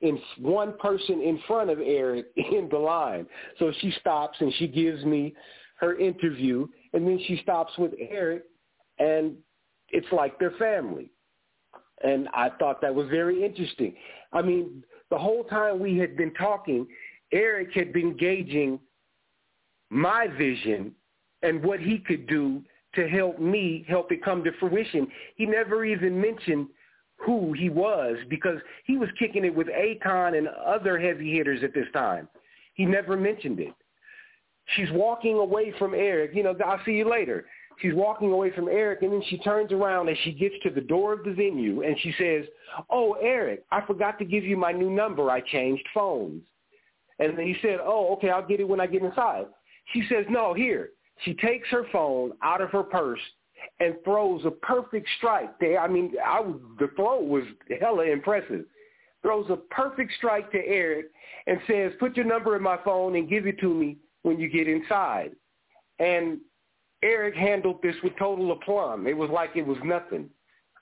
in 0.00 0.18
one 0.38 0.76
person 0.78 1.20
in 1.20 1.40
front 1.46 1.70
of 1.70 1.80
Eric 1.80 2.26
in 2.36 2.68
the 2.70 2.78
line. 2.78 3.26
So 3.58 3.72
she 3.80 3.90
stops 4.00 4.38
and 4.40 4.52
she 4.54 4.68
gives 4.68 5.04
me 5.04 5.34
her 5.80 5.98
interview 5.98 6.66
and 6.92 7.06
then 7.06 7.20
she 7.26 7.38
stops 7.42 7.72
with 7.78 7.92
Eric 8.10 8.44
and 8.98 9.36
it's 9.90 10.10
like 10.12 10.38
they're 10.38 10.52
family. 10.52 11.10
And 12.02 12.28
I 12.34 12.50
thought 12.58 12.80
that 12.80 12.94
was 12.94 13.08
very 13.08 13.44
interesting. 13.44 13.94
I 14.32 14.42
mean, 14.42 14.84
the 15.10 15.18
whole 15.18 15.44
time 15.44 15.80
we 15.80 15.98
had 15.98 16.16
been 16.16 16.32
talking, 16.34 16.86
Eric 17.32 17.70
had 17.74 17.92
been 17.92 18.16
gauging 18.16 18.78
my 19.90 20.26
vision 20.26 20.92
and 21.42 21.62
what 21.62 21.80
he 21.80 21.98
could 21.98 22.26
do 22.26 22.62
to 22.94 23.08
help 23.08 23.38
me 23.38 23.84
help 23.88 24.12
it 24.12 24.24
come 24.24 24.42
to 24.44 24.52
fruition. 24.58 25.08
He 25.36 25.46
never 25.46 25.84
even 25.84 26.20
mentioned 26.20 26.68
who 27.16 27.52
he 27.52 27.68
was 27.68 28.16
because 28.28 28.58
he 28.84 28.96
was 28.96 29.08
kicking 29.18 29.44
it 29.44 29.54
with 29.54 29.66
Akon 29.68 30.38
and 30.38 30.48
other 30.48 30.98
heavy 30.98 31.32
hitters 31.36 31.62
at 31.62 31.74
this 31.74 31.86
time. 31.92 32.28
He 32.74 32.84
never 32.84 33.16
mentioned 33.16 33.60
it. 33.60 33.74
she's 34.76 34.90
walking 34.92 35.36
away 35.36 35.72
from 35.78 35.94
Eric. 35.94 36.32
You 36.34 36.44
know, 36.44 36.56
I'll 36.64 36.80
see 36.84 36.92
you 36.92 37.10
later. 37.10 37.46
She's 37.80 37.94
walking 37.94 38.32
away 38.32 38.50
from 38.50 38.68
Eric, 38.68 39.02
and 39.02 39.12
then 39.12 39.22
she 39.28 39.38
turns 39.38 39.70
around 39.70 40.08
and 40.08 40.18
she 40.24 40.32
gets 40.32 40.54
to 40.64 40.70
the 40.70 40.80
door 40.80 41.12
of 41.12 41.24
the 41.24 41.32
venue, 41.32 41.82
and 41.82 41.98
she 42.00 42.12
says, 42.18 42.44
"Oh, 42.90 43.12
Eric, 43.22 43.64
I 43.70 43.80
forgot 43.82 44.18
to 44.18 44.24
give 44.24 44.44
you 44.44 44.56
my 44.56 44.72
new 44.72 44.90
number. 44.90 45.30
I 45.30 45.40
changed 45.40 45.86
phones." 45.94 46.42
And 47.20 47.38
then 47.38 47.46
he 47.46 47.56
said, 47.62 47.78
"Oh, 47.80 48.12
okay, 48.14 48.30
I'll 48.30 48.46
get 48.46 48.60
it 48.60 48.68
when 48.68 48.80
I 48.80 48.86
get 48.86 49.02
inside." 49.02 49.46
She 49.92 50.04
says, 50.08 50.26
"No, 50.28 50.54
here." 50.54 50.90
She 51.24 51.34
takes 51.34 51.68
her 51.68 51.84
phone 51.90 52.32
out 52.42 52.60
of 52.60 52.70
her 52.70 52.84
purse 52.84 53.20
and 53.80 53.96
throws 54.04 54.44
a 54.44 54.50
perfect 54.50 55.08
strike. 55.18 55.58
There, 55.58 55.80
I 55.80 55.88
mean, 55.88 56.14
I 56.24 56.40
was, 56.40 56.60
the 56.78 56.88
throw 56.96 57.20
was 57.20 57.44
hella 57.80 58.04
impressive. 58.04 58.64
Throws 59.22 59.50
a 59.50 59.56
perfect 59.56 60.12
strike 60.16 60.50
to 60.52 60.64
Eric 60.64 61.06
and 61.46 61.60
says, 61.66 61.92
"Put 61.98 62.16
your 62.16 62.26
number 62.26 62.56
in 62.56 62.62
my 62.62 62.78
phone 62.84 63.16
and 63.16 63.28
give 63.28 63.46
it 63.46 63.58
to 63.60 63.72
me 63.72 63.98
when 64.22 64.38
you 64.38 64.48
get 64.48 64.68
inside." 64.68 65.32
And 65.98 66.40
Eric 67.02 67.34
handled 67.34 67.80
this 67.82 67.94
with 68.02 68.12
total 68.18 68.52
aplomb. 68.52 69.06
It 69.06 69.16
was 69.16 69.30
like 69.30 69.50
it 69.54 69.66
was 69.66 69.78
nothing. 69.84 70.28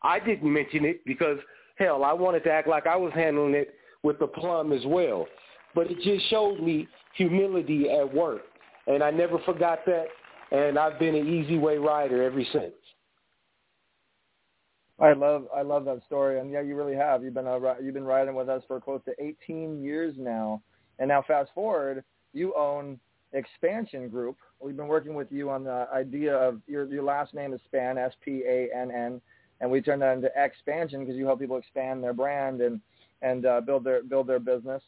I 0.02 0.18
didn't 0.18 0.50
mention 0.50 0.84
it 0.84 1.04
because, 1.04 1.38
hell, 1.76 2.04
I 2.04 2.12
wanted 2.12 2.44
to 2.44 2.50
act 2.50 2.68
like 2.68 2.86
I 2.86 2.96
was 2.96 3.12
handling 3.14 3.54
it 3.54 3.74
with 4.02 4.20
aplomb 4.20 4.72
as 4.72 4.84
well. 4.86 5.26
But 5.74 5.90
it 5.90 6.00
just 6.02 6.28
showed 6.30 6.60
me 6.60 6.88
humility 7.14 7.90
at 7.90 8.14
work. 8.14 8.42
And 8.86 9.02
I 9.02 9.10
never 9.10 9.38
forgot 9.40 9.80
that. 9.86 10.06
And 10.52 10.78
I've 10.78 10.98
been 10.98 11.14
an 11.14 11.28
easy 11.28 11.58
way 11.58 11.76
rider 11.76 12.22
ever 12.22 12.42
since. 12.52 12.72
I 14.98 15.12
love 15.12 15.46
I 15.54 15.60
love 15.60 15.84
that 15.84 16.00
story, 16.06 16.40
and 16.40 16.50
yeah, 16.50 16.62
you 16.62 16.74
really 16.74 16.96
have. 16.96 17.22
You've 17.22 17.34
been 17.34 17.46
uh, 17.46 17.58
you've 17.82 17.92
been 17.92 18.04
riding 18.04 18.34
with 18.34 18.48
us 18.48 18.62
for 18.66 18.80
close 18.80 19.02
to 19.04 19.12
18 19.22 19.82
years 19.82 20.14
now, 20.16 20.62
and 20.98 21.08
now 21.08 21.22
fast 21.26 21.50
forward, 21.54 22.02
you 22.32 22.54
own 22.54 22.98
Xspannsion 23.34 24.10
Group. 24.10 24.36
We've 24.60 24.76
been 24.76 24.88
working 24.88 25.14
with 25.14 25.30
you 25.30 25.50
on 25.50 25.64
the 25.64 25.86
idea 25.92 26.34
of 26.34 26.60
your 26.66 26.86
your 26.86 27.02
last 27.02 27.34
name 27.34 27.52
is 27.52 27.60
Spann, 27.72 27.98
S 27.98 28.12
P 28.24 28.42
A 28.46 28.68
N 28.74 28.90
N, 28.90 29.20
and 29.60 29.70
we 29.70 29.80
turned 29.80 30.02
that 30.02 30.14
into 30.14 30.30
Xspannsion 30.36 31.00
because 31.00 31.16
you 31.16 31.26
help 31.26 31.40
people 31.40 31.56
expand 31.56 32.02
their 32.02 32.14
brand 32.14 32.60
and 32.60 32.80
and 33.22 33.46
uh, 33.46 33.60
build 33.60 33.84
their 33.84 34.02
build 34.02 34.26
their 34.26 34.38
business. 34.38 34.82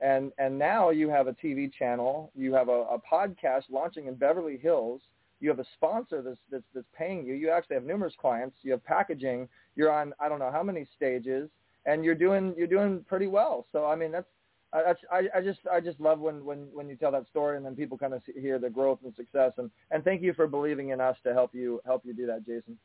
And 0.00 0.32
and 0.38 0.58
now 0.58 0.90
you 0.90 1.08
have 1.08 1.28
a 1.28 1.32
TV 1.32 1.72
channel, 1.72 2.32
you 2.34 2.52
have 2.54 2.68
a, 2.68 2.82
a 2.82 2.98
podcast 2.98 3.64
launching 3.70 4.06
in 4.06 4.14
Beverly 4.14 4.58
Hills. 4.58 5.00
You 5.40 5.48
have 5.48 5.58
a 5.58 5.66
sponsor 5.74 6.22
that's, 6.22 6.38
that's 6.50 6.64
that's 6.74 6.86
paying 6.96 7.24
you. 7.24 7.34
You 7.34 7.50
actually 7.50 7.74
have 7.74 7.84
numerous 7.84 8.14
clients. 8.20 8.56
You 8.62 8.72
have 8.72 8.84
packaging. 8.84 9.48
You're 9.76 9.92
on 9.92 10.12
I 10.20 10.28
don't 10.28 10.40
know 10.40 10.50
how 10.50 10.62
many 10.62 10.86
stages, 10.96 11.48
and 11.86 12.04
you're 12.04 12.16
doing 12.16 12.54
you're 12.56 12.66
doing 12.66 13.04
pretty 13.08 13.28
well. 13.28 13.66
So 13.72 13.86
I 13.86 13.94
mean 13.94 14.10
that's 14.10 14.28
I, 14.72 14.94
I, 15.10 15.22
I 15.36 15.40
just 15.42 15.60
I 15.70 15.80
just 15.80 16.00
love 16.00 16.18
when, 16.20 16.44
when, 16.44 16.68
when 16.72 16.88
you 16.88 16.96
tell 16.96 17.12
that 17.12 17.28
story 17.28 17.56
and 17.56 17.66
then 17.66 17.76
people 17.76 17.98
kind 17.98 18.14
of 18.14 18.22
hear 18.34 18.58
the 18.58 18.70
growth 18.70 19.00
and 19.04 19.14
success 19.14 19.52
and, 19.58 19.70
and 19.90 20.02
thank 20.02 20.22
you 20.22 20.32
for 20.32 20.46
believing 20.46 20.90
in 20.90 21.00
us 21.00 21.16
to 21.24 21.34
help 21.34 21.54
you 21.54 21.80
help 21.84 22.02
you 22.04 22.14
do 22.14 22.26
that, 22.26 22.46
Jason. 22.46 22.78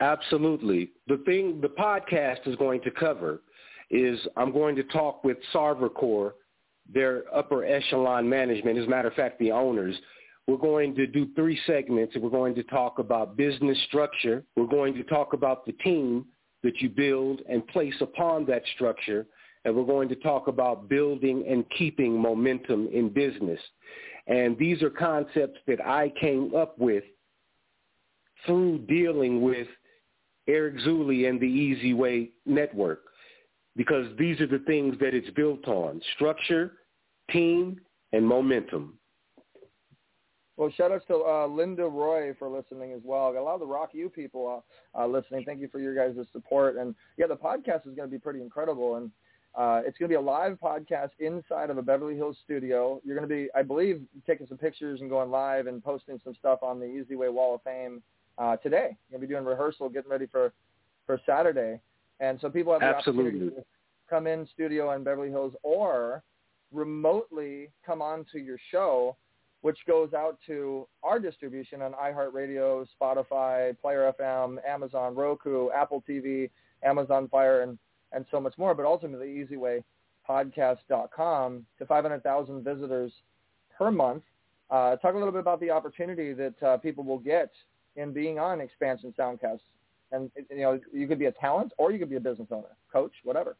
Absolutely. 0.00 0.90
The 1.08 1.18
thing 1.24 1.60
the 1.60 1.68
podcast 1.68 2.46
is 2.46 2.56
going 2.56 2.82
to 2.82 2.90
cover 2.90 3.42
is 3.90 4.18
I'm 4.36 4.52
going 4.52 4.74
to 4.76 4.82
talk 4.84 5.22
with 5.22 5.36
Sarvercore, 5.52 6.32
their 6.92 7.24
upper 7.34 7.64
echelon 7.64 8.28
management. 8.28 8.78
As 8.78 8.86
a 8.86 8.88
matter 8.88 9.08
of 9.08 9.14
fact, 9.14 9.38
the 9.38 9.52
owners. 9.52 9.96
We're 10.48 10.56
going 10.56 10.96
to 10.96 11.06
do 11.06 11.28
three 11.36 11.58
segments. 11.68 12.16
We're 12.16 12.28
going 12.28 12.56
to 12.56 12.64
talk 12.64 12.98
about 12.98 13.36
business 13.36 13.78
structure. 13.86 14.42
We're 14.56 14.66
going 14.66 14.94
to 14.94 15.04
talk 15.04 15.34
about 15.34 15.64
the 15.66 15.72
team 15.72 16.26
that 16.64 16.80
you 16.80 16.88
build 16.88 17.42
and 17.48 17.64
place 17.68 17.94
upon 18.00 18.46
that 18.46 18.62
structure 18.74 19.26
and 19.64 19.74
we're 19.74 19.84
going 19.84 20.08
to 20.08 20.16
talk 20.16 20.48
about 20.48 20.88
building 20.88 21.44
and 21.48 21.64
keeping 21.78 22.18
momentum 22.18 22.88
in 22.92 23.08
business. 23.08 23.60
And 24.26 24.56
these 24.58 24.82
are 24.82 24.90
concepts 24.90 25.58
that 25.66 25.84
I 25.84 26.12
came 26.20 26.54
up 26.54 26.78
with 26.78 27.04
through 28.46 28.78
dealing 28.88 29.42
with 29.42 29.68
Eric 30.48 30.76
Zuley 30.78 31.28
and 31.28 31.40
the 31.40 31.46
Easy 31.46 31.94
Way 31.94 32.30
Network 32.46 33.02
because 33.76 34.06
these 34.18 34.40
are 34.40 34.46
the 34.46 34.62
things 34.66 34.96
that 35.00 35.14
it's 35.14 35.30
built 35.30 35.66
on, 35.66 36.00
structure, 36.14 36.72
team, 37.30 37.80
and 38.12 38.26
momentum. 38.26 38.98
Well, 40.56 40.70
shout 40.76 40.92
out 40.92 41.06
to 41.08 41.24
uh, 41.24 41.46
Linda 41.46 41.84
Roy 41.84 42.34
for 42.38 42.48
listening 42.48 42.92
as 42.92 43.00
well. 43.04 43.32
Got 43.32 43.40
a 43.40 43.42
lot 43.42 43.54
of 43.54 43.60
the 43.60 43.66
Rock 43.66 43.90
U 43.94 44.10
people 44.10 44.62
uh, 44.94 45.02
uh, 45.02 45.06
listening. 45.06 45.44
Thank 45.46 45.60
you 45.60 45.68
for 45.68 45.80
your 45.80 45.94
guys' 45.94 46.26
support. 46.32 46.76
And 46.76 46.94
yeah, 47.16 47.26
the 47.26 47.36
podcast 47.36 47.86
is 47.88 47.94
going 47.96 48.08
to 48.08 48.08
be 48.08 48.18
pretty 48.18 48.42
incredible. 48.42 48.96
And 48.96 49.10
uh, 49.54 49.82
it's 49.84 49.98
going 49.98 50.08
to 50.08 50.12
be 50.12 50.14
a 50.14 50.20
live 50.20 50.58
podcast 50.62 51.10
inside 51.18 51.68
of 51.68 51.76
a 51.76 51.82
Beverly 51.82 52.16
Hills 52.16 52.38
studio. 52.44 53.00
You're 53.04 53.16
going 53.16 53.28
to 53.28 53.34
be, 53.34 53.48
I 53.54 53.62
believe, 53.62 54.00
taking 54.26 54.46
some 54.46 54.56
pictures 54.56 55.00
and 55.00 55.10
going 55.10 55.30
live 55.30 55.66
and 55.66 55.84
posting 55.84 56.18
some 56.24 56.34
stuff 56.34 56.62
on 56.62 56.80
the 56.80 56.86
Easy 56.86 57.16
Way 57.16 57.28
Wall 57.28 57.54
of 57.56 57.62
Fame 57.62 58.02
uh, 58.38 58.56
today. 58.56 58.96
You're 59.08 59.18
going 59.18 59.20
to 59.20 59.26
be 59.26 59.34
doing 59.34 59.44
rehearsal, 59.44 59.90
getting 59.90 60.10
ready 60.10 60.26
for, 60.26 60.52
for 61.06 61.20
Saturday. 61.26 61.80
And 62.20 62.38
so 62.40 62.48
people 62.48 62.72
have 62.72 62.80
the 62.80 62.86
Absolutely. 62.86 63.26
opportunity 63.26 63.56
to 63.56 63.64
come 64.08 64.26
in 64.26 64.48
studio 64.54 64.92
in 64.92 65.04
Beverly 65.04 65.30
Hills 65.30 65.54
or 65.62 66.22
remotely 66.72 67.70
come 67.84 68.00
on 68.00 68.24
to 68.32 68.38
your 68.38 68.58
show, 68.70 69.16
which 69.60 69.78
goes 69.86 70.14
out 70.14 70.38
to 70.46 70.88
our 71.02 71.18
distribution 71.18 71.82
on 71.82 71.92
iHeartRadio, 71.92 72.86
Spotify, 73.00 73.78
Player 73.80 74.12
FM, 74.18 74.56
Amazon, 74.66 75.14
Roku, 75.14 75.68
Apple 75.70 76.02
TV, 76.08 76.48
Amazon 76.82 77.28
Fire, 77.28 77.62
and 77.62 77.78
and 78.14 78.24
so 78.30 78.40
much 78.40 78.56
more. 78.58 78.74
But 78.74 78.86
ultimately, 78.86 79.46
EasyWayPodcast.com 80.28 81.66
to 81.78 81.86
500,000 81.86 82.64
visitors 82.64 83.12
per 83.76 83.90
month. 83.90 84.22
Uh, 84.70 84.96
talk 84.96 85.14
a 85.14 85.18
little 85.18 85.32
bit 85.32 85.40
about 85.40 85.60
the 85.60 85.70
opportunity 85.70 86.32
that 86.32 86.62
uh, 86.62 86.76
people 86.78 87.04
will 87.04 87.18
get 87.18 87.50
in 87.96 88.12
being 88.12 88.38
on 88.38 88.58
Xspannsion 88.58 89.14
Soundcast. 89.16 89.60
And 90.12 90.30
you 90.50 90.58
know, 90.58 90.78
you 90.92 91.06
could 91.06 91.18
be 91.18 91.26
a 91.26 91.32
talent 91.32 91.72
or 91.78 91.90
you 91.92 91.98
could 91.98 92.10
be 92.10 92.16
a 92.16 92.20
business 92.20 92.48
owner, 92.50 92.68
coach, 92.92 93.12
whatever. 93.24 93.56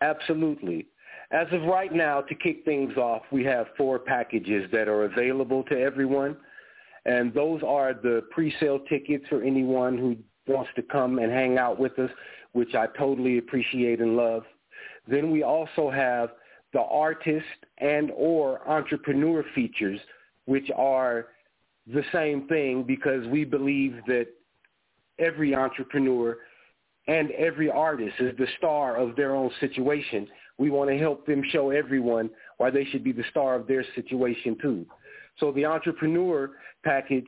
Absolutely. 0.00 0.86
As 1.30 1.46
of 1.52 1.62
right 1.62 1.92
now, 1.92 2.20
to 2.20 2.34
kick 2.34 2.64
things 2.64 2.96
off, 2.96 3.22
we 3.32 3.44
have 3.44 3.66
four 3.76 3.98
packages 3.98 4.70
that 4.72 4.88
are 4.88 5.04
available 5.04 5.62
to 5.64 5.78
everyone. 5.78 6.36
And 7.06 7.32
those 7.32 7.62
are 7.66 7.94
the 7.94 8.22
pre-sale 8.30 8.80
tickets 8.88 9.24
for 9.28 9.42
anyone 9.42 9.96
who 9.96 10.16
wants 10.46 10.70
to 10.76 10.82
come 10.82 11.18
and 11.18 11.30
hang 11.32 11.58
out 11.58 11.78
with 11.78 11.98
us 11.98 12.10
which 12.54 12.74
I 12.74 12.86
totally 12.98 13.38
appreciate 13.38 14.00
and 14.00 14.16
love. 14.16 14.44
Then 15.06 15.30
we 15.30 15.42
also 15.42 15.90
have 15.90 16.30
the 16.72 16.80
artist 16.80 17.44
and 17.78 18.10
or 18.16 18.66
entrepreneur 18.68 19.44
features, 19.54 20.00
which 20.46 20.70
are 20.74 21.26
the 21.92 22.02
same 22.12 22.48
thing 22.48 22.82
because 22.82 23.26
we 23.26 23.44
believe 23.44 23.96
that 24.06 24.28
every 25.18 25.54
entrepreneur 25.54 26.38
and 27.06 27.30
every 27.32 27.70
artist 27.70 28.14
is 28.18 28.36
the 28.38 28.46
star 28.56 28.96
of 28.96 29.14
their 29.16 29.34
own 29.34 29.50
situation. 29.60 30.26
We 30.56 30.70
want 30.70 30.90
to 30.90 30.98
help 30.98 31.26
them 31.26 31.42
show 31.50 31.70
everyone 31.70 32.30
why 32.56 32.70
they 32.70 32.84
should 32.86 33.04
be 33.04 33.12
the 33.12 33.24
star 33.30 33.56
of 33.56 33.66
their 33.66 33.84
situation 33.94 34.56
too. 34.62 34.86
So 35.38 35.52
the 35.52 35.66
entrepreneur 35.66 36.52
package, 36.84 37.26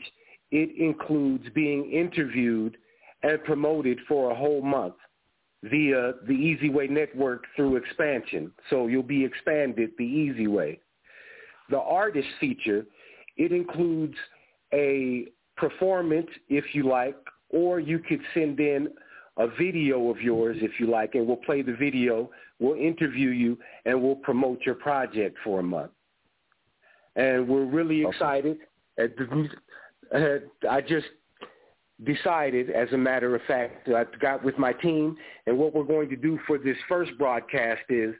it 0.52 0.70
includes 0.80 1.44
being 1.54 1.90
interviewed 1.90 2.76
and 3.22 3.42
promoted 3.44 3.98
for 4.08 4.30
a 4.30 4.34
whole 4.34 4.62
month 4.62 4.94
via 5.70 6.14
the 6.26 6.32
Easy 6.32 6.68
Way 6.68 6.86
network 6.86 7.44
through 7.54 7.76
expansion. 7.76 8.52
So 8.70 8.86
you'll 8.86 9.02
be 9.02 9.24
expanded 9.24 9.90
the 9.98 10.04
easy 10.04 10.46
way. 10.46 10.80
The 11.70 11.78
artist 11.78 12.28
feature, 12.40 12.86
it 13.36 13.52
includes 13.52 14.14
a 14.72 15.26
performance 15.56 16.28
if 16.48 16.74
you 16.74 16.88
like, 16.88 17.16
or 17.50 17.80
you 17.80 17.98
could 17.98 18.20
send 18.34 18.60
in 18.60 18.88
a 19.36 19.48
video 19.58 20.08
of 20.10 20.20
yours 20.20 20.56
if 20.60 20.80
you 20.80 20.86
like, 20.86 21.14
and 21.14 21.26
we'll 21.26 21.36
play 21.36 21.62
the 21.62 21.74
video, 21.74 22.30
we'll 22.58 22.76
interview 22.76 23.30
you, 23.30 23.58
and 23.84 24.00
we'll 24.00 24.16
promote 24.16 24.60
your 24.64 24.74
project 24.74 25.36
for 25.44 25.60
a 25.60 25.62
month. 25.62 25.92
And 27.16 27.48
we're 27.48 27.64
really 27.64 28.04
excited. 28.06 28.58
I 28.98 29.08
just 30.80 31.06
decided, 32.04 32.70
as 32.70 32.92
a 32.92 32.98
matter 32.98 33.34
of 33.34 33.42
fact, 33.46 33.88
I 33.88 34.04
got 34.20 34.44
with 34.44 34.58
my 34.58 34.72
team, 34.72 35.16
and 35.46 35.56
what 35.56 35.74
we're 35.74 35.84
going 35.84 36.08
to 36.10 36.16
do 36.16 36.38
for 36.46 36.58
this 36.58 36.76
first 36.88 37.12
broadcast 37.18 37.82
is 37.88 38.14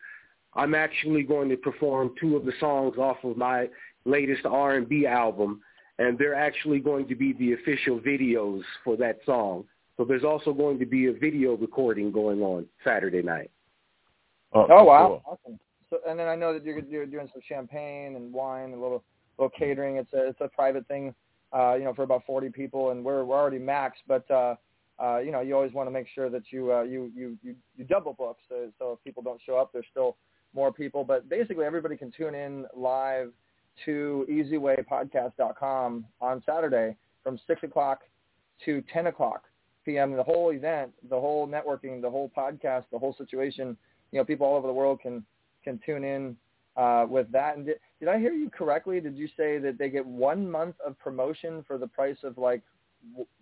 I'm 0.55 0.75
actually 0.75 1.23
going 1.23 1.49
to 1.51 1.57
perform 1.57 2.15
two 2.19 2.37
of 2.37 2.45
the 2.45 2.53
songs 2.59 2.97
off 2.97 3.19
of 3.25 3.37
my 3.37 3.69
latest 4.07 4.47
R&B 4.47 5.07
album, 5.07 5.61
and 5.99 6.19
they're 6.19 6.35
actually 6.35 6.81
going 6.81 7.07
to 7.09 7.15
be 7.15 7.35
the 7.35 7.53
official 7.53 8.01
videos 8.01 8.62
for 8.83 8.97
that 8.97 9.19
song. 9.27 9.65
So 9.97 10.05
there's 10.05 10.25
also 10.25 10.53
going 10.53 10.79
to 10.79 10.87
be 10.87 11.07
a 11.07 11.12
video 11.12 11.57
recording 11.57 12.11
going 12.12 12.41
on 12.41 12.67
Saturday 12.85 13.23
night. 13.23 13.51
Oh, 14.53 14.67
oh 14.71 14.85
wow, 14.85 15.23
cool. 15.25 15.39
awesome! 15.45 15.61
So, 15.91 15.99
and 16.09 16.19
then 16.19 16.29
I 16.29 16.37
know 16.37 16.53
that 16.53 16.65
you're, 16.65 16.79
you're 16.81 17.07
doing 17.07 17.29
some 17.33 17.43
champagne 17.47 18.17
and 18.17 18.33
wine, 18.33 18.67
and 18.67 18.75
a 18.75 18.81
little 18.81 19.03
little 19.39 19.51
catering. 19.59 19.97
It's 19.97 20.12
a 20.12 20.29
it's 20.29 20.41
a 20.41 20.49
private 20.49 20.87
thing 20.87 21.15
uh, 21.53 21.75
you 21.75 21.85
know, 21.85 21.95
for 21.95 22.03
about 22.03 22.25
40 22.27 22.51
people, 22.51 22.91
and 22.91 23.05
we're 23.05 23.25
we're 23.25 23.39
already 23.39 23.59
maxed. 23.59 24.03
But 24.07 24.31
uh, 24.31 24.57
uh, 25.03 25.19
you 25.19 25.31
know, 25.31 25.41
you 25.41 25.55
always 25.55 25.73
want 25.73 25.87
to 25.87 25.91
make 25.91 26.07
sure 26.15 26.31
that 26.31 26.43
you 26.51 26.73
uh, 26.73 26.83
you 26.83 27.11
you 27.15 27.37
you, 27.43 27.55
you 27.77 27.85
double 27.85 28.15
book, 28.15 28.39
so, 28.49 28.71
so 28.79 28.93
if 28.93 29.05
people 29.05 29.23
don't 29.23 29.41
show 29.45 29.57
up, 29.57 29.73
there's 29.73 29.87
still 29.91 30.17
more 30.55 30.73
people. 30.73 31.05
But 31.05 31.29
basically, 31.29 31.65
everybody 31.65 31.97
can 31.97 32.11
tune 32.11 32.35
in 32.35 32.67
live 32.75 33.33
to 33.85 34.27
easywaypodcast.com 34.31 36.05
on 36.21 36.43
Saturday 36.47 36.97
from 37.23 37.39
6 37.47 37.63
o'clock 37.63 38.01
to 38.65 38.83
10 38.93 39.09
o'clock 39.09 39.43
p.m. 39.85 40.13
The 40.17 40.23
whole 40.23 40.53
event, 40.53 40.93
the 41.09 41.21
whole 41.21 41.47
networking, 41.47 42.01
the 42.01 42.11
whole 42.11 42.31
podcast, 42.37 42.85
the 42.91 42.99
whole 42.99 43.15
situation, 43.17 43.77
you 44.13 44.19
know, 44.19 44.25
people 44.25 44.47
all 44.47 44.57
over 44.57 44.67
the 44.67 44.73
world 44.73 45.01
can 45.01 45.25
can 45.63 45.81
tune 45.85 46.05
in 46.05 46.37
uh, 46.77 47.07
with 47.09 47.31
that. 47.33 47.57
And 47.57 47.69
did, 48.01 48.09
I 48.09 48.19
hear 48.19 48.33
you 48.33 48.51
correctly? 48.51 49.01
Did 49.01 49.17
you 49.17 49.29
say 49.37 49.59
that 49.59 49.77
they 49.79 49.89
get 49.89 50.05
one 50.05 50.51
month 50.51 50.77
of 50.85 50.99
promotion 50.99 51.65
for 51.67 51.79
the 51.79 51.87
price 51.87 52.19
of 52.23 52.39
like 52.39 52.63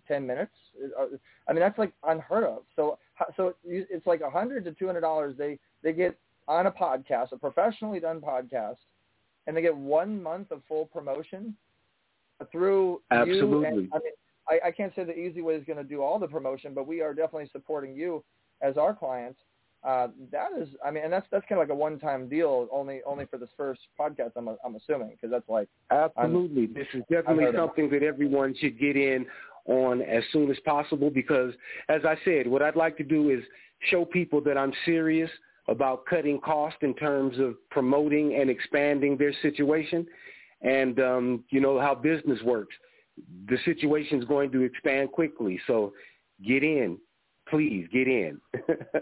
10 0.07 0.25
minutes? 0.25 0.51
Uh, 0.99 1.05
I 1.47 1.53
mean, 1.53 1.61
that's 1.61 1.77
like 1.77 1.93
unheard 2.03 2.43
of. 2.43 2.63
So, 2.75 2.97
so 3.35 3.55
it's 3.63 4.05
like 4.05 4.21
a 4.21 4.29
hundred 4.29 4.65
to 4.65 4.73
two 4.73 4.87
hundred 4.87 5.01
dollars. 5.01 5.35
They 5.37 5.59
they 5.83 5.93
get 5.93 6.17
on 6.47 6.67
a 6.67 6.71
podcast, 6.71 7.31
a 7.31 7.37
professionally 7.37 7.99
done 7.99 8.21
podcast, 8.21 8.77
and 9.47 9.55
they 9.55 9.61
get 9.61 9.75
one 9.75 10.21
month 10.21 10.51
of 10.51 10.61
full 10.67 10.85
promotion 10.85 11.55
through 12.51 13.01
Absolutely. 13.11 13.47
you. 13.47 13.65
And, 13.65 13.89
I 13.93 13.97
mean, 13.97 14.13
I, 14.49 14.67
I 14.67 14.71
can't 14.71 14.93
say 14.95 15.03
the 15.03 15.17
Easy 15.17 15.41
Way 15.41 15.55
is 15.55 15.65
going 15.65 15.77
to 15.77 15.83
do 15.83 16.01
all 16.01 16.19
the 16.19 16.27
promotion, 16.27 16.73
but 16.73 16.87
we 16.87 17.01
are 17.01 17.13
definitely 17.13 17.49
supporting 17.51 17.95
you 17.95 18.23
as 18.61 18.77
our 18.77 18.93
clients. 18.93 19.39
Uh, 19.85 20.07
that 20.31 20.49
is, 20.59 20.67
I 20.83 20.89
mean, 20.89 21.03
and 21.03 21.13
that's 21.13 21.27
that's 21.31 21.45
kind 21.47 21.61
of 21.61 21.67
like 21.67 21.73
a 21.73 21.77
one-time 21.77 22.27
deal, 22.27 22.67
only 22.71 23.01
only 23.05 23.27
for 23.27 23.37
this 23.37 23.49
first 23.55 23.81
podcast. 23.99 24.31
I'm 24.35 24.49
I'm 24.65 24.75
assuming 24.75 25.09
because 25.09 25.29
that's 25.29 25.47
like 25.47 25.67
absolutely. 25.91 26.63
I'm, 26.63 26.73
this 26.73 26.87
is 26.95 27.03
definitely 27.09 27.55
something 27.55 27.91
that 27.91 28.01
everyone 28.01 28.55
should 28.59 28.79
get 28.79 28.95
in 28.95 29.27
on 29.65 30.01
as 30.01 30.23
soon 30.31 30.49
as 30.49 30.57
possible 30.65 31.11
because, 31.11 31.53
as 31.89 32.01
I 32.03 32.15
said, 32.25 32.47
what 32.47 32.63
I'd 32.63 32.75
like 32.75 32.97
to 32.97 33.03
do 33.03 33.29
is 33.29 33.43
show 33.91 34.05
people 34.05 34.41
that 34.41 34.57
I'm 34.57 34.73
serious 34.85 35.29
about 35.67 36.05
cutting 36.07 36.39
costs 36.39 36.79
in 36.81 36.95
terms 36.95 37.37
of 37.37 37.55
promoting 37.69 38.39
and 38.39 38.49
expanding 38.49 39.17
their 39.17 39.33
situation, 39.43 40.07
and 40.61 40.99
um, 40.99 41.43
you 41.51 41.61
know 41.61 41.79
how 41.79 41.93
business 41.93 42.39
works. 42.43 42.73
The 43.47 43.57
situation 43.65 44.19
is 44.19 44.25
going 44.25 44.51
to 44.51 44.63
expand 44.63 45.11
quickly, 45.11 45.59
so 45.67 45.93
get 46.43 46.63
in, 46.63 46.97
please 47.47 47.87
get 47.91 48.07
in. 48.07 48.39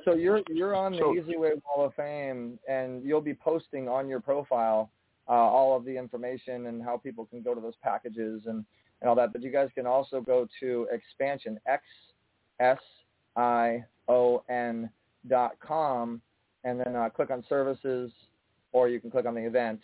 so 0.05 0.13
you're 0.15 0.41
you're 0.49 0.75
on 0.75 0.93
the 0.93 0.99
so, 0.99 1.15
Easy 1.15 1.37
Way 1.37 1.51
Wall 1.65 1.85
of 1.85 1.93
Fame, 1.95 2.59
and 2.67 3.03
you'll 3.03 3.21
be 3.21 3.33
posting 3.33 3.87
on 3.87 4.07
your 4.07 4.19
profile 4.19 4.89
uh, 5.27 5.31
all 5.31 5.75
of 5.75 5.85
the 5.85 5.95
information 5.97 6.67
and 6.67 6.83
how 6.83 6.97
people 6.97 7.25
can 7.25 7.41
go 7.41 7.55
to 7.55 7.61
those 7.61 7.75
packages 7.81 8.43
and, 8.45 8.65
and 9.01 9.09
all 9.09 9.15
that. 9.15 9.31
But 9.31 9.41
you 9.41 9.51
guys 9.51 9.69
can 9.73 9.85
also 9.85 10.21
go 10.21 10.47
to 10.59 10.87
expansion 10.91 11.59
x 11.67 11.83
s 12.59 12.79
i 13.35 13.83
o 14.07 14.43
n 14.49 14.89
dot 15.27 15.53
com 15.65 16.21
and 16.63 16.79
then 16.79 16.95
uh, 16.95 17.09
click 17.09 17.29
on 17.29 17.43
services, 17.47 18.11
or 18.71 18.87
you 18.87 18.99
can 18.99 19.11
click 19.11 19.25
on 19.25 19.35
the 19.35 19.45
event 19.45 19.81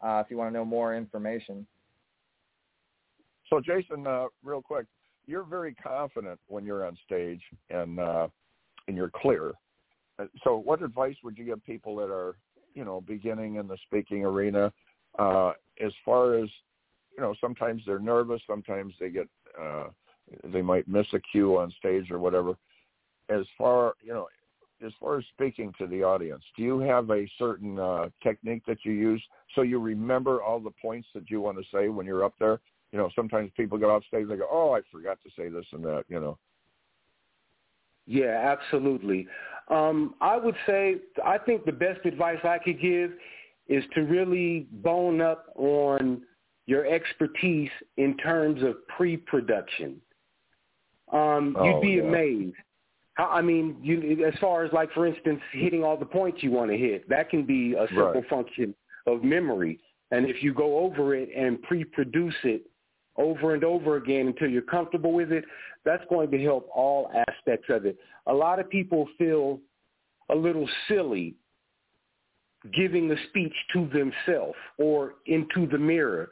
uh, 0.00 0.22
if 0.24 0.30
you 0.30 0.36
want 0.36 0.48
to 0.48 0.52
know 0.52 0.64
more 0.64 0.96
information. 0.96 1.66
So, 3.48 3.60
Jason, 3.60 4.06
uh, 4.06 4.26
real 4.44 4.62
quick, 4.62 4.86
you're 5.26 5.44
very 5.44 5.74
confident 5.74 6.38
when 6.48 6.64
you're 6.64 6.86
on 6.86 6.96
stage 7.06 7.42
and 7.70 7.98
uh, 7.98 8.28
and 8.88 8.96
you're 8.96 9.10
clear. 9.14 9.52
Uh, 10.18 10.26
so, 10.44 10.56
what 10.56 10.82
advice 10.82 11.16
would 11.22 11.38
you 11.38 11.44
give 11.44 11.64
people 11.64 11.96
that 11.96 12.10
are, 12.10 12.36
you 12.74 12.84
know, 12.84 13.00
beginning 13.00 13.56
in 13.56 13.66
the 13.66 13.76
speaking 13.86 14.24
arena, 14.24 14.72
uh, 15.18 15.52
as 15.84 15.92
far 16.04 16.34
as, 16.34 16.48
you 17.16 17.22
know, 17.22 17.34
sometimes 17.40 17.82
they're 17.86 17.98
nervous, 17.98 18.40
sometimes 18.46 18.94
they 19.00 19.10
get, 19.10 19.28
uh, 19.60 19.86
they 20.44 20.62
might 20.62 20.86
miss 20.88 21.06
a 21.12 21.20
cue 21.32 21.56
on 21.56 21.72
stage 21.78 22.10
or 22.10 22.18
whatever. 22.18 22.54
As 23.28 23.44
far, 23.56 23.94
you 24.02 24.12
know, 24.12 24.28
as 24.84 24.92
far 24.98 25.18
as 25.18 25.24
speaking 25.32 25.72
to 25.78 25.86
the 25.86 26.02
audience, 26.02 26.42
do 26.56 26.62
you 26.62 26.80
have 26.80 27.10
a 27.10 27.30
certain 27.38 27.78
uh, 27.78 28.08
technique 28.22 28.62
that 28.66 28.78
you 28.84 28.92
use 28.92 29.22
so 29.54 29.62
you 29.62 29.78
remember 29.78 30.42
all 30.42 30.58
the 30.58 30.72
points 30.82 31.08
that 31.14 31.30
you 31.30 31.40
want 31.40 31.58
to 31.58 31.64
say 31.72 31.88
when 31.88 32.06
you're 32.06 32.24
up 32.24 32.34
there? 32.38 32.60
You 32.92 32.98
know, 32.98 33.10
sometimes 33.14 33.50
people 33.56 33.78
get 33.78 33.88
off 33.88 34.04
stage, 34.04 34.22
and 34.22 34.30
they 34.30 34.36
go, 34.36 34.48
"Oh, 34.50 34.72
I 34.72 34.80
forgot 34.90 35.18
to 35.22 35.30
say 35.36 35.48
this 35.48 35.66
and 35.72 35.84
that," 35.84 36.04
you 36.08 36.20
know. 36.20 36.38
Yeah, 38.06 38.56
absolutely. 38.58 39.28
Um, 39.68 40.14
I 40.20 40.36
would 40.36 40.56
say 40.66 40.96
I 41.24 41.38
think 41.38 41.64
the 41.64 41.72
best 41.72 42.04
advice 42.04 42.40
I 42.42 42.58
could 42.58 42.80
give 42.80 43.12
is 43.68 43.84
to 43.94 44.00
really 44.00 44.66
bone 44.72 45.20
up 45.20 45.46
on 45.54 46.22
your 46.66 46.86
expertise 46.86 47.70
in 47.96 48.16
terms 48.16 48.62
of 48.64 48.86
pre-production. 48.88 50.00
Um, 51.12 51.56
oh, 51.58 51.64
you'd 51.64 51.80
be 51.80 51.88
yeah. 51.94 52.02
amazed 52.02 52.56
I 53.28 53.42
mean, 53.42 53.76
you, 53.82 54.24
as 54.26 54.34
far 54.40 54.64
as 54.64 54.72
like, 54.72 54.92
for 54.92 55.06
instance, 55.06 55.40
hitting 55.52 55.84
all 55.84 55.96
the 55.96 56.06
points 56.06 56.42
you 56.42 56.50
want 56.50 56.70
to 56.70 56.76
hit, 56.76 57.08
that 57.08 57.28
can 57.28 57.44
be 57.44 57.74
a 57.74 57.86
simple 57.88 58.12
right. 58.12 58.28
function 58.28 58.74
of 59.06 59.22
memory. 59.22 59.78
And 60.10 60.28
if 60.28 60.42
you 60.42 60.54
go 60.54 60.78
over 60.78 61.14
it 61.14 61.28
and 61.36 61.60
pre-produce 61.62 62.34
it 62.44 62.69
over 63.20 63.54
and 63.54 63.64
over 63.64 63.96
again 63.96 64.28
until 64.28 64.48
you're 64.48 64.62
comfortable 64.62 65.12
with 65.12 65.32
it, 65.32 65.44
that's 65.84 66.04
going 66.08 66.30
to 66.30 66.42
help 66.42 66.68
all 66.74 67.10
aspects 67.28 67.66
of 67.68 67.86
it. 67.86 67.96
A 68.26 68.32
lot 68.32 68.58
of 68.58 68.68
people 68.68 69.08
feel 69.18 69.60
a 70.30 70.34
little 70.34 70.68
silly 70.88 71.34
giving 72.74 73.08
the 73.08 73.16
speech 73.28 73.54
to 73.72 73.88
themselves 73.88 74.56
or 74.78 75.14
into 75.26 75.66
the 75.66 75.78
mirror, 75.78 76.30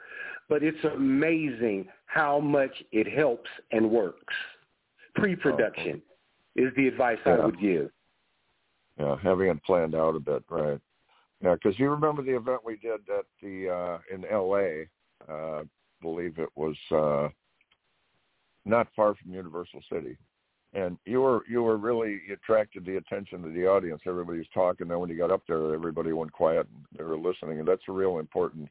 but 0.49 0.63
it's 0.63 0.83
amazing 0.85 1.87
how 2.07 2.39
much 2.39 2.71
it 2.93 3.07
helps 3.07 3.49
and 3.73 3.91
works. 3.91 4.35
Pre-production 5.15 6.03
is 6.57 6.73
the 6.77 6.87
advice 6.87 7.19
yeah. 7.25 7.33
I 7.33 7.45
would 7.45 7.61
give. 7.61 7.91
Yeah, 8.99 9.17
having 9.23 9.49
it 9.49 9.63
planned 9.65 9.95
out 9.95 10.17
a 10.17 10.21
bit, 10.21 10.43
right? 10.51 10.81
Yeah, 11.43 11.55
because 11.55 11.79
you 11.79 11.91
remember 11.91 12.23
the 12.23 12.37
event 12.37 12.61
we 12.65 12.77
did 12.77 13.01
at 13.17 13.25
the 13.41 13.69
uh, 13.71 14.15
in 14.15 14.25
L.A. 14.25 14.87
Uh, 15.31 15.63
believe 16.01 16.39
it 16.39 16.51
was 16.55 16.77
uh, 16.91 17.29
not 18.65 18.89
far 18.95 19.15
from 19.15 19.33
Universal 19.33 19.83
City, 19.91 20.17
and 20.75 20.99
you 21.05 21.21
were 21.21 21.43
you 21.49 21.63
were 21.63 21.77
really 21.77 22.21
attracted 22.33 22.85
the 22.85 22.97
attention 22.97 23.45
of 23.45 23.55
the 23.55 23.67
audience. 23.67 24.03
Everybody 24.07 24.39
was 24.39 24.49
talking. 24.53 24.89
Then 24.89 24.99
when 24.99 25.11
you 25.11 25.19
got 25.19 25.31
up 25.31 25.43
there, 25.49 25.75
everybody 25.75 26.13
went 26.13 26.33
quiet 26.33 26.67
and 26.75 26.85
they 26.97 27.05
were 27.05 27.19
listening, 27.19 27.59
and 27.59 27.69
that's 27.69 27.83
a 27.89 27.93
real 27.93 28.19
important, 28.19 28.69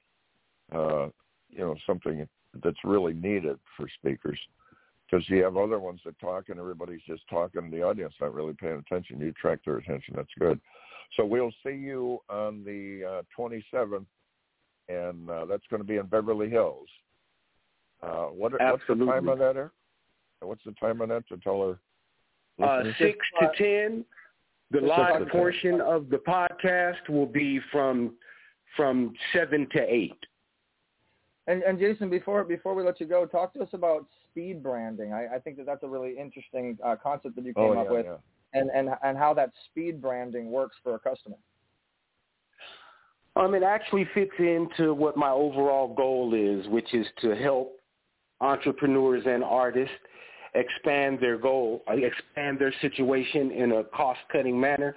uh, 0.73 1.07
you 1.49 1.59
know, 1.59 1.75
something 1.85 2.27
that's 2.63 2.83
really 2.83 3.13
needed 3.13 3.57
for 3.75 3.87
speakers 3.99 4.39
because 5.09 5.27
you 5.29 5.43
have 5.43 5.57
other 5.57 5.79
ones 5.79 6.01
that 6.05 6.19
talk 6.19 6.49
and 6.49 6.59
everybody's 6.59 7.01
just 7.07 7.23
talking 7.29 7.69
the 7.69 7.81
audience 7.81 8.13
not 8.19 8.33
really 8.33 8.53
paying 8.53 8.83
attention. 8.85 9.19
You 9.19 9.29
attract 9.29 9.65
their 9.65 9.77
attention. 9.77 10.13
That's 10.15 10.27
good. 10.37 10.59
So 11.15 11.25
we'll 11.25 11.53
see 11.65 11.75
you 11.75 12.19
on 12.29 12.63
the 12.65 13.21
uh, 13.21 13.21
27th, 13.39 14.05
and 14.89 15.29
uh, 15.29 15.45
that's 15.45 15.63
going 15.69 15.81
to 15.81 15.87
be 15.87 15.97
in 15.97 16.05
Beverly 16.07 16.49
Hills. 16.49 16.87
Uh, 18.01 18.25
what, 18.25 18.53
what's 18.53 18.83
the 18.87 18.95
time 18.95 19.29
on 19.29 19.39
that, 19.39 19.55
Eric? 19.55 19.71
What's 20.41 20.63
the 20.65 20.73
time 20.73 21.01
on 21.01 21.09
that 21.09 21.27
to 21.29 21.37
tell 21.37 21.61
her? 21.61 21.79
Uh, 22.63 22.83
six 22.99 23.17
to 23.39 23.49
ten. 23.57 24.05
The 24.71 24.81
live 24.81 25.27
portion 25.29 25.79
of 25.79 26.09
the 26.09 26.17
podcast 26.17 27.09
will 27.09 27.25
be 27.25 27.59
from 27.71 28.15
from 28.75 29.13
seven 29.33 29.67
to 29.71 29.81
eight. 29.81 30.17
And, 31.47 31.63
and 31.63 31.79
Jason, 31.79 32.09
before 32.09 32.43
before 32.43 32.75
we 32.75 32.83
let 32.83 32.99
you 32.99 33.07
go, 33.07 33.25
talk 33.25 33.53
to 33.53 33.61
us 33.61 33.69
about 33.73 34.05
speed 34.29 34.61
branding. 34.61 35.13
I, 35.13 35.35
I 35.35 35.39
think 35.39 35.57
that 35.57 35.65
that's 35.65 35.83
a 35.83 35.87
really 35.87 36.17
interesting 36.17 36.77
uh, 36.85 36.95
concept 37.01 37.35
that 37.35 37.45
you 37.45 37.53
came 37.53 37.63
oh, 37.63 37.79
up 37.79 37.89
with, 37.89 38.05
yeah. 38.05 38.59
and 38.59 38.69
and 38.71 38.89
and 39.03 39.17
how 39.17 39.33
that 39.35 39.51
speed 39.69 40.01
branding 40.01 40.51
works 40.51 40.75
for 40.83 40.95
a 40.95 40.99
customer. 40.99 41.37
Um, 43.37 43.53
it 43.53 43.63
actually 43.63 44.07
fits 44.13 44.31
into 44.39 44.93
what 44.93 45.15
my 45.15 45.29
overall 45.29 45.93
goal 45.93 46.33
is, 46.33 46.67
which 46.67 46.93
is 46.93 47.05
to 47.21 47.35
help 47.35 47.76
entrepreneurs 48.41 49.23
and 49.25 49.43
artists 49.43 49.95
expand 50.53 51.19
their 51.19 51.37
goal, 51.37 51.83
expand 51.87 52.59
their 52.59 52.73
situation 52.81 53.51
in 53.51 53.73
a 53.73 53.83
cost-cutting 53.83 54.59
manner. 54.59 54.95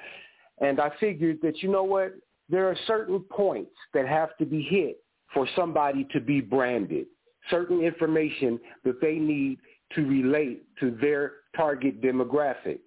And 0.60 0.80
I 0.80 0.90
figured 1.00 1.38
that, 1.42 1.62
you 1.62 1.70
know 1.70 1.84
what, 1.84 2.14
there 2.48 2.68
are 2.68 2.76
certain 2.86 3.20
points 3.20 3.72
that 3.94 4.06
have 4.06 4.36
to 4.38 4.44
be 4.44 4.62
hit 4.62 5.02
for 5.32 5.46
somebody 5.54 6.06
to 6.12 6.20
be 6.20 6.40
branded 6.40 7.06
certain 7.48 7.80
information 7.80 8.60
that 8.84 9.00
they 9.00 9.14
need 9.14 9.58
to 9.94 10.02
relate 10.02 10.62
to 10.78 10.96
their 11.00 11.32
target 11.56 12.00
demographic. 12.02 12.80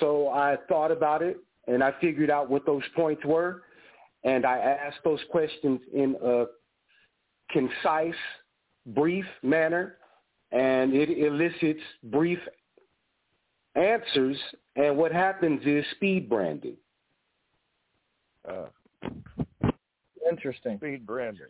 So 0.00 0.28
I 0.28 0.56
thought 0.68 0.90
about 0.90 1.22
it 1.22 1.38
and 1.66 1.82
I 1.82 1.92
figured 2.00 2.30
out 2.30 2.50
what 2.50 2.66
those 2.66 2.82
points 2.94 3.24
were 3.24 3.62
and 4.24 4.44
I 4.44 4.58
asked 4.58 4.98
those 5.04 5.20
questions 5.30 5.80
in 5.92 6.16
a 6.22 6.44
concise, 7.50 8.14
brief 8.88 9.24
manner 9.42 9.96
and 10.52 10.94
it 10.94 11.10
elicits 11.10 11.80
brief 12.04 12.38
answers 13.74 14.36
and 14.76 14.96
what 14.96 15.12
happens 15.12 15.60
is 15.64 15.84
speed 15.92 16.28
branding. 16.28 16.76
Uh, 18.48 18.66
Interesting. 20.30 20.78
Speed 20.78 21.06
branding. 21.06 21.46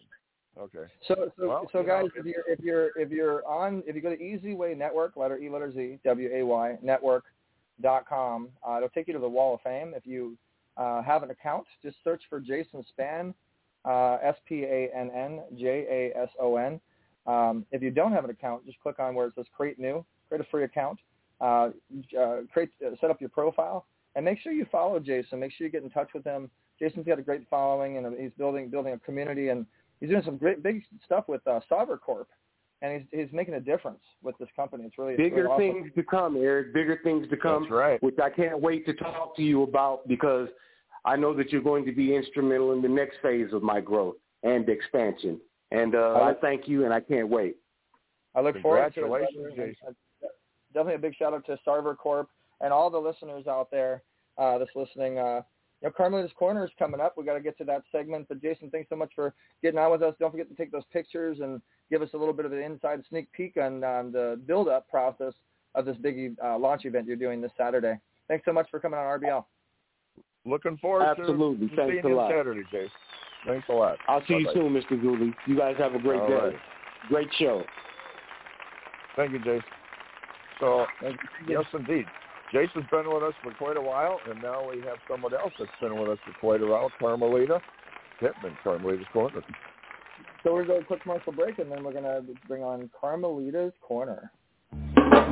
Okay. 0.58 0.90
So 1.06 1.30
so 1.38 1.48
well, 1.48 1.68
so 1.72 1.82
guys, 1.82 2.04
know, 2.04 2.10
if 2.16 2.26
you're 2.26 2.44
if 2.48 2.60
you're 2.60 2.90
if 2.96 3.10
you're 3.10 3.46
on 3.46 3.82
if 3.86 3.94
you 3.94 4.02
go 4.02 4.10
to 4.10 4.20
Easy 4.20 4.54
Way 4.54 4.74
Network, 4.74 5.16
letter 5.16 5.38
E 5.38 5.48
letter 5.48 5.72
Z 5.72 6.00
W 6.04 6.30
A 6.32 6.44
Y 6.44 6.78
Network 6.82 7.24
dot 7.80 8.08
com, 8.08 8.48
uh, 8.68 8.78
it'll 8.78 8.88
take 8.88 9.06
you 9.06 9.12
to 9.12 9.20
the 9.20 9.28
Wall 9.28 9.54
of 9.54 9.60
Fame. 9.60 9.92
If 9.96 10.04
you 10.06 10.36
uh, 10.76 11.02
have 11.02 11.22
an 11.22 11.30
account, 11.30 11.64
just 11.82 11.96
search 12.02 12.22
for 12.28 12.40
Jason 12.40 12.84
Spann 12.98 13.34
uh, 13.84 13.88
uh, 13.88 14.18
S-P-A-N-N-J-A-S-O-N. 14.22 16.80
Um, 17.28 17.66
if 17.72 17.82
you 17.82 17.90
don't 17.90 18.12
have 18.12 18.24
an 18.24 18.30
account, 18.30 18.64
just 18.66 18.80
click 18.80 18.98
on 18.98 19.14
where 19.14 19.26
it 19.26 19.34
says 19.36 19.44
create 19.54 19.78
new, 19.78 20.04
create 20.28 20.40
a 20.40 20.50
free 20.50 20.64
account, 20.64 20.98
uh, 21.42 21.70
uh, 22.18 22.38
create, 22.52 22.70
uh, 22.84 22.96
set 23.00 23.10
up 23.10 23.20
your 23.20 23.28
profile, 23.28 23.84
and 24.16 24.24
make 24.24 24.40
sure 24.40 24.50
you 24.52 24.66
follow 24.72 24.98
Jason. 24.98 25.38
Make 25.38 25.52
sure 25.52 25.66
you 25.66 25.70
get 25.70 25.82
in 25.82 25.90
touch 25.90 26.08
with 26.14 26.24
him. 26.24 26.50
Jason's 26.80 27.06
got 27.06 27.18
a 27.18 27.22
great 27.22 27.42
following, 27.50 27.98
and 27.98 28.18
he's 28.18 28.30
building 28.38 28.70
building 28.70 28.94
a 28.94 28.98
community, 28.98 29.50
and 29.50 29.66
he's 30.00 30.08
doing 30.08 30.22
some 30.24 30.38
great 30.38 30.62
big 30.62 30.82
stuff 31.04 31.24
with 31.28 31.46
uh, 31.46 31.60
Sauber 31.68 31.98
Corp, 31.98 32.28
and 32.80 33.02
he's 33.12 33.20
he's 33.20 33.32
making 33.32 33.54
a 33.54 33.60
difference 33.60 34.00
with 34.22 34.36
this 34.38 34.48
company. 34.56 34.84
It's 34.84 34.96
really 34.96 35.16
bigger 35.16 35.44
it's 35.44 35.50
really 35.58 35.72
things 35.72 35.92
to 35.96 36.02
come, 36.02 36.36
Eric. 36.36 36.72
Bigger 36.72 36.98
things 37.04 37.28
to 37.28 37.36
come, 37.36 37.64
That's 37.64 37.72
right. 37.72 38.02
which 38.02 38.18
I 38.22 38.30
can't 38.30 38.58
wait 38.58 38.86
to 38.86 38.94
talk 38.94 39.36
to 39.36 39.42
you 39.42 39.64
about 39.64 40.08
because 40.08 40.48
I 41.04 41.16
know 41.16 41.34
that 41.34 41.52
you're 41.52 41.62
going 41.62 41.84
to 41.84 41.92
be 41.92 42.16
instrumental 42.16 42.72
in 42.72 42.80
the 42.80 42.88
next 42.88 43.18
phase 43.20 43.52
of 43.52 43.62
my 43.62 43.80
growth 43.80 44.16
and 44.44 44.66
expansion. 44.68 45.40
And 45.70 45.94
uh, 45.94 46.20
I 46.22 46.34
thank 46.40 46.66
you, 46.66 46.84
and 46.84 46.94
I 46.94 47.00
can't 47.00 47.28
wait. 47.28 47.56
I 48.34 48.40
look 48.40 48.60
forward 48.60 48.94
to 48.94 49.00
it. 49.00 49.02
Congratulations. 49.02 49.54
Jason. 49.56 49.96
Definitely 50.72 50.94
a 50.94 50.98
big 50.98 51.16
shout 51.16 51.34
out 51.34 51.44
to 51.46 51.58
Sarver 51.66 51.96
Corp 51.96 52.28
and 52.60 52.72
all 52.72 52.90
the 52.90 52.98
listeners 52.98 53.46
out 53.46 53.70
there 53.70 54.02
uh, 54.36 54.58
that's 54.58 54.70
listening. 54.74 55.18
Uh, 55.18 55.42
you 55.80 55.88
know, 55.88 55.92
Carmelita's 55.96 56.32
Corner 56.38 56.64
is 56.64 56.70
coming 56.78 57.00
up. 57.00 57.16
We 57.16 57.24
got 57.24 57.34
to 57.34 57.40
get 57.40 57.56
to 57.58 57.64
that 57.64 57.82
segment. 57.92 58.26
But 58.28 58.42
Jason, 58.42 58.70
thanks 58.70 58.88
so 58.88 58.96
much 58.96 59.12
for 59.14 59.34
getting 59.62 59.78
on 59.78 59.90
with 59.90 60.02
us. 60.02 60.14
Don't 60.18 60.30
forget 60.30 60.48
to 60.48 60.54
take 60.54 60.72
those 60.72 60.84
pictures 60.92 61.38
and 61.40 61.60
give 61.90 62.02
us 62.02 62.10
a 62.14 62.16
little 62.16 62.34
bit 62.34 62.44
of 62.44 62.52
an 62.52 62.60
inside 62.60 63.02
sneak 63.08 63.30
peek 63.32 63.56
on, 63.56 63.84
on 63.84 64.12
the 64.12 64.40
build-up 64.46 64.88
process 64.88 65.32
of 65.74 65.84
this 65.84 65.96
big 65.98 66.34
uh, 66.44 66.58
launch 66.58 66.84
event 66.84 67.06
you're 67.06 67.16
doing 67.16 67.40
this 67.40 67.52
Saturday. 67.56 67.94
Thanks 68.26 68.44
so 68.44 68.52
much 68.52 68.68
for 68.70 68.80
coming 68.80 68.98
on 68.98 69.20
RBL. 69.20 69.44
Looking 70.44 70.76
forward 70.78 71.04
Absolutely. 71.04 71.68
to 71.68 71.72
Absolutely. 71.72 71.76
Thanks 71.76 71.92
seeing 71.92 72.04
a 72.04 72.08
you 72.08 72.16
lot. 72.16 72.30
Saturday, 72.30 72.62
Jason. 72.70 72.90
Thanks 73.46 73.66
a 73.68 73.72
lot. 73.72 73.98
I'll 74.08 74.24
see 74.26 74.34
you 74.34 74.46
Bye-bye. 74.46 74.60
soon, 74.60 74.72
Mr. 74.72 75.02
Zuley. 75.02 75.34
You 75.46 75.56
guys 75.56 75.76
have 75.78 75.94
a 75.94 75.98
great 75.98 76.20
All 76.20 76.28
day. 76.28 76.34
right. 76.34 76.56
Great 77.08 77.28
show. 77.38 77.64
Thank 79.16 79.32
you, 79.32 79.38
Jason. 79.38 79.62
So, 80.60 80.86
Thank 81.00 81.16
yes, 81.48 81.64
indeed. 81.72 82.04
Jason's 82.52 82.86
been 82.90 83.12
with 83.12 83.22
us 83.22 83.34
for 83.42 83.52
quite 83.52 83.76
a 83.76 83.80
while, 83.80 84.18
and 84.28 84.40
now 84.42 84.68
we 84.68 84.80
have 84.82 84.98
someone 85.08 85.34
else 85.34 85.52
that's 85.58 85.70
been 85.80 85.98
with 85.98 86.08
us 86.08 86.18
for 86.24 86.32
quite 86.40 86.62
a 86.62 86.66
while, 86.66 86.90
Carmelita 86.98 87.60
Pittman, 88.20 88.56
Carmelita's 88.64 89.06
Corner. 89.12 89.42
So 90.42 90.54
we're 90.54 90.64
going 90.64 90.82
to 90.82 90.84
take 90.84 90.84
a 90.84 90.86
quick 90.86 91.02
commercial 91.02 91.32
break, 91.32 91.58
and 91.58 91.70
then 91.70 91.84
we're 91.84 91.92
going 91.92 92.04
to 92.04 92.24
bring 92.46 92.62
on 92.62 92.90
Carmelita's 92.98 93.72
Corner. 93.82 94.32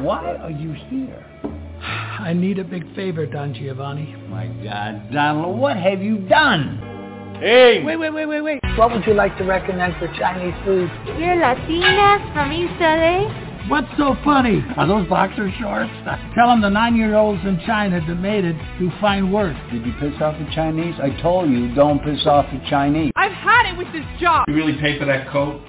Why 0.03 0.37
are 0.37 0.51
you 0.51 0.73
here? 0.73 1.25
I 1.83 2.33
need 2.33 2.59
a 2.59 2.65
big 2.65 2.95
favor, 2.95 3.27
Don 3.27 3.55
Giovanni. 3.55 4.15
My 4.29 4.47
God, 4.63 5.13
Donald, 5.13 5.59
what 5.59 5.77
have 5.77 6.03
you 6.03 6.19
done? 6.29 6.96
Hey! 7.41 7.83
Wait, 7.85 7.97
wait, 7.97 8.11
wait, 8.11 8.27
wait, 8.27 8.41
wait. 8.41 8.61
What 8.77 8.93
would 8.93 9.07
you 9.07 9.13
like 9.13 9.37
to 9.37 9.45
recommend 9.45 9.95
for 9.99 10.09
Chinese 10.19 10.55
food? 10.65 10.91
You're 11.19 11.37
Latinas 11.37 12.33
from 12.33 12.51
East 12.51 12.81
LA? 12.81 13.29
What's 13.69 13.89
so 13.99 14.17
funny? 14.25 14.65
Are 14.77 14.87
those 14.87 15.07
boxer 15.07 15.53
shorts? 15.61 15.91
Tell 16.35 16.49
them 16.49 16.63
the 16.63 16.71
nine-year-olds 16.71 17.43
in 17.45 17.61
China 17.67 18.01
that 18.01 18.15
made 18.15 18.47
it 18.47 18.57
do 18.79 18.91
fine 19.03 19.31
work. 19.31 19.55
Did 19.71 19.85
you 19.85 19.93
piss 20.01 20.15
off 20.23 20.39
the 20.39 20.51
Chinese? 20.55 20.95
I 21.03 21.11
told 21.21 21.51
you, 21.51 21.75
don't 21.75 22.03
piss 22.03 22.25
off 22.27 22.47
the 22.51 22.61
Chinese. 22.71 23.13
I've 23.17 23.33
had 23.33 23.71
it 23.71 23.77
with 23.77 23.93
this 23.93 24.07
job. 24.19 24.47
You 24.49 24.55
really 24.55 24.79
pay 24.81 24.99
for 24.99 25.05
that 25.05 25.29
coat? 25.29 25.61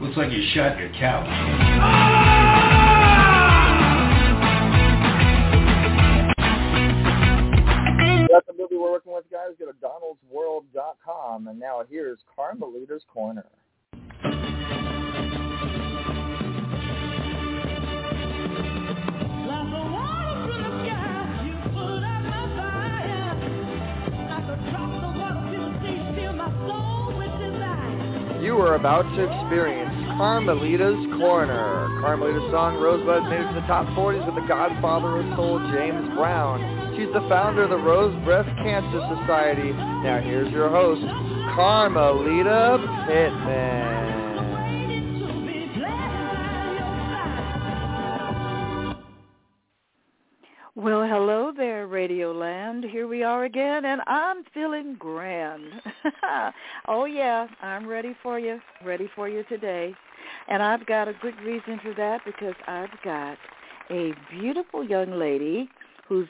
Looks 0.00 0.16
like 0.16 0.30
you 0.30 0.46
shot 0.54 0.78
your 0.78 0.90
couch. 0.90 1.26
Oh! 1.26 2.19
We're 8.90 8.96
working 8.96 9.12
with, 9.12 9.30
guys. 9.30 9.50
Go 9.58 9.66
to 9.66 9.72
donaldsworld.com. 9.72 11.48
And 11.48 11.58
now 11.58 11.82
here's 11.88 12.18
Carmelita's 12.34 13.04
Corner. 13.12 13.46
You 28.42 28.56
are 28.56 28.74
about 28.74 29.02
to 29.14 29.22
experience 29.22 30.09
Carmelita's 30.20 31.00
Corner. 31.16 31.88
Carmelita's 32.02 32.44
song 32.52 32.76
Rosebud 32.76 33.24
made 33.30 33.40
it 33.40 33.48
to 33.48 33.54
the 33.54 33.66
top 33.66 33.86
40s 33.96 34.20
with 34.26 34.34
the 34.34 34.46
godfather 34.46 35.16
of 35.16 35.24
soul, 35.34 35.58
James 35.72 36.12
Brown. 36.12 36.60
She's 36.92 37.08
the 37.14 37.24
founder 37.26 37.62
of 37.62 37.70
the 37.70 37.78
Rose 37.78 38.12
Breast 38.22 38.50
Cancer 38.58 39.00
Society. 39.16 39.72
Now 39.72 40.20
here's 40.22 40.52
your 40.52 40.68
host, 40.68 41.00
Carmelita 41.56 42.76
Pittman. 43.08 44.20
Well, 50.76 51.06
hello 51.08 51.52
there, 51.56 51.86
Radio 51.86 52.32
Land. 52.32 52.84
Here 52.84 53.08
we 53.08 53.22
are 53.22 53.44
again, 53.44 53.86
and 53.86 54.02
I'm 54.06 54.44
feeling 54.52 54.96
grand. 54.98 55.64
oh, 56.88 57.06
yeah, 57.06 57.46
I'm 57.62 57.86
ready 57.86 58.14
for 58.22 58.38
you, 58.38 58.60
ready 58.84 59.08
for 59.16 59.26
you 59.26 59.44
today. 59.44 59.94
And 60.48 60.62
I've 60.62 60.86
got 60.86 61.08
a 61.08 61.14
good 61.14 61.38
reason 61.42 61.80
for 61.82 61.94
that 61.94 62.22
because 62.24 62.54
I've 62.66 62.90
got 63.04 63.38
a 63.90 64.12
beautiful 64.30 64.84
young 64.84 65.18
lady 65.18 65.68
who's 66.08 66.28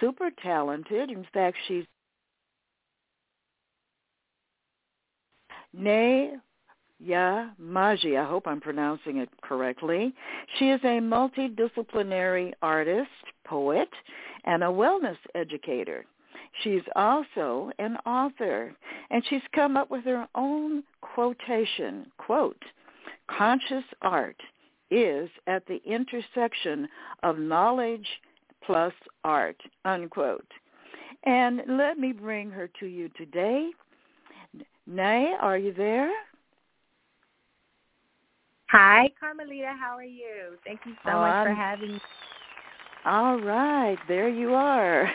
super 0.00 0.30
talented. 0.42 1.10
In 1.10 1.26
fact, 1.32 1.56
she's 1.68 1.84
Nay 5.72 6.32
Yamaji. 7.04 8.20
I 8.20 8.28
hope 8.28 8.46
I'm 8.46 8.60
pronouncing 8.60 9.18
it 9.18 9.28
correctly. 9.42 10.12
She 10.58 10.70
is 10.70 10.80
a 10.82 11.00
multidisciplinary 11.00 12.52
artist, 12.62 13.08
poet, 13.46 13.88
and 14.44 14.62
a 14.62 14.66
wellness 14.66 15.16
educator. 15.34 16.04
She's 16.62 16.82
also 16.96 17.70
an 17.78 17.96
author, 18.04 18.74
and 19.10 19.24
she's 19.28 19.42
come 19.54 19.76
up 19.76 19.90
with 19.90 20.04
her 20.04 20.26
own 20.34 20.82
quotation, 21.00 22.10
quote, 22.18 22.62
conscious 23.36 23.84
art 24.02 24.36
is 24.90 25.28
at 25.46 25.64
the 25.66 25.80
intersection 25.84 26.88
of 27.22 27.38
knowledge 27.38 28.06
plus 28.64 28.92
art, 29.24 29.60
unquote. 29.84 30.46
And 31.24 31.62
let 31.68 31.98
me 31.98 32.12
bring 32.12 32.50
her 32.50 32.68
to 32.80 32.86
you 32.86 33.08
today. 33.16 33.70
Nai, 34.86 35.34
are 35.40 35.58
you 35.58 35.72
there? 35.72 36.10
Hi, 38.70 39.10
Carmelita. 39.18 39.72
How 39.80 39.96
are 39.96 40.04
you? 40.04 40.56
Thank 40.64 40.80
you 40.86 40.94
so 41.04 41.12
Oh, 41.12 41.20
much 41.20 41.44
for 41.44 41.50
um, 41.50 41.56
having 41.56 41.92
me. 41.94 42.00
All 43.04 43.40
right, 43.40 43.98
there 44.08 44.28
you 44.28 44.54
are. 44.54 45.10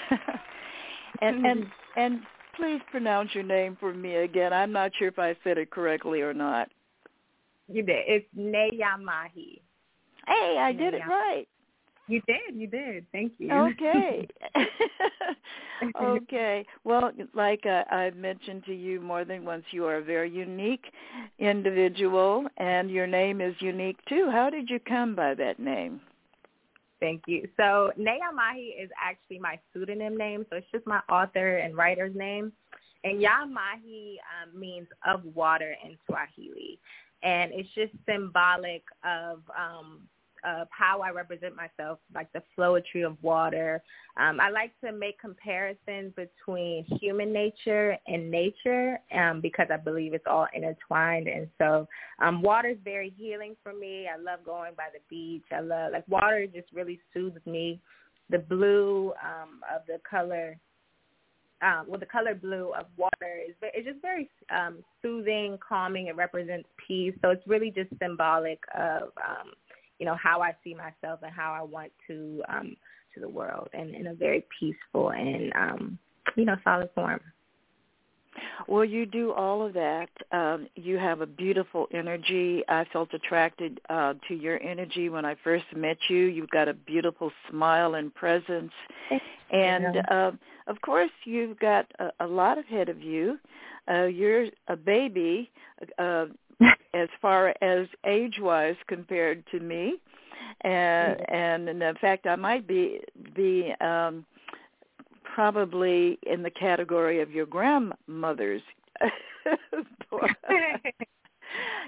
and 1.22 1.46
and 1.46 1.66
and 1.98 2.22
please 2.56 2.82
pronounce 2.92 3.34
your 3.34 3.44
name 3.44 3.78
for 3.80 3.94
me 3.94 4.16
again. 4.16 4.52
I'm 4.54 4.72
not 4.72 4.92
sure 4.98 5.08
if 5.08 5.20
I 5.20 5.36
said 5.44 5.58
it 5.58 5.72
correctly 5.72 6.22
or 6.22 6.34
not. 6.34 6.70
You 7.68 7.84
did. 7.84 8.04
It's 8.08 8.28
Nai 8.36 8.70
Ya 8.74 8.98
Maji. 8.98 9.62
Hey, 10.28 10.58
I 10.60 10.72
did 10.72 10.94
it 10.94 11.02
right. 11.08 11.48
You 12.08 12.22
did. 12.28 12.56
You 12.56 12.68
did. 12.68 13.06
Thank 13.12 13.34
you. 13.40 13.52
Okay. 13.52 14.28
okay. 16.02 16.66
Well, 16.84 17.12
like 17.34 17.66
uh, 17.66 17.84
I've 17.90 18.16
mentioned 18.16 18.64
to 18.66 18.74
you 18.74 19.02
more 19.02 19.26
than 19.26 19.44
once, 19.44 19.64
you 19.72 19.86
are 19.86 19.98
a 19.98 20.04
very 20.04 20.30
unique 20.30 20.86
individual, 21.40 22.46
and 22.58 22.92
your 22.92 23.08
name 23.08 23.42
is 23.42 23.56
unique 23.60 23.98
too. 24.08 24.30
How 24.32 24.50
did 24.50 24.70
you 24.70 24.80
come 24.80 25.16
by 25.16 25.34
that 25.36 25.60
name? 25.60 26.00
Thank 27.00 27.24
you. 27.28 27.48
So 27.58 27.92
Nai 27.98 28.18
Ya 28.18 28.32
Maji 28.32 28.84
is 28.84 28.90
actually 29.04 29.40
my 29.40 29.60
pseudonym 29.74 30.16
name, 30.16 30.46
so 30.50 30.58
it's 30.58 30.68
just 30.72 30.88
my 30.88 31.02
author 31.10 31.58
and 31.58 31.76
writer's 31.76 32.16
name. 32.16 32.52
And 33.04 33.22
Ya 33.22 33.46
Maji 33.46 34.16
um, 34.42 34.60
means 34.60 34.88
of 35.08 35.22
water 35.36 35.76
in 35.84 35.98
Swahili, 36.08 36.80
and 37.24 37.52
it's 37.54 37.70
just 37.76 37.94
symbolic 38.06 38.84
of 39.04 39.42
um, 39.58 40.02
of 40.46 40.68
how 40.70 41.02
I 41.02 41.10
represent 41.10 41.56
myself, 41.56 42.00
like 42.14 42.32
the 42.32 42.44
flowetry 42.58 43.06
of 43.06 43.18
water. 43.24 43.82
Um, 44.18 44.40
I 44.40 44.50
like 44.50 44.80
to 44.82 44.92
make 44.92 45.20
comparisons 45.20 46.14
between 46.16 46.86
human 47.02 47.34
nature 47.34 47.98
and 48.08 48.30
nature 48.30 49.00
um, 49.12 49.42
because 49.42 49.68
I 49.74 49.78
believe 49.78 50.14
it's 50.14 50.28
all 50.28 50.48
intertwined. 50.54 51.28
And 51.28 51.48
so 51.58 51.88
um, 52.20 52.42
water 52.42 52.70
is 52.70 52.78
very 52.84 53.14
healing 53.18 53.56
for 53.64 53.74
me. 53.74 54.08
I 54.08 54.18
love 54.18 54.46
going 54.46 54.74
by 54.78 54.88
the 54.94 55.00
beach. 55.10 55.46
I 55.52 55.62
love, 55.62 55.92
like, 55.92 56.08
water 56.08 56.46
just 56.46 56.72
really 56.72 57.00
soothes 57.14 57.44
me. 57.46 57.82
The 58.30 58.40
blue 58.40 59.14
um, 59.24 59.62
of 59.74 59.82
the 59.88 60.00
color 60.08 60.58
um, 61.62 61.86
well, 61.88 62.00
the 62.00 62.06
color 62.06 62.36
blue 62.36 62.74
of 62.78 62.86
water 62.98 63.40
is 63.48 63.56
it's 63.62 63.88
just 63.88 64.02
very 64.02 64.30
um, 64.50 64.84
soothing, 65.02 65.58
calming. 65.68 66.08
It 66.08 66.16
represents 66.16 66.68
peace. 66.88 67.14
So 67.22 67.30
it's 67.30 67.46
really 67.48 67.72
just 67.72 67.90
symbolic 68.02 68.60
of 68.78 69.04
um, 69.18 69.52
you 70.00 70.06
know 70.06 70.18
how 70.22 70.42
I 70.42 70.56
see 70.64 70.74
myself 70.74 71.22
and 71.24 71.32
how 71.32 71.54
I 71.54 71.64
want 71.64 71.92
to 72.08 72.44
um, 72.50 72.76
to 73.14 73.22
the 73.22 73.30
world, 73.30 73.70
and 73.74 73.96
in 73.96 74.08
a 74.08 74.14
very 74.14 74.46
peaceful 74.60 75.12
and 75.12 75.54
um, 75.56 76.00
you 76.36 76.46
know 76.46 76.56
solid 76.64 76.90
form. 76.94 77.22
Well, 78.68 78.86
you 78.86 79.06
do 79.06 79.32
all 79.34 79.66
of 79.66 79.74
that. 79.74 80.10
Um, 80.32 80.68
you 80.76 80.98
have 80.98 81.22
a 81.22 81.26
beautiful 81.26 81.88
energy. 81.94 82.64
I 82.68 82.86
felt 82.92 83.14
attracted 83.14 83.80
uh, 83.90 84.16
to 84.28 84.34
your 84.34 84.62
energy 84.62 85.10
when 85.10 85.26
I 85.26 85.36
first 85.44 85.66
met 85.76 85.98
you. 86.10 86.26
You've 86.26 86.50
got 86.50 86.68
a 86.68 86.74
beautiful 86.74 87.32
smile 87.50 87.96
and 87.96 88.14
presence, 88.14 88.72
and 89.52 89.98
uh, 90.10 90.32
of 90.68 90.82
course, 90.82 91.12
you've 91.26 91.60
got 91.60 91.86
a, 92.00 92.26
a 92.26 92.28
lot 92.28 92.58
ahead 92.58 92.90
of 92.90 93.02
you. 93.02 93.40
Uh, 93.90 94.06
you're 94.06 94.48
a 94.68 94.76
baby 94.76 95.50
uh, 96.00 96.26
as 96.94 97.10
far 97.22 97.54
as 97.62 97.88
age-wise 98.06 98.76
compared 98.88 99.44
to 99.52 99.60
me, 99.60 99.96
and 100.62 101.22
and 101.30 101.70
in 101.70 101.96
fact, 102.02 102.26
I 102.26 102.36
might 102.36 102.68
be 102.68 103.00
be. 103.36 103.74
Um, 103.82 104.26
probably 105.36 106.18
in 106.26 106.42
the 106.42 106.50
category 106.50 107.22
of 107.22 107.30
your 107.30 107.46
grandmothers. 107.46 108.62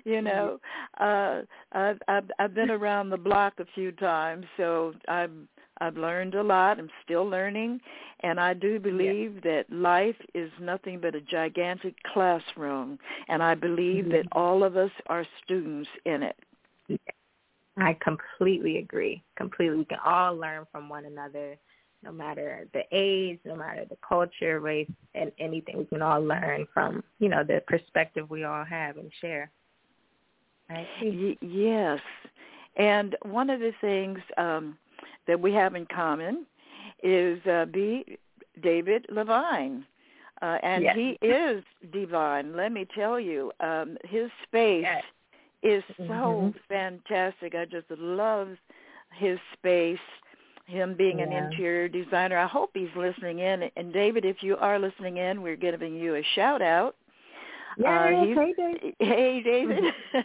you 0.04 0.22
know, 0.22 0.60
uh, 1.00 1.43
I've, 1.72 2.00
I've 2.10 2.30
I've 2.39 2.54
been 2.54 2.70
around 2.70 3.10
the 3.10 3.18
block 3.18 3.54
a 3.60 3.66
few 3.74 3.93
times, 3.93 4.45
so 4.58 4.93
I've 5.08 5.32
I've 5.80 5.95
learned 5.95 6.36
a 6.36 6.43
lot. 6.43 6.78
I'm 6.78 6.89
still 7.06 7.24
learning, 7.24 7.80
and 8.20 8.38
I 8.38 8.54
do 8.54 8.82
believe 8.82 9.41
that 9.43 9.64
life 9.72 10.18
is 10.34 10.52
nothing 10.60 11.00
but 11.00 11.16
a 11.16 11.22
gigantic 11.22 11.95
classroom, 12.14 13.00
and 13.30 13.41
I 13.41 13.56
believe 13.56 14.04
mm-hmm. 14.04 14.12
that 14.12 14.26
all 14.34 14.62
of 14.66 14.76
us 14.76 14.91
are 15.06 15.26
students 15.45 15.89
in 16.06 16.24
it. 16.24 16.36
I 17.78 17.95
completely 18.02 18.80
agree. 18.80 19.24
Completely, 19.38 19.78
we 19.78 19.86
can 19.86 20.00
all 20.06 20.36
learn 20.36 20.66
from 20.70 20.89
one 20.89 21.06
another 21.06 21.58
no 22.08 22.14
matter 22.14 22.68
the 22.74 22.84
age, 22.91 23.39
no 23.43 23.55
matter 23.55 23.86
the 23.89 23.97
culture, 24.08 24.60
race, 24.60 24.89
and 25.14 25.32
anything. 25.39 25.78
We 25.78 25.86
can 25.86 26.01
all 26.01 26.22
learn 26.22 26.66
from, 26.74 27.03
you 27.20 27.28
know, 27.28 27.43
the 27.43 27.62
perspective 27.68 28.30
we 28.30 28.45
all 28.45 28.64
have 28.64 28.97
and 28.97 29.12
share. 29.20 29.51
Right? 30.70 30.88
Y- 31.01 31.38
yes. 31.41 31.99
And 32.78 33.16
one 33.24 33.49
of 33.49 33.60
the 33.60 33.74
things 33.82 34.20
um, 34.38 34.78
that 35.28 35.39
we 35.39 35.51
have 35.53 35.76
in 35.76 35.86
common 35.88 36.45
is 37.03 37.45
uh, 37.45 37.66
B. 37.66 38.18
David 38.62 39.05
Levine. 39.10 39.86
Uh, 40.41 40.58
and 40.64 40.84
yes. 40.84 40.95
he 40.95 41.18
is 41.26 41.64
divine. 41.91 42.55
Let 42.55 42.72
me 42.72 42.88
tell 42.95 43.20
you, 43.20 43.51
um, 43.60 43.97
his 44.03 44.30
space 44.43 44.84
yes. 44.84 45.03
is 45.64 45.84
so 45.97 46.03
mm-hmm. 46.03 46.58
fantastic. 46.70 47.55
I 47.55 47.66
just 47.66 47.89
love 47.89 48.49
his 49.18 49.39
space 49.53 49.99
him 50.68 50.95
being 50.95 51.20
yeah. 51.20 51.26
an 51.26 51.32
interior 51.32 51.88
designer. 51.88 52.38
I 52.38 52.45
hope 52.45 52.72
he's 52.74 52.89
listening 52.95 53.39
in. 53.39 53.63
And 53.76 53.91
David, 53.91 54.26
if 54.26 54.38
you 54.41 54.57
are 54.57 54.78
listening 54.78 55.18
in, 55.18 55.41
we're 55.41 55.55
giving 55.55 55.95
you 55.95 56.15
a 56.15 56.24
shout 56.36 56.61
out. 56.61 56.95
Yeah, 57.78 57.99
uh, 57.99 58.26
hey 58.26 58.53
David. 58.57 58.95
Hey 58.99 59.41
David. 59.43 59.84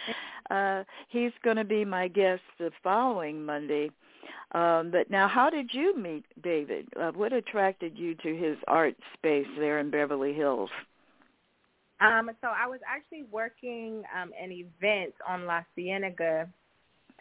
uh, 0.50 0.84
he's 1.08 1.32
going 1.42 1.56
to 1.56 1.64
be 1.64 1.84
my 1.84 2.08
guest 2.08 2.42
the 2.58 2.70
following 2.82 3.44
Monday. 3.44 3.90
Um, 4.52 4.90
but 4.92 5.10
now, 5.10 5.26
how 5.26 5.50
did 5.50 5.70
you 5.72 5.96
meet 5.98 6.24
David? 6.42 6.86
Uh, 6.98 7.10
what 7.12 7.32
attracted 7.32 7.98
you 7.98 8.14
to 8.16 8.36
his 8.36 8.56
art 8.68 8.94
space 9.14 9.46
there 9.58 9.80
in 9.80 9.90
Beverly 9.90 10.32
Hills? 10.32 10.70
Um, 12.00 12.30
so 12.40 12.48
I 12.48 12.66
was 12.66 12.80
actually 12.86 13.24
working 13.32 14.02
um, 14.16 14.30
an 14.40 14.52
event 14.52 15.14
on 15.26 15.46
La 15.46 15.62
Cienega 15.74 16.48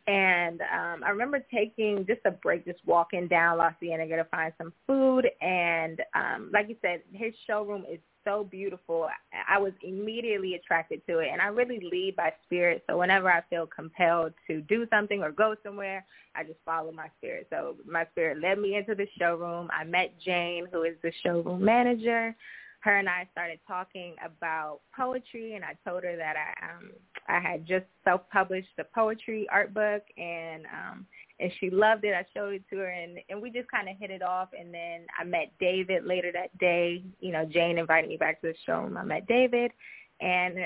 and 0.08 0.60
um, 0.62 1.04
I 1.04 1.10
remember 1.10 1.40
taking 1.54 2.06
just 2.06 2.20
a 2.26 2.32
break, 2.32 2.66
just 2.66 2.80
walking 2.86 3.28
down 3.28 3.58
La 3.58 3.72
Cienega 3.80 4.18
to 4.18 4.26
find 4.26 4.52
some 4.58 4.74
food. 4.86 5.30
And 5.42 6.02
um, 6.14 6.50
like 6.54 6.68
you 6.68 6.76
said, 6.82 7.02
his 7.14 7.34
showroom 7.48 7.86
is 7.90 8.00
so 8.26 8.44
beautiful. 8.44 9.08
I 9.48 9.58
was 9.58 9.72
immediately 9.82 10.56
attracted 10.56 11.06
to 11.08 11.20
it. 11.20 11.30
And 11.32 11.42
I 11.42 11.48
really 11.48 11.80
lead 11.90 12.16
by 12.18 12.34
spirit. 12.46 12.84
So 12.90 12.98
whenever 12.98 13.32
I 13.32 13.42
feel 13.50 13.66
compelled 13.66 14.34
to 14.48 14.62
do 14.62 14.86
something 14.90 15.22
or 15.22 15.32
go 15.32 15.56
somewhere, 15.64 16.06
I 16.36 16.44
just 16.44 16.60
follow 16.66 16.92
my 16.92 17.08
spirit. 17.18 17.48
So 17.50 17.78
my 17.90 18.06
spirit 18.12 18.42
led 18.42 18.60
me 18.60 18.76
into 18.76 18.96
the 18.96 19.08
showroom. 19.18 19.70
I 19.72 19.86
met 19.86 20.20
Jane, 20.20 20.68
who 20.72 20.84
is 20.84 20.96
the 21.02 21.14
showroom 21.24 21.64
manager 21.64 22.36
her 22.84 22.98
and 22.98 23.08
I 23.08 23.28
started 23.32 23.60
talking 23.66 24.16
about 24.24 24.82
poetry, 24.96 25.56
and 25.56 25.64
I 25.64 25.76
told 25.88 26.04
her 26.04 26.18
that 26.18 26.36
I 26.36 26.66
um, 26.66 26.92
I 27.30 27.40
had 27.40 27.66
just 27.66 27.86
self-published 28.04 28.68
a 28.78 28.84
poetry 28.84 29.48
art 29.52 29.74
book, 29.74 30.04
and 30.18 30.66
um, 30.66 31.06
and 31.40 31.50
she 31.60 31.70
loved 31.70 32.04
it. 32.04 32.14
I 32.14 32.26
showed 32.34 32.54
it 32.54 32.64
to 32.72 32.78
her, 32.78 32.90
and 32.90 33.20
and 33.30 33.42
we 33.42 33.52
just 33.52 33.72
kind 33.72 33.88
of 33.88 33.96
hit 33.98 34.12
it 34.12 34.22
off. 34.22 34.50
And 34.58 34.74
then 34.74 35.06
I 35.18 35.24
met 35.24 35.54
David 35.62 36.06
later 36.06 36.32
that 36.34 36.58
day. 36.58 37.04
You 37.22 37.32
know, 37.32 37.46
Jane 37.46 37.78
invited 37.78 38.10
me 38.10 38.18
back 38.18 38.42
to 38.42 38.48
the 38.48 38.56
show, 38.66 38.84
and 38.86 38.98
I 38.98 39.04
met 39.04 39.28
David, 39.28 39.72
and 40.20 40.58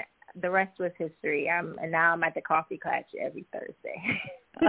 the 0.42 0.50
rest 0.50 0.80
was 0.80 0.92
history. 0.98 1.50
I'm 1.50 1.78
and 1.82 1.92
now 1.92 2.14
I'm 2.14 2.24
at 2.24 2.36
the 2.36 2.42
coffee 2.42 2.78
clutch 2.78 3.08
every 3.20 3.46
Thursday. 3.52 4.22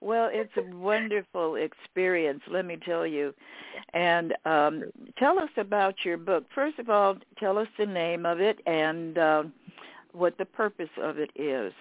well, 0.00 0.28
it's 0.32 0.52
a 0.56 0.76
wonderful 0.76 1.56
experience, 1.56 2.42
let 2.50 2.64
me 2.64 2.76
tell 2.84 3.06
you. 3.06 3.34
And 3.94 4.34
um, 4.44 4.84
tell 5.18 5.38
us 5.38 5.50
about 5.56 5.94
your 6.04 6.16
book. 6.16 6.44
First 6.54 6.78
of 6.78 6.90
all, 6.90 7.16
tell 7.38 7.58
us 7.58 7.68
the 7.78 7.86
name 7.86 8.26
of 8.26 8.40
it 8.40 8.58
and 8.66 9.18
uh, 9.18 9.42
what 10.12 10.36
the 10.38 10.44
purpose 10.44 10.90
of 11.02 11.18
it 11.18 11.30
is. 11.34 11.72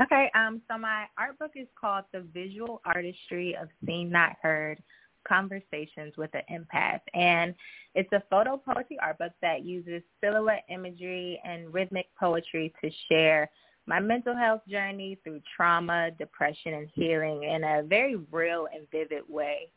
Okay, 0.00 0.30
um, 0.34 0.62
so 0.70 0.78
my 0.78 1.04
art 1.18 1.38
book 1.38 1.52
is 1.54 1.68
called 1.78 2.04
The 2.12 2.24
Visual 2.32 2.80
Artistry 2.84 3.56
of 3.60 3.68
Seen 3.84 4.10
Not 4.10 4.36
Heard, 4.42 4.82
Conversations 5.26 6.14
with 6.16 6.30
an 6.34 6.42
Empath. 6.50 7.00
And 7.14 7.54
it's 7.94 8.12
a 8.12 8.22
photo 8.30 8.56
poetry 8.56 8.98
art 9.00 9.18
book 9.18 9.32
that 9.42 9.64
uses 9.64 10.02
silhouette 10.22 10.64
imagery 10.68 11.40
and 11.44 11.72
rhythmic 11.72 12.06
poetry 12.18 12.72
to 12.82 12.90
share 13.08 13.50
my 13.86 13.98
mental 13.98 14.36
health 14.36 14.62
journey 14.68 15.18
through 15.24 15.40
trauma, 15.56 16.10
depression, 16.18 16.74
and 16.74 16.88
healing 16.94 17.42
in 17.44 17.64
a 17.64 17.82
very 17.82 18.16
real 18.30 18.68
and 18.72 18.86
vivid 18.90 19.22
way. 19.28 19.70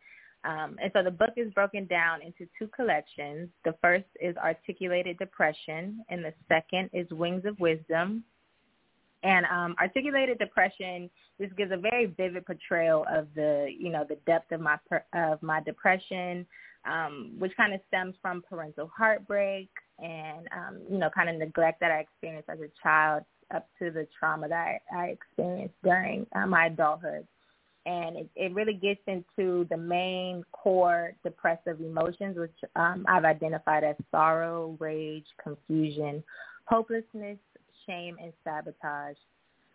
Um, 0.43 0.77
and 0.81 0.91
so 0.93 1.01
the 1.01 1.11
book 1.11 1.31
is 1.37 1.51
broken 1.53 1.87
down 1.87 2.21
into 2.21 2.47
two 2.57 2.67
collections. 2.67 3.49
The 3.63 3.73
first 3.81 4.05
is 4.21 4.37
Articulated 4.37 5.17
Depression, 5.17 6.05
and 6.09 6.23
the 6.23 6.33
second 6.47 6.91
is 6.93 7.09
Wings 7.09 7.45
of 7.45 7.59
Wisdom. 7.59 8.23
And 9.25 9.45
um, 9.47 9.75
Articulated 9.81 10.37
Depression 10.37 11.09
just 11.41 11.55
gives 11.57 11.71
a 11.71 11.77
very 11.77 12.05
vivid 12.05 12.45
portrayal 12.45 13.05
of 13.11 13.27
the, 13.33 13.67
you 13.75 13.89
know, 13.89 14.05
the 14.07 14.17
depth 14.27 14.51
of 14.51 14.61
my 14.61 14.77
of 15.13 15.41
my 15.41 15.61
depression, 15.61 16.45
um, 16.87 17.33
which 17.39 17.51
kind 17.57 17.73
of 17.73 17.79
stems 17.87 18.13
from 18.21 18.43
parental 18.47 18.91
heartbreak 18.95 19.69
and, 19.97 20.47
um, 20.55 20.79
you 20.87 20.99
know, 20.99 21.09
kind 21.09 21.29
of 21.29 21.37
neglect 21.37 21.79
that 21.79 21.91
I 21.91 22.01
experienced 22.01 22.49
as 22.49 22.59
a 22.59 22.69
child 22.83 23.23
up 23.53 23.67
to 23.79 23.89
the 23.89 24.07
trauma 24.17 24.47
that 24.47 24.79
I, 24.93 24.95
I 24.95 25.05
experienced 25.05 25.75
during 25.83 26.27
uh, 26.35 26.45
my 26.45 26.67
adulthood. 26.67 27.25
And 27.87 28.17
it, 28.17 28.29
it 28.35 28.53
really 28.53 28.73
gets 28.73 29.01
into 29.07 29.65
the 29.71 29.77
main 29.77 30.43
core 30.51 31.13
depressive 31.23 31.79
emotions, 31.81 32.37
which 32.37 32.55
um, 32.75 33.05
I've 33.07 33.25
identified 33.25 33.83
as 33.83 33.95
sorrow, 34.11 34.75
rage, 34.79 35.25
confusion, 35.43 36.23
hopelessness, 36.65 37.37
shame, 37.85 38.17
and 38.21 38.33
sabotage. 38.43 39.17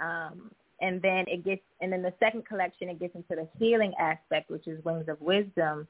Um, 0.00 0.50
and 0.80 1.00
then 1.02 1.26
it 1.28 1.44
gets, 1.44 1.62
and 1.80 1.92
then 1.92 2.02
the 2.02 2.14
second 2.18 2.46
collection, 2.46 2.88
it 2.88 2.98
gets 2.98 3.14
into 3.14 3.34
the 3.34 3.48
healing 3.58 3.92
aspect, 3.98 4.50
which 4.50 4.66
is 4.66 4.82
Wings 4.84 5.08
of 5.08 5.20
Wisdom. 5.20 5.86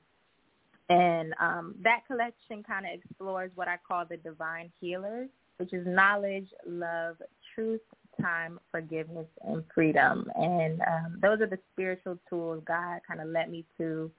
And 0.89 1.35
um, 1.41 1.77
that 1.83 2.01
collection 2.09 2.65
kind 2.65 2.85
of 2.87 2.93
explores 2.93 3.53
what 3.55 3.69
I 3.69 3.77
call 3.87 4.05
the 4.05 4.17
divine 4.17 4.73
healers, 4.81 5.29
which 5.59 5.73
is 5.73 5.87
knowledge, 5.87 6.49
love, 6.67 7.17
truth, 7.55 7.81
time, 8.21 8.59
forgiveness, 8.73 9.29
and 9.47 9.63
freedom. 9.73 10.29
And 10.35 10.81
um, 10.81 11.19
those 11.23 11.41
are 11.41 11.47
the 11.47 11.59
spiritual 11.73 12.19
tools 12.29 12.63
God 12.67 13.01
kind 13.07 13.21
of 13.21 13.29
led 13.29 13.51
me 13.51 13.65
to 13.79 14.11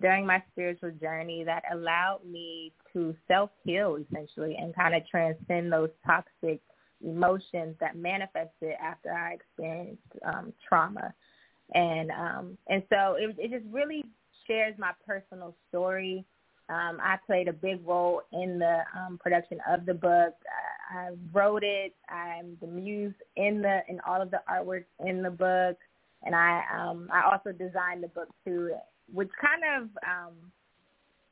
during 0.00 0.26
my 0.26 0.42
spiritual 0.52 0.92
journey 1.00 1.44
that 1.44 1.64
allowed 1.72 2.20
me 2.24 2.72
to 2.92 3.16
self-heal 3.26 3.96
essentially 3.96 4.56
and 4.56 4.74
kind 4.74 4.94
of 4.94 5.06
transcend 5.08 5.72
those 5.72 5.90
toxic 6.06 6.60
emotions 7.04 7.76
that 7.80 7.96
manifested 7.96 8.74
after 8.82 9.12
I 9.12 9.34
experienced 9.34 10.02
um, 10.24 10.52
trauma. 10.66 11.14
And 11.74 12.10
um, 12.10 12.58
and 12.68 12.82
so 12.88 13.16
it, 13.18 13.36
it 13.38 13.50
just 13.50 13.64
really 13.72 14.04
shares 14.46 14.74
my 14.78 14.92
personal 15.06 15.54
story 15.68 16.24
um, 16.70 16.98
I 17.02 17.16
played 17.26 17.48
a 17.48 17.52
big 17.52 17.86
role 17.86 18.22
in 18.32 18.58
the 18.58 18.80
um, 18.94 19.18
production 19.18 19.58
of 19.68 19.86
the 19.86 19.94
book. 19.94 20.34
I, 20.90 20.98
I 20.98 21.10
wrote 21.32 21.64
it. 21.64 21.94
I'm 22.10 22.58
the 22.60 22.66
muse 22.66 23.14
in 23.36 23.62
the 23.62 23.80
in 23.88 24.00
all 24.06 24.20
of 24.20 24.30
the 24.30 24.42
artwork 24.50 24.84
in 25.04 25.22
the 25.22 25.30
book, 25.30 25.78
and 26.24 26.34
I 26.34 26.62
um, 26.74 27.08
I 27.10 27.22
also 27.30 27.52
designed 27.52 28.02
the 28.02 28.08
book 28.08 28.28
too, 28.44 28.72
which 29.12 29.30
kind 29.40 29.62
of 29.76 29.88
um, 30.06 30.34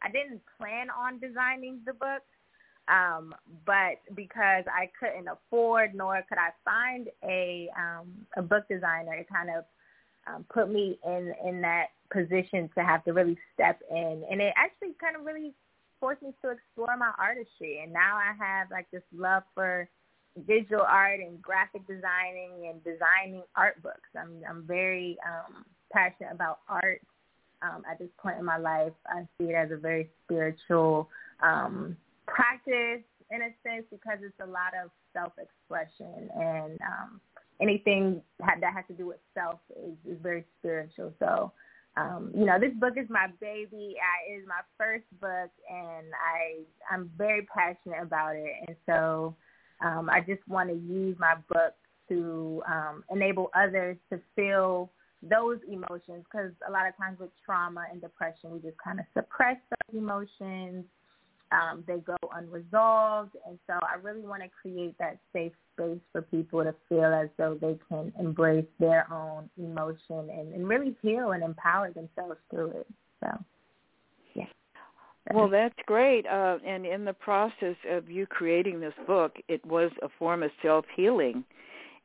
I 0.03 0.11
didn't 0.11 0.41
plan 0.59 0.89
on 0.89 1.19
designing 1.19 1.81
the 1.85 1.93
book, 1.93 2.23
um, 2.89 3.35
but 3.65 4.01
because 4.15 4.65
I 4.69 4.91
couldn't 4.99 5.29
afford 5.29 5.95
nor 5.95 6.23
could 6.29 6.39
I 6.39 6.51
find 6.65 7.09
a 7.25 7.69
um, 7.77 8.13
a 8.37 8.43
book 8.43 8.69
designer, 8.69 9.15
it 9.15 9.29
kind 9.29 9.51
of 9.51 9.65
um, 10.27 10.45
put 10.53 10.71
me 10.71 10.99
in 11.05 11.33
in 11.45 11.61
that 11.63 11.87
position 12.13 12.71
to 12.77 12.85
have 12.85 13.05
to 13.05 13.13
really 13.13 13.37
step 13.55 13.81
in, 13.91 14.23
and 14.31 14.41
it 14.41 14.53
actually 14.57 14.95
kind 15.01 15.17
of 15.17 15.25
really 15.25 15.53
forced 15.99 16.23
me 16.23 16.33
to 16.43 16.51
explore 16.51 16.97
my 16.97 17.11
artistry, 17.19 17.81
and 17.83 17.93
now 17.93 18.17
I 18.17 18.33
have 18.39 18.71
like 18.71 18.91
this 18.93 19.03
love 19.13 19.43
for 19.55 19.89
visual 20.47 20.83
art 20.83 21.19
and 21.21 21.41
graphic 21.41 21.87
designing 21.89 22.71
and 22.71 22.85
designing 22.85 23.43
art 23.57 23.83
books. 23.83 24.09
I'm 24.17 24.43
I'm 24.49 24.63
very 24.63 25.19
um, 25.27 25.65
passionate 25.93 26.33
about 26.33 26.61
art. 26.69 27.01
Um, 27.63 27.83
at 27.91 27.99
this 27.99 28.11
point 28.19 28.39
in 28.39 28.45
my 28.45 28.59
life, 28.59 28.93
I 29.09 29.23
see 29.39 29.49
it 29.49 29.55
as 29.55 29.71
a 29.71 29.77
very 29.77 30.11
spiritual 30.25 31.09
um, 31.43 31.97
practice 32.27 33.03
in 33.31 33.43
a 33.43 33.51
sense 33.63 33.85
because 33.91 34.19
it's 34.23 34.39
a 34.41 34.47
lot 34.47 34.73
of 34.83 34.91
self-expression 35.13 36.31
and 36.35 36.79
um, 36.83 37.21
anything 37.61 38.23
that 38.39 38.73
has 38.73 38.85
to 38.89 38.95
do 38.95 39.07
with 39.07 39.19
self 39.35 39.61
is, 39.71 39.95
is 40.07 40.19
very 40.23 40.45
spiritual. 40.59 41.13
So, 41.19 41.53
um, 41.97 42.31
you 42.37 42.45
know, 42.45 42.59
this 42.61 42.73
book 42.79 42.95
is 42.97 43.09
my 43.09 43.29
baby. 43.41 43.97
I, 43.97 44.33
it 44.33 44.43
is 44.43 44.47
my 44.47 44.61
first 44.77 45.05
book, 45.21 45.51
and 45.71 46.07
I 46.15 46.65
I'm 46.93 47.11
very 47.17 47.47
passionate 47.55 48.03
about 48.03 48.37
it. 48.37 48.53
And 48.67 48.77
so, 48.85 49.35
um, 49.83 50.11
I 50.11 50.21
just 50.21 50.47
want 50.47 50.69
to 50.69 50.77
use 50.77 51.17
my 51.19 51.37
book 51.49 51.75
to 52.09 52.63
um, 52.69 53.03
enable 53.11 53.51
others 53.55 53.97
to 54.13 54.21
feel 54.35 54.91
those 55.23 55.59
emotions 55.67 56.25
because 56.31 56.53
a 56.69 56.71
lot 56.71 56.87
of 56.87 56.97
times 56.99 57.19
with 57.19 57.31
trauma 57.45 57.87
and 57.91 58.01
depression, 58.01 58.51
we 58.53 58.61
just 58.61 58.77
kind 58.79 59.01
of 59.01 59.07
suppress 59.15 59.57
those 59.71 59.99
emotions 59.99 60.85
um, 61.53 61.85
they 61.87 61.99
go 61.99 62.17
unresolved. 62.35 63.37
And 63.47 63.59
so 63.67 63.75
I 63.75 63.97
really 64.03 64.27
want 64.27 64.43
to 64.43 64.49
create 64.49 64.97
that 64.99 65.19
safe 65.33 65.53
space 65.75 66.01
for 66.13 66.23
people 66.23 66.63
to 66.65 66.75
feel 66.89 67.05
as 67.05 67.29
though 67.37 67.57
they 67.61 67.79
can 67.89 68.13
embrace 68.19 68.67
their 68.79 69.07
own 69.13 69.49
emotion 69.57 70.31
and, 70.31 70.53
and 70.55 70.69
really 70.69 70.97
heal 71.03 71.33
and 71.33 71.43
empower 71.43 71.93
themselves 71.93 72.39
through 72.51 72.71
it. 72.71 72.87
So, 73.21 73.29
yeah. 74.35 74.45
Well, 75.33 75.49
that's 75.49 75.75
great. 75.87 76.27
Uh, 76.27 76.59
and 76.67 76.87
in 76.87 77.05
the 77.05 77.13
process 77.13 77.77
of 77.91 78.11
you 78.11 78.27
creating 78.27 78.81
this 78.81 78.95
book, 79.07 79.37
it 79.49 79.65
was 79.65 79.91
a 80.03 80.09
form 80.19 80.43
of 80.43 80.51
self 80.63 80.85
healing, 80.95 81.45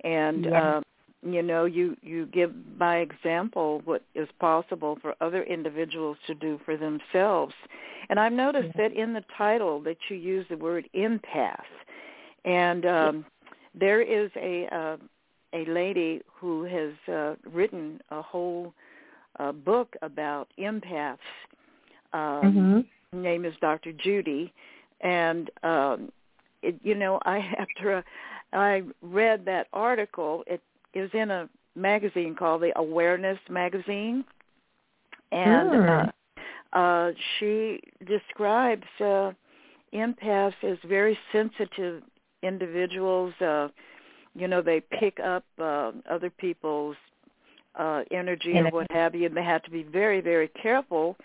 and 0.04 0.46
yeah. 0.46 0.78
um, 0.78 0.84
you 1.24 1.42
know, 1.44 1.66
you 1.66 1.96
you 2.02 2.26
give 2.28 2.78
by 2.78 2.98
example 2.98 3.82
what 3.86 4.04
is 4.16 4.28
possible 4.40 4.98
for 5.02 5.16
other 5.22 5.44
individuals 5.44 6.18
to 6.28 6.34
do 6.34 6.60
for 6.66 6.76
themselves. 6.78 7.54
And 8.10 8.20
I've 8.20 8.34
noticed 8.34 8.76
that 8.78 8.92
in 8.94 9.14
the 9.14 9.24
title 9.38 9.80
that 9.82 9.98
you 10.10 10.18
use 10.18 10.46
the 10.50 10.58
word 10.58 10.90
empath, 10.96 11.62
and 12.44 12.86
um, 12.86 13.26
there 13.76 14.02
is 14.02 14.32
a 14.36 14.68
uh, 14.74 14.98
a 15.54 15.66
lady 15.66 16.22
who 16.34 16.64
has 16.64 17.14
uh, 17.14 17.36
written 17.50 18.02
a 18.10 18.22
whole 18.22 18.74
uh, 19.40 19.52
book 19.52 19.96
about 20.02 20.48
empaths. 20.60 21.18
Um, 22.14 22.84
mm-hmm. 23.14 23.22
Name 23.22 23.46
is 23.46 23.54
Dr. 23.62 23.92
Judy, 23.92 24.52
and 25.02 25.52
um, 25.64 26.12
it, 26.64 26.76
you 26.84 26.96
know, 26.96 27.20
I 27.26 27.38
after 27.60 28.04
I 28.54 28.84
read 29.02 29.46
that 29.46 29.68
article, 29.72 30.44
it 30.48 30.62
is 30.94 31.10
in 31.14 31.32
a 31.32 31.50
magazine 31.76 32.36
called 32.36 32.62
the 32.62 32.78
Awareness 32.78 33.40
Magazine, 33.50 34.24
and 35.32 35.70
mm. 35.70 36.12
uh, 36.74 36.78
uh, 36.78 37.12
she 37.40 37.80
describes 38.06 38.88
uh, 39.00 39.32
empaths 39.94 40.54
as 40.64 40.78
very 40.88 41.18
sensitive 41.32 42.04
individuals. 42.44 43.34
Uh, 43.42 43.70
you 44.36 44.48
know, 44.48 44.62
they 44.62 44.82
pick 45.00 45.20
up 45.20 45.44
uh, 45.60 45.92
other 46.10 46.30
people's 46.30 46.96
uh, 47.76 48.02
energy 48.12 48.58
or 48.58 48.70
what 48.70 48.88
have 48.92 49.16
you, 49.16 49.26
and 49.26 49.36
they 49.36 49.44
have 49.44 49.64
to 49.64 49.72
be 49.72 49.84
very, 49.84 50.22
very 50.22 50.50
careful. 50.50 51.16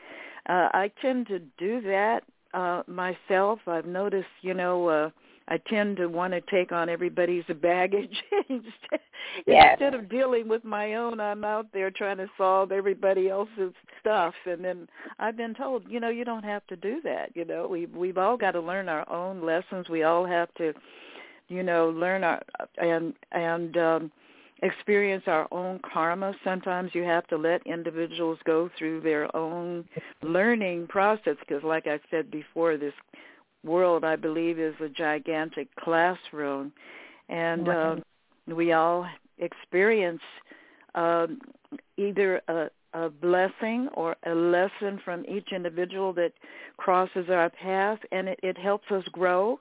Uh, 0.48 0.68
I 0.72 0.90
tend 1.02 1.26
to 1.28 1.40
do 1.58 1.80
that 1.82 2.22
uh, 2.54 2.82
myself. 2.86 3.60
I've 3.66 3.86
noticed, 3.86 4.28
you 4.42 4.54
know, 4.54 4.88
uh, 4.88 5.10
I 5.48 5.58
tend 5.68 5.96
to 5.98 6.06
want 6.08 6.32
to 6.32 6.40
take 6.42 6.72
on 6.72 6.88
everybody's 6.88 7.44
baggage 7.62 8.16
instead, 8.48 9.00
yes. 9.46 9.72
instead 9.72 9.94
of 9.94 10.08
dealing 10.08 10.48
with 10.48 10.64
my 10.64 10.94
own. 10.94 11.20
I'm 11.20 11.44
out 11.44 11.66
there 11.72 11.90
trying 11.90 12.16
to 12.16 12.26
solve 12.36 12.72
everybody 12.72 13.28
else's 13.28 13.72
stuff, 14.00 14.34
and 14.44 14.64
then 14.64 14.88
I've 15.18 15.36
been 15.36 15.54
told, 15.54 15.84
you 15.88 16.00
know, 16.00 16.08
you 16.08 16.24
don't 16.24 16.44
have 16.44 16.66
to 16.66 16.76
do 16.76 17.00
that. 17.04 17.30
You 17.34 17.44
know, 17.44 17.68
we 17.68 17.86
we've 17.86 18.18
all 18.18 18.36
got 18.36 18.52
to 18.52 18.60
learn 18.60 18.88
our 18.88 19.08
own 19.08 19.44
lessons. 19.44 19.88
We 19.88 20.02
all 20.02 20.26
have 20.26 20.52
to, 20.54 20.72
you 21.48 21.62
know, 21.62 21.90
learn 21.90 22.24
our 22.24 22.42
and 22.78 23.14
and 23.30 23.76
um 23.76 24.12
experience 24.62 25.24
our 25.26 25.46
own 25.52 25.80
karma. 25.92 26.34
Sometimes 26.42 26.90
you 26.94 27.02
have 27.02 27.26
to 27.28 27.36
let 27.36 27.66
individuals 27.66 28.38
go 28.44 28.70
through 28.78 29.00
their 29.02 29.34
own 29.36 29.84
learning 30.22 30.86
process 30.88 31.36
because, 31.40 31.62
like 31.62 31.86
I 31.86 32.00
said 32.10 32.30
before, 32.30 32.76
this 32.76 32.94
world, 33.64 34.04
I 34.04 34.16
believe, 34.16 34.58
is 34.58 34.74
a 34.80 34.88
gigantic 34.88 35.74
classroom, 35.76 36.72
and 37.28 37.68
uh, 37.68 37.96
we 38.46 38.72
all 38.72 39.06
experience 39.38 40.22
um, 40.94 41.40
either 41.96 42.40
a, 42.48 42.68
a 42.94 43.10
blessing 43.10 43.88
or 43.94 44.16
a 44.24 44.34
lesson 44.34 45.00
from 45.04 45.24
each 45.28 45.52
individual 45.52 46.12
that 46.14 46.32
crosses 46.76 47.28
our 47.28 47.50
path, 47.50 47.98
and 48.12 48.28
it, 48.28 48.40
it 48.42 48.56
helps 48.56 48.90
us 48.90 49.04
grow. 49.12 49.60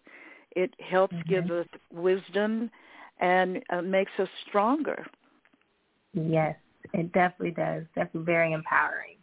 It 0.56 0.74
helps 0.80 1.16
mm-hmm. 1.16 1.30
give 1.30 1.52
us 1.52 1.68
wisdom 1.92 2.70
and 3.20 3.62
uh, 3.70 3.82
makes 3.82 4.12
us 4.20 4.30
stronger. 4.48 5.06
Yes, 6.14 6.56
it 6.94 7.12
definitely 7.12 7.52
does. 7.52 7.84
Definitely 7.96 8.26
very 8.26 8.54
empowering. 8.54 9.18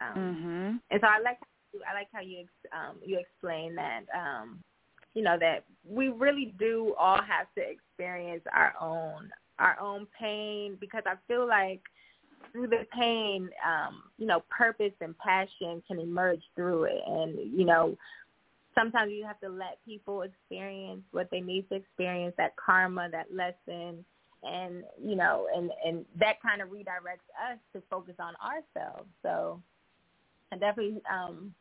Um, 0.00 0.18
mm-hmm. 0.18 0.76
And 0.90 1.00
so 1.00 1.06
I 1.06 1.20
like 1.22 1.38
I 1.88 1.94
like 1.94 2.08
how 2.12 2.20
you 2.20 2.46
um, 2.72 2.96
you 3.04 3.18
explain 3.18 3.74
that 3.76 4.02
um, 4.14 4.60
you 5.14 5.22
know 5.22 5.36
that 5.38 5.64
we 5.88 6.08
really 6.08 6.54
do 6.58 6.94
all 6.98 7.20
have 7.22 7.46
to 7.56 7.62
experience 7.62 8.42
our 8.52 8.74
own 8.80 9.30
our 9.58 9.78
own 9.80 10.06
pain 10.18 10.76
because 10.80 11.02
I 11.06 11.14
feel 11.28 11.46
like 11.46 11.80
through 12.52 12.68
the 12.68 12.86
pain, 12.92 13.50
um, 13.66 14.02
you 14.18 14.26
know, 14.26 14.42
purpose 14.50 14.92
and 15.00 15.16
passion 15.18 15.82
can 15.86 15.98
emerge 15.98 16.40
through 16.56 16.84
it, 16.84 17.02
and 17.06 17.36
you 17.56 17.64
know, 17.64 17.96
sometimes 18.74 19.12
you 19.12 19.24
have 19.24 19.40
to 19.40 19.48
let 19.48 19.78
people 19.84 20.22
experience 20.22 21.02
what 21.12 21.28
they 21.30 21.40
need 21.40 21.68
to 21.68 21.76
experience, 21.76 22.34
that 22.38 22.54
karma, 22.56 23.08
that 23.10 23.26
lesson, 23.34 24.04
and 24.42 24.84
you 25.02 25.16
know, 25.16 25.46
and 25.54 25.70
and 25.84 26.04
that 26.18 26.40
kind 26.42 26.62
of 26.62 26.68
redirects 26.68 27.28
us 27.50 27.58
to 27.74 27.82
focus 27.90 28.14
on 28.18 28.34
ourselves. 28.36 29.08
So 29.22 29.60
I 30.52 30.56
definitely 30.56 31.00
um 31.12 31.54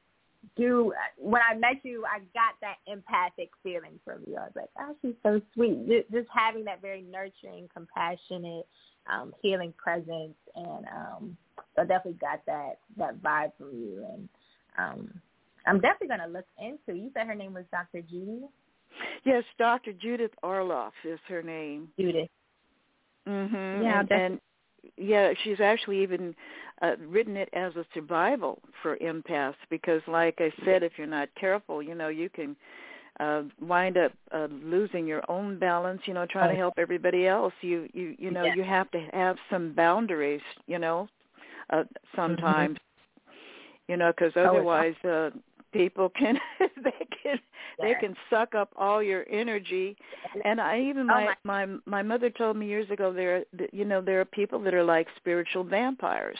do 0.56 0.94
when 1.18 1.42
I 1.42 1.56
met 1.56 1.84
you, 1.84 2.06
I 2.06 2.20
got 2.34 2.56
that 2.62 2.78
empathic 2.88 3.50
feeling 3.64 4.00
from 4.06 4.24
you. 4.28 4.38
I 4.38 4.42
was 4.42 4.52
like, 4.56 4.70
oh, 4.80 4.96
she's 5.02 5.16
so 5.24 5.42
sweet. 5.54 5.88
Just 6.12 6.28
having 6.34 6.66
that 6.66 6.82
very 6.82 7.02
nurturing, 7.02 7.70
compassionate, 7.74 8.66
um, 9.12 9.34
healing 9.42 9.74
presence, 9.78 10.36
and 10.56 10.86
um, 10.96 11.38
so 11.76 11.82
I 11.82 11.86
definitely 11.86 12.20
got 12.20 12.46
that 12.46 12.80
that 12.98 13.22
vibe 13.22 13.52
from 13.58 13.72
you. 13.74 14.06
And 14.12 14.30
um, 14.78 15.22
I'm 15.66 15.80
definitely 15.80 16.08
going 16.08 16.20
to 16.22 16.28
look 16.28 16.48
into. 16.60 17.00
You 17.00 17.12
said 17.14 17.28
her 17.28 17.36
name 17.36 17.54
was 17.54 17.66
Dr. 17.72 18.02
Judy. 18.02 18.42
Yes, 19.24 19.44
Dr. 19.58 19.94
Judith 19.94 20.32
Orloff 20.44 20.92
is 21.04 21.20
her 21.28 21.44
name. 21.44 21.90
Judith. 22.00 22.30
Mhm. 23.28 23.84
Yeah, 23.84 24.00
and, 24.00 24.12
and 24.12 24.42
yeah, 24.98 25.34
she's 25.44 25.60
actually 25.60 26.02
even 26.02 26.36
uh, 26.82 26.96
written 27.08 27.36
it 27.36 27.50
as 27.54 27.76
a 27.76 27.86
survival 27.94 28.60
for 28.82 28.98
empaths 28.98 29.56
because, 29.70 30.02
like 30.08 30.36
I 30.40 30.52
said, 30.64 30.84
if 30.84 30.94
you're 30.98 31.08
not 31.08 31.30
careful, 31.40 31.82
you 31.82 31.96
know, 31.96 32.08
you 32.08 32.30
can 32.30 32.56
uh, 33.20 33.44
wind 33.62 33.98
up 33.98 34.14
uh, 34.32 34.48
losing 34.64 35.06
your 35.06 35.24
own 35.30 35.60
balance. 35.60 36.02
You 36.06 36.14
know, 36.14 36.26
trying 36.26 36.50
to 36.50 36.56
help 36.56 36.76
everybody 36.78 37.28
else. 37.28 37.54
You 37.62 37.90
you 37.94 38.16
you 38.18 38.32
know, 38.32 38.46
yeah. 38.46 38.56
you 38.56 38.64
have 38.64 38.90
to 38.92 39.08
have 39.14 39.38
some 39.50 39.74
boundaries. 39.74 40.42
You 40.68 40.80
know, 40.80 41.10
uh, 41.72 41.84
sometimes. 42.16 42.76
Mm-hmm. 42.76 42.84
You 43.88 43.98
know, 43.98 44.14
because 44.16 44.34
otherwise, 44.36 44.94
uh, 45.04 45.32
people 45.72 46.10
can 46.10 46.38
they 46.60 47.08
can 47.24 47.40
they 47.80 47.94
can 48.00 48.16
suck 48.30 48.56
up 48.56 48.72
all 48.78 49.02
your 49.02 49.26
energy 49.30 49.96
and 50.46 50.60
i 50.60 50.80
even 50.80 51.10
oh, 51.10 51.26
my 51.44 51.66
my 51.66 51.76
my 51.86 52.02
mother 52.02 52.30
told 52.30 52.58
me 52.58 52.68
years 52.68 52.90
ago 52.90 53.14
there 53.14 53.44
you 53.72 53.86
know 53.86 54.02
there 54.02 54.20
are 54.20 54.26
people 54.26 54.60
that 54.60 54.74
are 54.74 54.84
like 54.84 55.08
spiritual 55.18 55.64
vampires 55.64 56.40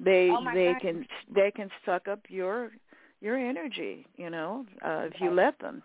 they 0.00 0.30
oh 0.30 0.44
they 0.52 0.72
God. 0.72 0.80
can 0.80 1.06
they 1.34 1.50
can 1.50 1.70
suck 1.84 2.08
up 2.08 2.20
your 2.28 2.70
your 3.20 3.36
energy 3.36 4.06
you 4.16 4.30
know 4.30 4.66
uh 4.84 5.02
if 5.12 5.20
you 5.20 5.30
let 5.30 5.58
them 5.60 5.82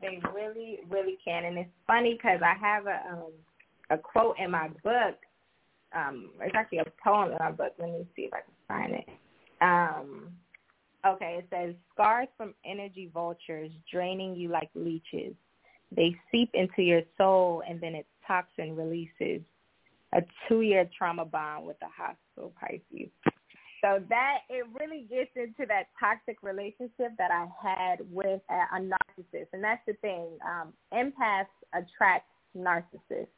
they 0.00 0.20
really 0.34 0.80
really 0.88 1.18
can 1.24 1.44
and 1.44 1.58
it's 1.58 1.70
funny 1.86 2.14
because 2.14 2.40
i 2.42 2.54
have 2.54 2.86
a 2.86 3.00
um 3.10 3.32
a 3.90 3.98
quote 3.98 4.36
in 4.38 4.50
my 4.50 4.68
book 4.82 5.16
um 5.96 6.30
it's 6.40 6.54
actually 6.54 6.78
a 6.78 6.84
poem 7.02 7.30
in 7.30 7.38
my 7.38 7.50
book 7.50 7.72
let 7.78 7.88
me 7.88 8.06
see 8.16 8.22
if 8.22 8.32
i 8.32 8.40
can 8.40 8.54
find 8.68 8.94
it 8.94 9.08
um 9.60 10.32
Okay, 11.06 11.38
it 11.38 11.46
says 11.50 11.74
scars 11.92 12.28
from 12.36 12.54
energy 12.64 13.10
vultures 13.12 13.70
draining 13.90 14.34
you 14.34 14.48
like 14.48 14.70
leeches. 14.74 15.34
They 15.94 16.16
seep 16.32 16.50
into 16.54 16.82
your 16.82 17.02
soul 17.16 17.62
and 17.68 17.80
then 17.80 17.94
its 17.94 18.08
toxin 18.26 18.74
releases. 18.74 19.40
A 20.14 20.22
two-year 20.48 20.88
trauma 20.96 21.24
bond 21.24 21.66
with 21.66 21.76
a 21.82 21.86
hostile 21.86 22.54
Pisces. 22.60 23.10
so 23.82 24.02
that 24.08 24.38
it 24.48 24.64
really 24.78 25.06
gets 25.10 25.30
into 25.36 25.66
that 25.66 25.88
toxic 25.98 26.38
relationship 26.42 27.12
that 27.18 27.30
I 27.30 27.46
had 27.60 28.00
with 28.10 28.40
a, 28.50 28.76
a 28.76 28.80
narcissist, 28.80 29.48
and 29.52 29.62
that's 29.62 29.82
the 29.86 29.94
thing. 29.94 30.38
Um, 30.44 30.72
empaths 30.92 31.46
attract 31.74 32.26
narcissists. 32.56 33.28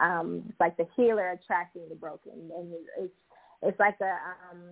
Um, 0.00 0.44
it's 0.48 0.60
like 0.60 0.76
the 0.76 0.86
healer 0.96 1.30
attracting 1.30 1.82
the 1.88 1.94
broken, 1.94 2.50
and 2.56 2.72
it's 2.98 3.12
it's 3.62 3.80
like 3.80 3.96
a 4.00 4.14
um, 4.50 4.62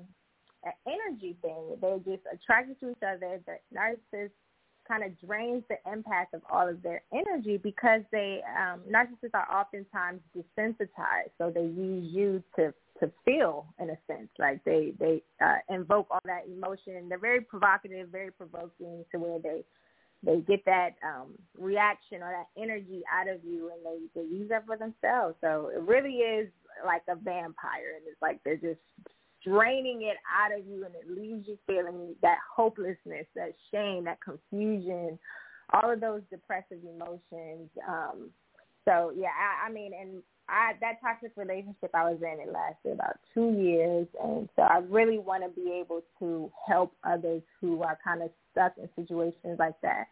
an 0.64 0.72
energy 0.86 1.36
thing. 1.42 1.76
They're 1.80 1.98
just 1.98 2.22
attracted 2.32 2.78
to 2.80 2.90
each 2.90 3.02
other. 3.02 3.40
The 3.46 3.58
narcissist 3.76 4.30
kind 4.86 5.04
of 5.04 5.18
drains 5.20 5.62
the 5.68 5.76
empath 5.86 6.32
of 6.32 6.42
all 6.50 6.68
of 6.68 6.82
their 6.82 7.02
energy 7.12 7.56
because 7.56 8.02
they 8.12 8.40
um, 8.58 8.80
narcissists 8.90 9.34
are 9.34 9.48
oftentimes 9.52 10.20
desensitized, 10.36 11.30
so 11.38 11.50
they 11.50 11.62
use 11.62 12.12
you 12.12 12.42
to 12.56 12.72
to 13.00 13.10
feel 13.24 13.66
in 13.78 13.90
a 13.90 13.96
sense 14.06 14.28
like 14.38 14.62
they 14.64 14.92
they 14.98 15.22
uh, 15.44 15.56
invoke 15.68 16.06
all 16.10 16.20
that 16.24 16.44
emotion. 16.46 17.08
They're 17.08 17.18
very 17.18 17.40
provocative, 17.40 18.08
very 18.08 18.30
provoking 18.30 19.04
to 19.12 19.18
where 19.18 19.38
they 19.38 19.64
they 20.22 20.40
get 20.40 20.64
that 20.64 20.96
um, 21.04 21.34
reaction 21.58 22.22
or 22.22 22.32
that 22.32 22.60
energy 22.60 23.02
out 23.12 23.28
of 23.28 23.44
you, 23.44 23.70
and 23.70 23.84
they 23.84 24.20
they 24.20 24.26
use 24.26 24.48
that 24.48 24.66
for 24.66 24.76
themselves. 24.76 25.36
So 25.40 25.70
it 25.74 25.80
really 25.82 26.16
is 26.16 26.48
like 26.84 27.02
a 27.08 27.16
vampire, 27.16 27.96
and 27.96 28.04
it's 28.06 28.20
like 28.22 28.40
they're 28.44 28.56
just 28.56 28.80
draining 29.46 30.02
it 30.02 30.16
out 30.26 30.58
of 30.58 30.66
you, 30.66 30.84
and 30.84 30.94
it 30.94 31.08
leaves 31.08 31.46
you 31.46 31.58
feeling 31.66 32.14
that 32.22 32.38
hopelessness, 32.54 33.26
that 33.34 33.54
shame, 33.70 34.04
that 34.04 34.18
confusion, 34.20 35.18
all 35.72 35.92
of 35.92 36.00
those 36.00 36.22
depressive 36.30 36.78
emotions. 36.84 37.70
Um, 37.88 38.30
so 38.84 39.12
yeah, 39.16 39.28
I, 39.28 39.68
I 39.68 39.72
mean, 39.72 39.92
and 39.98 40.22
I 40.48 40.72
that 40.80 41.00
toxic 41.00 41.32
relationship 41.36 41.90
I 41.94 42.10
was 42.10 42.18
in 42.22 42.40
it 42.40 42.52
lasted 42.52 42.92
about 42.92 43.18
two 43.34 43.52
years, 43.52 44.06
and 44.22 44.48
so 44.56 44.62
I 44.62 44.78
really 44.88 45.18
want 45.18 45.42
to 45.44 45.60
be 45.60 45.72
able 45.72 46.02
to 46.20 46.50
help 46.66 46.92
others 47.04 47.42
who 47.60 47.82
are 47.82 47.98
kind 48.02 48.22
of 48.22 48.30
stuck 48.52 48.72
in 48.78 48.88
situations 48.96 49.58
like 49.58 49.80
that. 49.82 50.06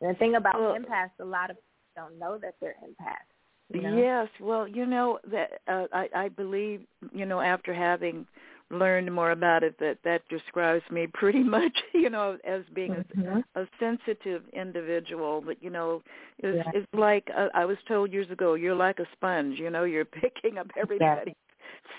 And 0.00 0.14
the 0.14 0.18
thing 0.18 0.34
about 0.34 0.60
well, 0.60 0.74
empaths, 0.74 1.10
a 1.20 1.24
lot 1.24 1.50
of 1.50 1.56
people 1.56 2.08
don't 2.08 2.18
know 2.18 2.38
that 2.38 2.56
they're 2.60 2.76
empaths. 2.84 3.74
You 3.74 3.82
know? 3.82 3.96
Yes, 3.96 4.28
well, 4.40 4.68
you 4.68 4.84
know 4.86 5.18
that 5.30 5.60
uh, 5.66 5.86
I, 5.92 6.08
I 6.14 6.28
believe 6.28 6.82
you 7.12 7.26
know 7.26 7.40
after 7.40 7.72
having 7.74 8.26
learned 8.72 9.12
more 9.12 9.30
about 9.30 9.62
it 9.62 9.78
that 9.78 9.98
that 10.04 10.22
describes 10.28 10.82
me 10.90 11.06
pretty 11.12 11.42
much 11.42 11.76
you 11.92 12.10
know 12.10 12.38
as 12.44 12.62
being 12.74 12.92
mm-hmm. 12.92 13.40
a, 13.54 13.62
a 13.62 13.68
sensitive 13.78 14.42
individual 14.52 15.42
but 15.44 15.62
you 15.62 15.70
know 15.70 16.02
it's 16.38 16.64
yeah. 16.64 16.80
it's 16.80 16.86
like 16.94 17.28
uh, 17.36 17.48
i 17.54 17.64
was 17.64 17.76
told 17.86 18.12
years 18.12 18.30
ago 18.30 18.54
you're 18.54 18.74
like 18.74 18.98
a 18.98 19.06
sponge 19.12 19.58
you 19.58 19.70
know 19.70 19.84
you're 19.84 20.04
picking 20.22 20.58
up 20.58 20.68
everybody's 20.80 21.34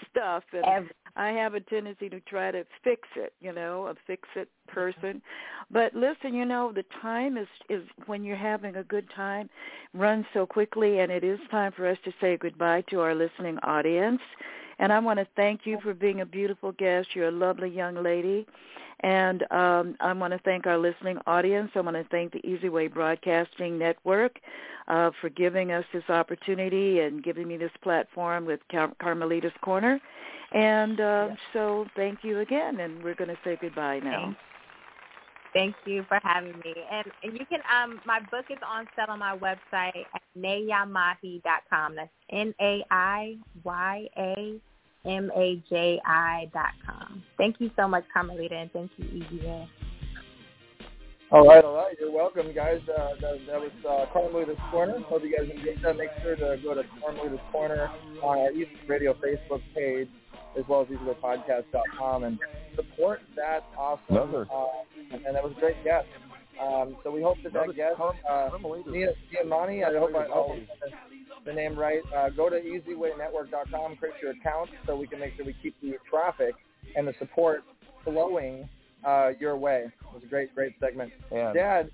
stuff 0.10 0.44
and 0.54 0.66
Every- 0.66 0.92
i 1.16 1.30
have 1.30 1.54
a 1.54 1.60
tendency 1.60 2.10
to 2.10 2.20
try 2.22 2.52
to 2.52 2.66
fix 2.84 3.08
it 3.16 3.34
you 3.42 3.54
know 3.54 3.88
a 3.88 3.96
fix 4.08 4.28
it 4.36 4.50
person 4.68 5.22
but 5.72 5.94
listen 5.94 6.34
you 6.34 6.46
know 6.46 6.72
the 6.74 6.86
time 7.02 7.38
is 7.38 7.48
is 7.70 7.84
when 8.06 8.24
you're 8.24 8.36
having 8.36 8.78
a 8.78 8.84
good 8.84 9.08
time 9.16 9.50
runs 9.94 10.26
so 10.34 10.46
quickly 10.46 11.00
and 11.00 11.12
it 11.12 11.24
is 11.24 11.40
time 11.52 11.72
for 11.76 11.88
us 11.88 11.98
to 12.06 12.12
say 12.22 12.38
goodbye 12.38 12.82
to 12.90 13.00
our 13.00 13.14
listening 13.14 13.58
audience 13.64 14.22
and 14.80 14.92
I 14.92 15.00
want 15.00 15.20
to 15.20 15.28
thank 15.36 15.62
you 15.66 15.80
for 15.82 15.94
being 15.94 16.22
a 16.22 16.26
beautiful 16.26 16.72
guest. 16.72 17.10
You're 17.14 17.30
a 17.30 17.32
lovely 17.32 17.70
young 17.70 18.02
lady. 18.02 18.46
And 19.02 19.44
um, 19.52 19.96
I 20.00 20.14
want 20.14 20.32
to 20.32 20.40
thank 20.40 20.66
our 20.66 20.78
listening 20.78 21.18
audience. 21.28 21.72
I 21.76 21.82
want 21.82 21.98
to 21.98 22.06
thank 22.06 22.32
the 22.32 22.40
eZWay 22.40 22.94
Broadcasting 22.94 23.78
Network 23.78 24.40
uh, 24.88 25.12
for 25.20 25.30
giving 25.30 25.74
us 25.74 25.84
this 25.94 26.04
opportunity 26.10 27.02
and 27.02 27.22
giving 27.22 27.48
me 27.48 27.58
this 27.58 27.72
platform 27.82 28.46
with 28.46 28.62
Car- 28.72 28.94
Carmelita's 29.02 29.52
Corner. 29.62 30.00
And 30.54 31.02
uh, 31.02 31.28
yes. 31.30 31.38
so 31.52 31.86
thank 31.96 32.24
you 32.24 32.40
again, 32.40 32.80
and 32.80 33.04
we're 33.04 33.16
going 33.16 33.30
to 33.30 33.38
say 33.44 33.58
goodbye 33.60 34.00
now. 34.00 34.36
Thank 35.54 35.76
you 35.86 36.04
for 36.08 36.20
having 36.24 36.54
me. 36.66 36.74
And, 36.92 37.06
and 37.24 37.34
you 37.34 37.46
can 37.46 37.60
um 37.72 38.02
my 38.06 38.20
book 38.32 38.46
is 38.50 38.58
on 38.68 38.88
sale 38.96 39.06
on 39.10 39.20
my 39.20 39.38
website 39.38 40.06
at 40.14 40.22
naiyamaji.com. 40.38 41.96
That's 41.96 42.10
N 42.32 42.54
A 42.60 42.84
I 42.90 43.38
Y 43.64 44.08
A 44.18 44.60
M 45.06 45.32
A 45.36 45.64
J 45.70 46.02
I 46.06 46.50
dot 46.54 46.74
com. 46.86 47.24
Thank 47.38 47.58
you 47.60 47.70
so 47.76 47.88
much, 47.88 48.04
Carmelita, 48.14 48.56
and 48.56 48.72
thank 48.72 48.92
you, 48.98 49.06
Easy 49.06 49.48
All 51.32 51.48
right, 51.48 51.64
all 51.64 51.76
right. 51.76 51.96
You're 52.00 52.12
welcome, 52.12 52.54
guys. 52.56 52.82
Uh, 52.90 53.10
that, 53.22 53.40
that 53.48 53.60
was 53.60 53.72
uh, 53.88 54.12
Carmelita's 54.12 54.58
Corner. 54.72 55.00
Hope 55.02 55.24
you 55.24 55.36
guys 55.36 55.50
enjoyed 55.50 55.80
that. 55.84 55.98
Make 55.98 56.10
sure 56.24 56.36
to 56.36 56.58
go 56.64 56.74
to 56.74 56.84
Carmelita's 57.02 57.40
Corner 57.52 57.92
on 58.24 58.38
our 58.40 58.52
Easy 58.52 58.70
Radio 58.88 59.14
Facebook 59.14 59.62
page 59.76 60.10
as 60.58 60.64
well 60.68 60.82
as 60.82 60.88
ezwaypodcast.com 60.88 62.24
and 62.24 62.40
support 62.76 63.22
that 63.36 63.66
awesome. 63.78 64.04
Another. 64.10 64.48
Uh, 64.54 64.68
and 65.12 65.36
that 65.36 65.44
was 65.44 65.54
a 65.58 65.60
great 65.60 65.84
guest. 65.84 66.08
Um, 66.62 66.96
so 67.04 67.12
we 67.12 67.22
hope 67.22 67.38
that 67.44 67.54
that 67.54 67.76
guest, 67.76 68.00
uh, 68.00 68.50
Nia, 68.88 69.14
Niamani, 69.34 69.84
I 69.84 69.98
hope 69.98 70.16
I 70.16 70.28
hope 70.30 70.56
the 71.46 71.54
name 71.54 71.78
right. 71.78 72.02
Uh, 72.16 72.30
go 72.30 72.50
to 72.50 72.56
ezwaynetwork.com, 72.56 73.96
create 73.98 74.16
your 74.22 74.32
account 74.32 74.70
so 74.86 74.96
we 74.96 75.08
can 75.08 75.20
make 75.20 75.36
sure 75.36 75.46
we 75.46 75.56
keep 75.62 75.76
the 75.82 75.96
traffic 76.10 76.54
and 76.96 77.08
the 77.08 77.14
support 77.20 77.64
flowing 78.04 78.70
uh, 79.04 79.32
your 79.40 79.58
way. 79.58 79.86
It 79.86 80.14
was 80.14 80.24
a 80.24 80.28
great, 80.28 80.54
great 80.54 80.74
segment. 80.80 81.12
And 81.32 81.54
Dad, 81.54 81.90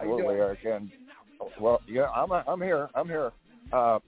absolutely, 0.00 0.36
Eric. 0.36 0.60
And 0.64 0.90
well, 1.60 1.80
yeah, 1.88 2.08
I'm 2.14 2.30
I'm 2.32 2.62
here. 2.62 2.88
I'm 2.94 3.08
here. 3.08 3.32
Uh, 3.72 3.98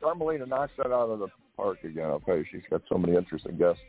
Carmelita 0.00 0.46
knocks 0.46 0.72
that 0.78 0.86
out 0.86 1.10
of 1.10 1.18
the 1.18 1.28
park 1.58 1.78
again. 1.84 2.10
You, 2.26 2.44
she's 2.50 2.62
got 2.70 2.82
so 2.88 2.96
many 2.96 3.16
interesting 3.16 3.58
guests. 3.58 3.82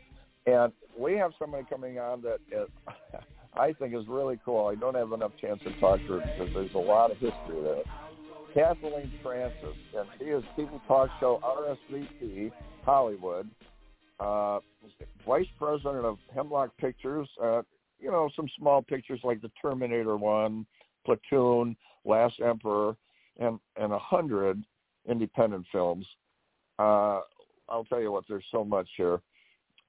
And 0.46 0.72
we 0.98 1.14
have 1.14 1.32
somebody 1.38 1.64
coming 1.70 1.98
on 1.98 2.20
that 2.22 2.38
is, 2.50 2.68
I 3.54 3.72
think 3.74 3.94
is 3.94 4.06
really 4.08 4.38
cool. 4.44 4.66
I 4.66 4.74
don't 4.74 4.96
have 4.96 5.12
enough 5.12 5.32
chance 5.40 5.60
to 5.64 5.80
talk 5.80 6.00
to 6.00 6.14
her 6.14 6.18
because 6.18 6.52
there's 6.54 6.74
a 6.74 6.78
lot 6.78 7.10
of 7.10 7.18
history 7.18 7.62
there. 7.62 7.82
Kathleen 8.52 9.12
Francis, 9.22 9.76
and 9.96 10.08
she 10.18 10.24
is 10.24 10.42
People 10.56 10.80
Talk 10.88 11.08
Show 11.20 11.40
RSVP 11.44 12.50
Hollywood, 12.84 13.48
uh, 14.18 14.58
vice 15.24 15.46
president 15.56 16.04
of 16.04 16.18
Hemdale 16.34 16.70
Pictures. 16.78 17.28
Uh, 17.40 17.62
you 18.00 18.10
know, 18.10 18.28
some 18.34 18.48
small 18.58 18.82
pictures 18.82 19.20
like 19.22 19.40
the 19.40 19.52
Terminator 19.62 20.16
one, 20.16 20.66
Platoon, 21.06 21.76
Last 22.04 22.40
Emperor, 22.44 22.96
and 23.38 23.60
and 23.76 23.92
a 23.92 23.98
hundred 23.98 24.60
independent 25.08 25.64
films. 25.70 26.06
Uh, 26.80 27.20
I'll 27.70 27.84
tell 27.84 28.00
you 28.00 28.12
what, 28.12 28.24
there's 28.28 28.44
so 28.50 28.64
much 28.64 28.88
here. 28.96 29.20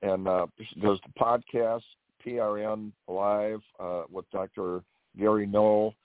And 0.02 0.28
uh, 0.28 0.48
there's 0.82 1.00
the 1.06 1.14
podcast, 1.20 1.84
PRN 2.26 2.92
Live 3.08 3.62
uh, 3.80 4.04
with 4.12 4.30
Dr. 4.32 4.82
Gary 5.18 5.46
Null. 5.46 5.96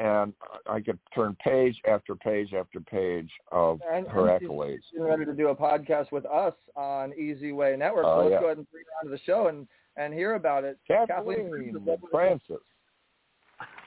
And 0.00 0.32
I 0.70 0.80
could 0.80 0.98
turn 1.12 1.36
page 1.44 1.76
after 1.88 2.14
page 2.14 2.52
after 2.54 2.80
page 2.80 3.30
of 3.50 3.80
and, 3.92 4.06
her 4.06 4.28
and 4.28 4.46
accolades. 4.48 4.78
She's 4.90 5.00
ready 5.00 5.24
to 5.24 5.34
do 5.34 5.48
a 5.48 5.56
podcast 5.56 6.12
with 6.12 6.24
us 6.26 6.54
on 6.76 7.10
eZWay 7.20 7.76
Network. 7.76 8.04
So 8.04 8.10
uh, 8.10 8.16
let's 8.18 8.30
yeah. 8.30 8.38
go 8.40 8.46
ahead 8.46 8.58
and 8.58 8.70
bring 8.70 8.84
her 8.84 8.92
onto 9.02 9.10
the 9.10 9.22
show 9.24 9.48
and, 9.48 9.66
and 9.96 10.14
hear 10.14 10.34
about 10.34 10.62
it. 10.62 10.78
Kathleen, 10.86 11.50
Kathleen 11.50 11.98
Francis. 12.12 12.58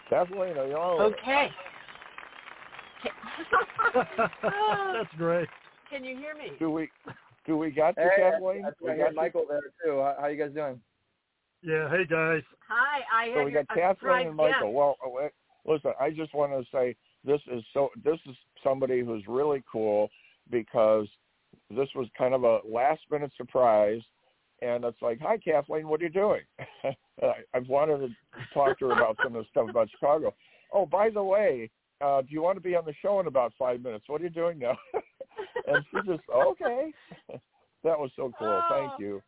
Kathleen, 0.09 0.57
are 0.57 0.67
you 0.67 0.75
on? 0.75 1.13
Okay. 1.13 1.49
That's 4.43 5.15
great. 5.17 5.47
Can 5.91 6.05
you 6.05 6.17
hear 6.17 6.33
me? 6.35 6.55
Do 6.57 6.71
we 6.71 6.89
do 7.45 7.57
we 7.57 7.69
got 7.69 7.95
the 7.95 8.03
hey, 8.03 8.31
Kathleen? 8.31 8.65
I, 8.65 8.91
I 8.91 8.97
got 8.97 9.13
Michael 9.13 9.45
there 9.49 9.59
too. 9.83 9.99
How, 9.99 10.15
how 10.21 10.27
you 10.27 10.37
guys 10.41 10.53
doing? 10.53 10.79
Yeah. 11.61 11.89
Hey 11.89 12.05
guys. 12.09 12.43
Hi. 12.69 13.01
I 13.13 13.33
so 13.35 13.43
we 13.43 13.51
got 13.51 13.67
Kathleen 13.67 14.27
and 14.27 14.35
Michael. 14.35 14.71
Guest. 14.71 14.73
Well, 14.73 14.95
uh, 15.05 15.71
listen, 15.71 15.91
I 15.99 16.11
just 16.11 16.33
want 16.33 16.53
to 16.53 16.63
say 16.71 16.95
this 17.25 17.41
is 17.51 17.61
so. 17.73 17.89
This 18.03 18.17
is 18.27 18.35
somebody 18.63 19.01
who's 19.01 19.23
really 19.27 19.63
cool 19.69 20.09
because 20.49 21.07
this 21.69 21.89
was 21.93 22.07
kind 22.17 22.33
of 22.33 22.43
a 22.43 22.59
last 22.65 23.01
minute 23.11 23.31
surprise. 23.35 24.01
And 24.63 24.85
it's 24.85 25.01
like, 25.01 25.19
hi, 25.19 25.39
Kathleen, 25.39 25.87
what 25.87 26.01
are 26.01 26.03
you 26.03 26.09
doing? 26.11 26.41
I've 27.53 27.67
wanted 27.67 27.97
to 27.97 28.09
talk 28.53 28.77
to 28.77 28.85
her 28.85 28.91
about 28.91 29.17
some 29.23 29.35
of 29.35 29.43
the 29.43 29.49
stuff 29.49 29.67
about 29.69 29.89
Chicago. 29.89 30.35
Oh, 30.71 30.85
by 30.85 31.09
the 31.09 31.23
way, 31.23 31.71
uh, 32.01 32.21
do 32.21 32.27
you 32.29 32.41
want 32.41 32.57
to 32.57 32.61
be 32.61 32.75
on 32.75 32.85
the 32.85 32.93
show 33.01 33.19
in 33.19 33.27
about 33.27 33.53
five 33.57 33.81
minutes? 33.81 34.05
What 34.07 34.21
are 34.21 34.23
you 34.23 34.29
doing 34.29 34.59
now? 34.59 34.77
and 35.67 35.83
she 35.91 35.97
just 36.07 36.23
okay. 36.33 36.93
that 37.83 37.99
was 37.99 38.11
so 38.15 38.31
cool. 38.37 38.47
Oh. 38.47 38.61
Thank 38.69 38.99
you. 38.99 39.21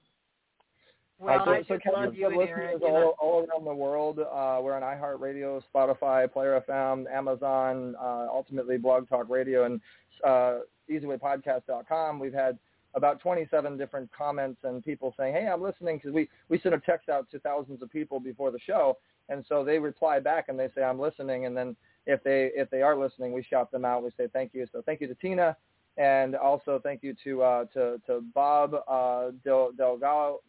Well, 1.19 1.39
I, 1.47 1.57
I 1.57 1.63
so 1.63 1.77
Kevin, 1.77 2.05
love 2.05 2.15
you, 2.15 2.27
listeners 2.27 2.49
Eric. 2.49 2.81
all, 2.81 2.99
know. 2.99 3.15
all 3.19 3.45
around 3.45 3.65
the 3.65 3.73
world. 3.73 4.19
Uh, 4.19 4.59
we're 4.61 4.73
on 4.73 4.81
iHeartRadio, 4.81 5.61
Spotify, 5.73 6.31
Player 6.31 6.61
FM, 6.67 7.05
Amazon, 7.09 7.95
uh, 8.01 8.27
ultimately 8.29 8.77
Blog 8.77 9.07
Talk 9.07 9.29
Radio, 9.29 9.63
and 9.63 9.79
uh, 10.25 10.59
EZWayPodcast.com. 10.91 12.19
We've 12.19 12.33
had 12.33 12.57
about 12.95 13.21
27 13.21 13.77
different 13.77 14.09
comments 14.11 14.59
and 14.63 14.83
people 14.83 15.13
saying, 15.17 15.33
"Hey, 15.33 15.47
I'm 15.47 15.61
listening," 15.61 15.97
because 15.97 16.13
we 16.13 16.27
we 16.49 16.59
send 16.59 16.75
a 16.75 16.79
text 16.79 17.09
out 17.09 17.29
to 17.31 17.39
thousands 17.39 17.81
of 17.81 17.89
people 17.89 18.19
before 18.19 18.51
the 18.51 18.59
show, 18.59 18.97
and 19.29 19.45
so 19.47 19.63
they 19.63 19.79
reply 19.79 20.19
back 20.19 20.49
and 20.49 20.59
they 20.59 20.69
say, 20.75 20.83
"I'm 20.83 20.99
listening," 20.99 21.45
and 21.45 21.55
then 21.55 21.75
if 22.05 22.23
they 22.23 22.51
if 22.55 22.69
they 22.69 22.81
are 22.81 22.97
listening, 22.97 23.31
we 23.31 23.43
shout 23.43 23.71
them 23.71 23.85
out. 23.85 24.03
We 24.03 24.11
say 24.17 24.27
thank 24.31 24.53
you. 24.53 24.67
So 24.71 24.81
thank 24.85 25.01
you 25.01 25.07
to 25.07 25.15
Tina, 25.15 25.55
And 25.97 26.35
also 26.35 26.79
thank 26.81 27.03
you 27.03 27.15
to 27.23 27.43
uh, 27.43 27.65
to 27.73 28.01
to 28.07 28.21
Bob 28.33 28.73
uh, 28.87 29.31
Del, 29.43 29.71
Delgado. 29.73 30.41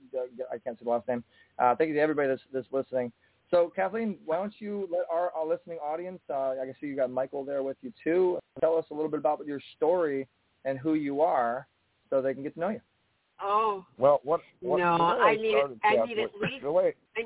I 0.51 0.59
can't 0.59 0.79
say 0.79 0.85
the 0.85 0.91
last 0.91 1.07
name. 1.07 1.22
Uh, 1.59 1.75
thank 1.77 1.89
you 1.89 1.95
to 1.95 2.01
everybody 2.01 2.29
that's, 2.29 2.43
that's 2.53 2.66
listening. 2.72 3.12
So 3.51 3.70
Kathleen, 3.77 4.16
why 4.25 4.37
don't 4.37 4.55
you 4.59 4.89
let 4.91 5.03
our, 5.12 5.31
our 5.33 5.47
listening 5.47 5.79
audience? 5.79 6.20
Uh, 6.31 6.53
I 6.61 6.64
can 6.64 6.75
see 6.81 6.87
you 6.87 6.97
got 6.97 7.11
Michael 7.11 7.45
there 7.45 7.62
with 7.62 7.77
you 7.83 7.93
too. 8.03 8.39
Tell 8.61 8.77
us 8.77 8.87
a 8.91 8.95
little 8.95 9.11
bit 9.11 9.20
about 9.20 9.47
your 9.47 9.61
story 9.77 10.27
and 10.64 10.79
who 10.79 10.95
you 10.95 11.20
are, 11.20 11.66
so 12.09 12.22
they 12.22 12.33
can 12.33 12.43
get 12.43 12.55
to 12.55 12.61
know 12.61 12.70
you. 12.70 12.81
Oh. 13.43 13.85
Well, 13.99 14.20
what? 14.25 14.41
what 14.61 14.79
no, 14.79 14.95
I 14.95 15.37
need 15.37 15.53
started, 15.59 15.81
I 15.85 15.97
Kath, 15.97 16.09
need 16.09 16.18
at 16.20 16.31
least 16.41 16.62
the 16.62 16.72
way 16.72 16.95
I, 17.16 17.25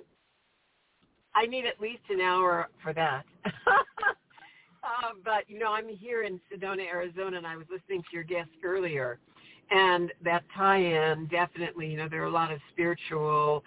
I 1.39 1.47
need 1.47 1.67
at 1.67 1.81
least 1.81 2.03
an 2.11 2.21
hour 2.21 2.69
for 2.83 2.93
that. 2.95 3.25
uh, 3.47 3.51
but 5.25 5.49
you 5.49 5.61
know, 5.61 5.73
I'm 5.73 5.89
here 5.89 6.25
in 6.25 6.41
Sedona, 6.53 6.85
Arizona, 6.85 7.37
and 7.37 7.47
I 7.47 7.57
was 7.57 7.67
listening 7.71 8.03
to 8.03 8.09
your 8.13 8.25
guest 8.25 8.51
earlier, 8.65 9.19
and 9.71 10.11
that 10.25 10.43
tie-in 10.57 11.27
definitely. 11.27 11.93
You 11.93 11.99
know, 11.99 12.09
there 12.09 12.23
are 12.23 12.27
a 12.27 12.31
lot 12.31 12.51
of 12.51 12.59
spiritual 12.73 13.63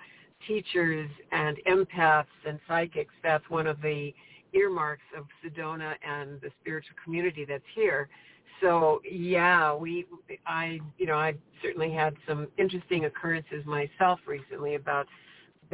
teachers 0.45 1.09
and 1.31 1.57
empaths 1.65 2.25
and 2.45 2.59
psychics. 2.67 3.13
That's 3.23 3.49
one 3.49 3.67
of 3.67 3.81
the 3.81 4.13
earmarks 4.51 5.05
of 5.17 5.23
Sedona 5.41 5.93
and 6.05 6.41
the 6.41 6.49
spiritual 6.59 6.97
community 7.01 7.45
that's 7.45 7.63
here. 7.73 8.09
So 8.59 9.01
yeah, 9.09 9.73
we, 9.73 10.05
I, 10.45 10.81
you 10.97 11.05
know, 11.05 11.15
I 11.15 11.35
certainly 11.63 11.93
had 11.93 12.15
some 12.27 12.49
interesting 12.57 13.05
occurrences 13.05 13.65
myself 13.65 14.19
recently 14.27 14.75
about 14.75 15.07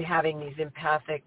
having 0.06 0.40
these 0.40 0.54
empathic 0.60 1.24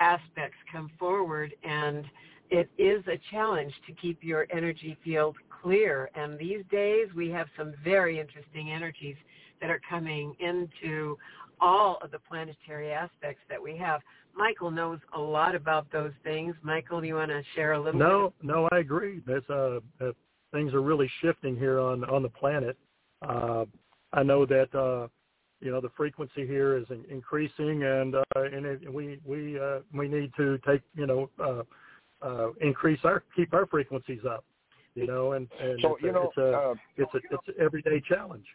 aspects 0.00 0.56
come 0.72 0.90
forward 0.98 1.54
and 1.62 2.04
it 2.50 2.68
is 2.78 3.04
a 3.06 3.20
challenge 3.30 3.72
to 3.86 3.92
keep 3.92 4.18
your 4.22 4.46
energy 4.52 4.96
field 5.04 5.36
clear 5.62 6.10
and 6.14 6.38
these 6.38 6.64
days 6.70 7.06
we 7.14 7.30
have 7.30 7.46
some 7.56 7.74
very 7.84 8.18
interesting 8.18 8.70
energies 8.72 9.16
that 9.60 9.70
are 9.70 9.80
coming 9.88 10.34
into 10.40 11.16
all 11.60 11.98
of 12.02 12.10
the 12.10 12.18
planetary 12.18 12.92
aspects 12.92 13.42
that 13.48 13.62
we 13.62 13.76
have. 13.76 14.00
Michael 14.34 14.70
knows 14.70 14.98
a 15.14 15.20
lot 15.20 15.54
about 15.54 15.90
those 15.92 16.12
things. 16.24 16.54
Michael, 16.62 17.00
do 17.00 17.06
you 17.06 17.16
want 17.16 17.30
to 17.30 17.42
share 17.54 17.72
a 17.72 17.80
little 17.80 18.00
No, 18.00 18.32
bit? 18.40 18.46
no, 18.48 18.68
I 18.72 18.78
agree. 18.78 19.20
That's 19.26 19.48
uh, 19.50 19.80
uh, 20.00 20.12
things 20.52 20.72
are 20.72 20.82
really 20.82 21.10
shifting 21.20 21.56
here 21.56 21.78
on 21.78 22.04
on 22.04 22.22
the 22.22 22.28
planet. 22.28 22.76
Uh, 23.22 23.64
I 24.12 24.22
know 24.22 24.46
that 24.46 24.74
uh, 24.74 25.08
you 25.60 25.70
know 25.70 25.80
the 25.80 25.90
frequency 25.96 26.46
here 26.46 26.76
is 26.76 26.84
in, 26.90 27.04
increasing, 27.10 27.84
and 27.84 28.14
uh, 28.16 28.22
and 28.36 28.66
it, 28.66 28.92
we 28.92 29.20
we 29.24 29.58
uh, 29.58 29.80
we 29.92 30.08
need 30.08 30.32
to 30.36 30.58
take 30.66 30.82
you 30.94 31.06
know 31.06 31.30
uh, 31.38 31.62
uh, 32.22 32.48
increase 32.60 33.00
our 33.04 33.22
keep 33.36 33.52
our 33.54 33.66
frequencies 33.66 34.20
up. 34.28 34.44
You 34.94 35.06
know, 35.06 35.32
and 35.32 35.48
and 35.60 35.78
So, 35.80 35.94
it's, 35.94 36.02
you 36.02 36.10
a, 36.10 36.12
know, 36.12 36.28
it's 36.28 36.38
a 36.38 36.52
uh, 36.52 36.74
it's 36.96 37.14
a 37.14 37.18
it's 37.34 37.48
an 37.48 37.54
everyday 37.60 38.00
challenge. 38.00 38.46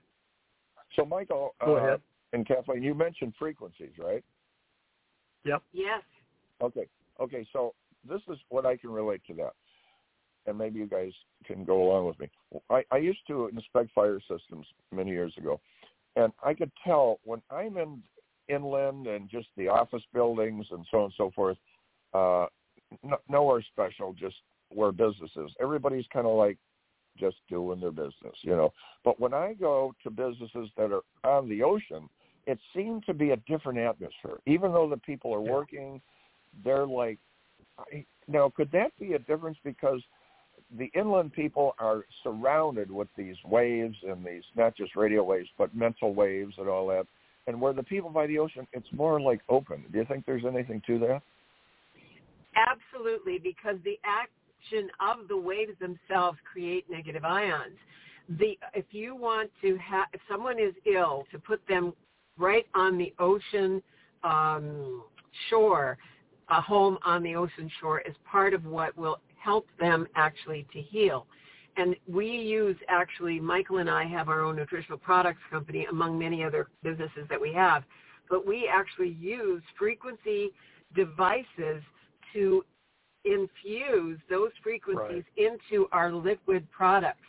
So, 0.95 1.05
Michael 1.05 1.55
Go 1.63 1.75
uh, 1.75 1.79
ahead. 1.79 2.01
and 2.33 2.45
Kathleen, 2.45 2.83
you 2.83 2.93
mentioned 2.93 3.33
frequencies, 3.39 3.91
right? 3.97 4.23
Yep. 5.45 5.61
Yes. 5.71 6.01
Okay. 6.61 6.87
Okay. 7.19 7.47
So 7.53 7.73
this 8.07 8.21
is 8.29 8.37
what 8.49 8.65
I 8.65 8.75
can 8.75 8.89
relate 8.89 9.21
to 9.27 9.33
that, 9.35 9.53
and 10.45 10.57
maybe 10.57 10.79
you 10.79 10.87
guys 10.87 11.11
can 11.45 11.63
go 11.63 11.83
along 11.83 12.07
with 12.07 12.19
me. 12.19 12.29
I, 12.69 12.83
I 12.91 12.97
used 12.97 13.25
to 13.27 13.47
inspect 13.47 13.91
fire 13.93 14.19
systems 14.19 14.65
many 14.91 15.11
years 15.11 15.33
ago, 15.37 15.59
and 16.15 16.31
I 16.43 16.53
could 16.53 16.71
tell 16.83 17.19
when 17.23 17.41
I'm 17.49 17.77
in 17.77 18.01
inland 18.47 19.07
and 19.07 19.29
just 19.29 19.47
the 19.57 19.67
office 19.67 20.03
buildings 20.13 20.65
and 20.71 20.85
so 20.91 20.97
on 20.99 21.03
and 21.05 21.13
so 21.17 21.31
forth, 21.35 21.57
uh, 22.13 22.45
no, 23.03 23.17
nowhere 23.29 23.63
special, 23.71 24.13
just 24.13 24.35
where 24.69 24.91
business 24.91 25.31
is. 25.35 25.51
Everybody's 25.59 26.05
kind 26.13 26.27
of 26.27 26.37
like 26.37 26.57
just 27.17 27.37
doing 27.49 27.79
their 27.79 27.91
business, 27.91 28.35
you 28.41 28.51
know. 28.51 28.71
But 29.03 29.19
when 29.19 29.33
I 29.33 29.53
go 29.53 29.93
to 30.03 30.09
businesses 30.09 30.69
that 30.77 30.91
are 30.91 31.01
on 31.29 31.49
the 31.49 31.63
ocean, 31.63 32.09
it 32.45 32.59
seemed 32.75 33.05
to 33.05 33.13
be 33.13 33.31
a 33.31 33.37
different 33.47 33.79
atmosphere. 33.79 34.37
Even 34.45 34.71
though 34.71 34.89
the 34.89 34.97
people 34.97 35.33
are 35.33 35.41
working, 35.41 36.01
they're 36.63 36.87
like, 36.87 37.17
I, 37.79 38.05
now 38.27 38.51
could 38.55 38.71
that 38.71 38.91
be 38.99 39.13
a 39.13 39.19
difference 39.19 39.57
because 39.63 40.01
the 40.77 40.91
inland 40.95 41.33
people 41.33 41.75
are 41.79 42.05
surrounded 42.23 42.91
with 42.91 43.07
these 43.17 43.35
waves 43.45 43.95
and 44.07 44.25
these 44.25 44.43
not 44.55 44.75
just 44.75 44.95
radio 44.95 45.23
waves 45.23 45.49
but 45.57 45.75
mental 45.75 46.13
waves 46.13 46.53
and 46.57 46.67
all 46.67 46.87
that, 46.87 47.05
and 47.47 47.59
where 47.59 47.73
the 47.73 47.83
people 47.83 48.09
by 48.09 48.27
the 48.27 48.39
ocean, 48.39 48.67
it's 48.73 48.87
more 48.91 49.19
like 49.21 49.41
open. 49.49 49.83
Do 49.91 49.99
you 49.99 50.05
think 50.05 50.25
there's 50.25 50.45
anything 50.45 50.81
to 50.87 50.99
that? 50.99 51.21
Absolutely, 52.55 53.37
because 53.37 53.75
the 53.83 53.99
action 54.05 54.89
of 54.99 55.27
the 55.27 55.37
waves 55.37 55.73
themselves 55.79 56.37
create 56.51 56.85
negative 56.89 57.25
ions. 57.25 57.77
The 58.39 58.57
if 58.73 58.85
you 58.91 59.15
want 59.15 59.51
to 59.61 59.77
have 59.77 60.07
if 60.13 60.21
someone 60.29 60.59
is 60.59 60.73
ill, 60.91 61.25
to 61.31 61.37
put 61.37 61.61
them 61.67 61.93
right 62.37 62.65
on 62.73 62.97
the 62.97 63.13
ocean 63.19 63.83
um, 64.23 65.03
shore, 65.49 65.97
a 66.49 66.61
home 66.61 66.97
on 67.03 67.21
the 67.23 67.35
ocean 67.35 67.69
shore 67.79 68.01
is 68.01 68.15
part 68.29 68.53
of 68.53 68.65
what 68.65 68.97
will 68.97 69.19
help 69.45 69.67
them 69.79 70.07
actually 70.15 70.65
to 70.73 70.81
heal. 70.81 71.19
And 71.77 71.95
we 72.07 72.27
use 72.27 72.77
actually, 72.87 73.39
Michael 73.39 73.77
and 73.77 73.89
I 73.89 74.03
have 74.05 74.27
our 74.29 74.41
own 74.41 74.55
nutritional 74.55 74.97
products 74.97 75.41
company 75.51 75.85
among 75.91 76.17
many 76.17 76.43
other 76.43 76.67
businesses 76.83 77.25
that 77.29 77.39
we 77.39 77.51
have, 77.53 77.83
but 78.29 78.47
we 78.47 78.69
actually 78.79 79.15
use 79.37 79.61
frequency 79.77 80.51
devices 80.95 81.81
to 82.33 82.63
infuse 83.25 84.19
those 84.29 84.51
frequencies 84.63 85.23
into 85.37 85.87
our 85.91 86.11
liquid 86.29 86.63
products. 86.71 87.27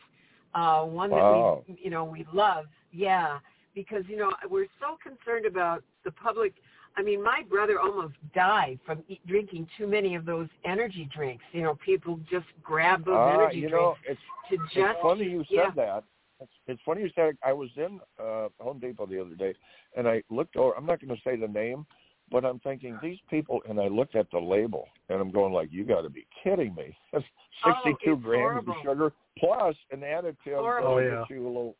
Uh, 0.54 0.82
one 0.84 1.10
Wow. 1.10 1.62
that 1.66 1.74
we, 1.74 1.84
you 1.84 1.90
know, 1.90 2.04
we 2.04 2.26
love, 2.32 2.66
yeah, 2.92 3.38
because 3.74 4.04
you 4.08 4.16
know 4.16 4.32
we're 4.48 4.72
so 4.80 4.96
concerned 5.08 5.46
about 5.46 5.82
the 6.04 6.12
public. 6.12 6.52
I 6.98 7.02
mean, 7.02 7.22
my 7.22 7.42
brother 7.48 7.78
almost 7.78 8.14
died 8.34 8.78
from 8.86 9.02
eat, 9.08 9.20
drinking 9.26 9.68
too 9.76 9.86
many 9.86 10.14
of 10.14 10.24
those 10.24 10.48
energy 10.64 11.08
drinks. 11.14 11.44
You 11.52 11.62
know, 11.62 11.74
people 11.84 12.18
just 12.30 12.46
grab 12.62 13.04
those 13.04 13.16
Ah, 13.18 13.34
energy 13.34 13.58
you 13.60 13.68
drinks 13.68 13.74
know, 13.82 13.96
it's 14.08 14.20
to 14.48 14.54
it's 14.54 14.74
just 14.74 14.98
funny 15.02 15.24
you 15.24 15.44
said 15.48 15.50
yeah. 15.50 15.70
that. 15.76 16.04
It's, 16.40 16.52
it's 16.66 16.80
funny 16.84 17.02
you 17.02 17.10
said. 17.14 17.28
It. 17.30 17.38
I 17.44 17.52
was 17.52 17.68
in 17.76 18.00
uh, 18.22 18.48
Home 18.60 18.78
Depot 18.78 19.06
the 19.06 19.20
other 19.20 19.34
day, 19.34 19.54
and 19.96 20.06
I 20.08 20.22
looked 20.30 20.56
over. 20.56 20.72
I'm 20.76 20.86
not 20.86 21.00
going 21.00 21.14
to 21.14 21.22
say 21.22 21.36
the 21.36 21.48
name, 21.48 21.86
but 22.30 22.44
I'm 22.44 22.58
thinking 22.60 22.98
these 23.02 23.18
people, 23.30 23.60
and 23.68 23.80
I 23.80 23.88
looked 23.88 24.16
at 24.16 24.30
the 24.30 24.38
label, 24.38 24.86
and 25.08 25.20
I'm 25.20 25.30
going 25.30 25.52
like, 25.52 25.68
"You 25.72 25.84
got 25.84 26.02
to 26.02 26.10
be 26.10 26.26
kidding 26.42 26.74
me!" 26.74 26.96
That's 27.12 27.24
Oh, 27.64 27.72
62 27.84 28.12
it's 28.12 28.22
grams 28.22 28.42
horrible. 28.42 28.72
of 28.72 28.78
sugar 28.84 29.12
plus 29.38 29.74
an 29.90 30.00
additive 30.00 30.34
that'll 30.44 30.66
Oh, 30.84 30.98
yeah. 30.98 31.20
get 31.28 31.30
you 31.36 31.44
a 31.44 31.48
little. 31.48 31.76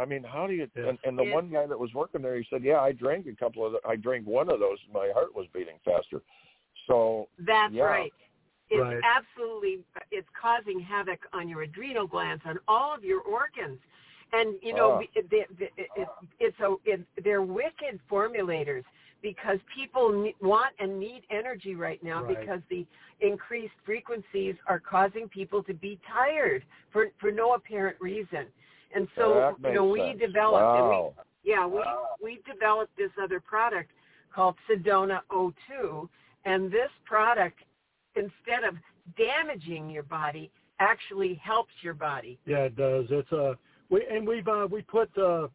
I 0.00 0.06
mean, 0.06 0.24
how 0.24 0.46
do 0.46 0.54
you? 0.54 0.66
Yes. 0.74 0.86
And, 0.88 0.98
and 1.04 1.18
the 1.18 1.24
Yes. 1.24 1.34
one 1.34 1.50
guy 1.50 1.66
that 1.66 1.78
was 1.78 1.92
working 1.94 2.22
there, 2.22 2.36
he 2.36 2.46
said, 2.50 2.64
"Yeah, 2.64 2.80
I 2.80 2.92
drank 2.92 3.26
a 3.26 3.36
couple 3.36 3.66
of. 3.66 3.72
The, 3.72 3.80
I 3.86 3.96
drank 3.96 4.26
one 4.26 4.50
of 4.50 4.58
those, 4.58 4.78
and 4.84 4.92
my 4.94 5.10
heart 5.14 5.34
was 5.34 5.46
beating 5.52 5.78
faster." 5.84 6.22
So 6.86 7.28
That's 7.38 7.72
yeah. 7.74 7.84
right. 7.84 8.14
It's 8.70 8.80
Right. 8.80 9.00
absolutely 9.04 9.84
it's 10.10 10.28
causing 10.40 10.80
havoc 10.80 11.20
on 11.32 11.48
your 11.48 11.62
adrenal 11.62 12.06
glands, 12.06 12.42
on 12.46 12.58
all 12.68 12.94
of 12.94 13.04
your 13.04 13.20
organs, 13.22 13.78
and 14.32 14.54
you 14.62 14.72
know 14.72 14.92
Ah. 14.92 14.98
be- 14.98 15.10
they, 15.28 15.44
they, 15.58 15.70
it, 15.76 16.08
it's 16.38 16.58
a 16.60 16.76
it, 16.84 17.00
they're 17.22 17.42
wicked 17.42 18.00
formulators 18.08 18.84
because 19.22 19.58
people 19.74 20.10
ne- 20.10 20.34
want 20.40 20.72
and 20.78 20.98
need 20.98 21.22
energy 21.30 21.74
right 21.74 22.02
now 22.02 22.22
Right. 22.22 22.40
because 22.40 22.60
the 22.70 22.86
increased 23.20 23.74
frequencies 23.84 24.54
are 24.66 24.80
causing 24.80 25.28
people 25.28 25.62
to 25.64 25.74
be 25.74 25.98
tired 26.08 26.64
for 26.90 27.08
for 27.18 27.30
no 27.30 27.54
apparent 27.54 27.96
reason, 28.00 28.46
and 28.94 29.08
so 29.16 29.56
you 29.64 29.74
know 29.74 29.84
we 29.84 30.00
sense. 30.00 30.20
developed 30.20 30.78
and 30.78 30.88
we 30.88 31.22
yeah, 31.42 31.66
we 31.66 31.80
we 32.22 32.40
developed 32.50 32.96
this 32.96 33.10
other 33.22 33.40
product 33.40 33.90
called 34.34 34.56
Sedona 34.68 35.20
O2, 35.30 36.08
and 36.44 36.70
this 36.70 36.90
product, 37.04 37.58
instead 38.14 38.64
of 38.66 38.74
damaging 39.16 39.90
your 39.90 40.02
body, 40.02 40.50
actually 40.78 41.34
helps 41.42 41.72
your 41.82 41.94
body. 41.94 42.38
Yeah, 42.46 42.64
it 42.64 42.76
does. 42.76 43.06
It's 43.10 43.32
uh 43.32 43.54
we 43.88 44.04
and 44.10 44.26
we've 44.26 44.46
uh 44.48 44.68
we 44.70 44.82
put 44.82 45.16
uh 45.18 45.48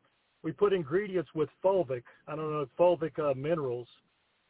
we 0.43 0.51
put 0.51 0.73
ingredients 0.73 1.29
with 1.33 1.49
fulvic. 1.63 2.03
I 2.27 2.35
don't 2.35 2.51
know 2.51 2.67
fulvic 2.79 3.17
uh, 3.19 3.33
minerals, 3.35 3.87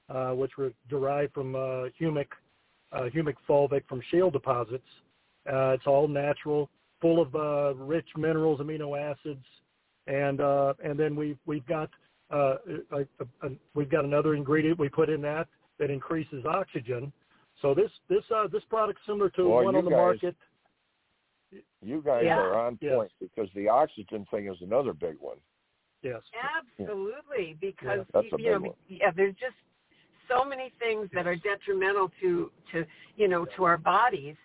uh, 0.09 0.31
which 0.31 0.57
were 0.57 0.73
derived 0.89 1.33
from 1.33 1.55
uh, 1.55 1.89
humic 1.99 2.27
uh, 2.91 3.09
humic 3.13 3.36
fulvic 3.47 3.83
from 3.88 4.01
shale 4.11 4.29
deposits. 4.29 4.88
Uh, 5.47 5.69
it's 5.69 5.86
all 5.86 6.07
natural, 6.07 6.69
full 7.01 7.21
of 7.21 7.35
uh, 7.35 7.75
rich 7.75 8.07
minerals, 8.17 8.59
amino 8.59 8.99
acids, 8.99 9.45
and 10.07 10.41
uh, 10.41 10.73
and 10.83 10.99
then 10.99 11.15
we 11.15 11.37
we've 11.45 11.65
got 11.67 11.89
uh, 12.31 12.55
a, 12.91 12.97
a, 12.99 13.47
a, 13.47 13.49
we've 13.73 13.89
got 13.89 14.05
another 14.05 14.35
ingredient 14.35 14.79
we 14.79 14.89
put 14.89 15.09
in 15.09 15.21
that 15.21 15.47
that 15.79 15.89
increases 15.91 16.45
oxygen. 16.45 17.11
So 17.61 17.73
this 17.73 17.91
this 18.09 18.23
uh, 18.35 18.47
this 18.51 18.63
product's 18.69 19.01
similar 19.05 19.29
to 19.31 19.43
Boy, 19.43 19.63
one 19.65 19.75
on 19.75 19.85
the 19.85 19.91
guys- 19.91 19.97
market. 19.97 20.35
You 21.81 22.01
guys 22.01 22.23
Yeah. 22.25 22.39
are 22.39 22.57
on 22.59 22.77
Yes. 22.81 22.95
point 22.95 23.11
because 23.19 23.49
the 23.53 23.69
oxygen 23.69 24.25
thing 24.31 24.47
is 24.47 24.57
another 24.61 24.91
big 24.93 25.17
one. 25.19 25.37
Yes. 26.01 26.21
Absolutely, 26.79 27.55
because 27.61 28.05
that's 28.13 28.27
a 28.33 28.41
you 28.41 28.51
know, 28.51 28.59
one. 28.59 28.73
yeah, 28.87 29.11
there's 29.15 29.35
just 29.35 29.55
so 30.27 30.43
many 30.43 30.71
things 30.79 31.07
that 31.13 31.27
are 31.27 31.35
detrimental 31.35 32.11
to 32.21 32.51
to 32.71 32.85
you 33.15 33.27
know 33.27 33.45
to 33.55 33.63
our 33.63 33.77
bodies, 33.77 34.35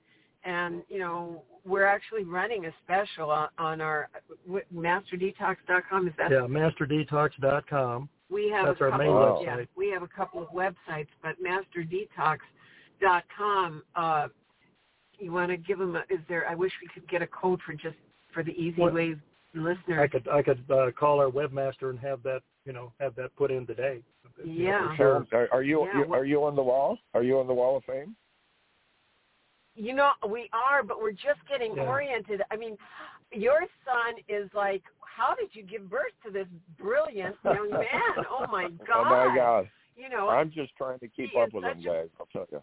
and 0.44 0.82
you 0.88 0.98
know 0.98 1.42
we're 1.64 1.84
actually 1.84 2.24
running 2.24 2.66
a 2.66 2.70
special 2.82 3.30
on, 3.30 3.48
on 3.58 3.80
our 3.80 4.08
masterdetox.com. 4.74 6.08
Is 6.08 6.14
that 6.18 6.30
yeah, 6.30 6.46
masterdetox.com. 6.48 8.08
we 8.30 8.48
have 8.50 8.66
That's 8.66 8.80
a 8.80 8.84
our 8.84 8.90
couple 8.90 9.06
main 9.06 9.14
of, 9.16 9.36
website. 9.38 9.44
Yeah, 9.44 9.64
we 9.76 9.90
have 9.90 10.02
a 10.02 10.08
couple 10.08 10.42
of 10.42 10.48
websites, 10.48 11.08
but 11.22 11.36
masterdetox.com. 11.42 13.82
Uh, 13.94 14.28
you 15.18 15.32
want 15.32 15.50
to 15.50 15.56
give 15.58 15.78
them? 15.78 15.96
A, 15.96 16.00
is 16.12 16.20
there? 16.28 16.46
I 16.48 16.54
wish 16.54 16.72
we 16.82 16.88
could 16.92 17.08
get 17.10 17.22
a 17.22 17.26
code 17.26 17.60
for 17.64 17.72
just 17.74 17.96
for 18.32 18.42
the 18.42 18.52
Easy 18.52 18.80
What- 18.80 18.94
Way 18.94 19.14
listeners. 19.54 19.98
I 20.00 20.06
could 20.06 20.28
I 20.28 20.42
could 20.42 20.62
uh, 20.70 20.90
call 20.98 21.20
our 21.20 21.28
webmaster 21.30 21.90
and 21.90 21.98
have 21.98 22.22
that 22.22 22.40
you 22.64 22.72
know 22.72 22.90
have 23.00 23.14
that 23.16 23.34
put 23.36 23.50
in 23.50 23.66
today. 23.66 24.00
You 24.44 24.64
know, 24.64 24.70
Yeah. 24.70 24.96
sure. 24.96 25.26
Are, 25.32 25.48
are 25.52 25.62
you, 25.62 25.84
Yeah, 25.86 25.98
you 26.00 26.06
what- 26.08 26.18
are 26.20 26.24
you 26.24 26.42
on 26.44 26.56
the 26.56 26.62
wall? 26.62 26.96
Are 27.14 27.22
you 27.22 27.38
on 27.38 27.46
the 27.46 27.52
wall 27.52 27.76
of 27.76 27.84
fame? 27.84 28.16
You 29.80 29.94
know, 29.94 30.10
we 30.28 30.50
are, 30.52 30.82
but 30.82 31.00
we're 31.00 31.12
just 31.12 31.40
getting 31.48 31.74
Yeah. 31.74 31.84
oriented. 31.88 32.42
I 32.50 32.56
mean, 32.56 32.76
your 33.32 33.60
son 33.84 34.14
is 34.28 34.52
like, 34.52 34.82
how 35.00 35.34
did 35.34 35.54
you 35.54 35.62
give 35.62 35.88
birth 35.88 36.12
to 36.24 36.30
this 36.30 36.46
brilliant 36.78 37.34
young 37.44 37.70
man? 37.70 38.24
Oh 38.30 38.46
my 38.50 38.68
God! 38.68 38.86
Oh 38.94 39.04
my 39.04 39.34
God! 39.34 39.70
You 39.96 40.10
know, 40.10 40.28
I'm 40.28 40.50
just 40.50 40.76
trying 40.76 40.98
to 40.98 41.08
keep 41.08 41.34
up 41.36 41.52
with 41.54 41.64
him, 41.64 41.78
such 41.78 41.84
a- 41.86 41.88
guys. 41.88 42.08
I'll 42.20 42.26
tell 42.26 42.46
you. 42.52 42.62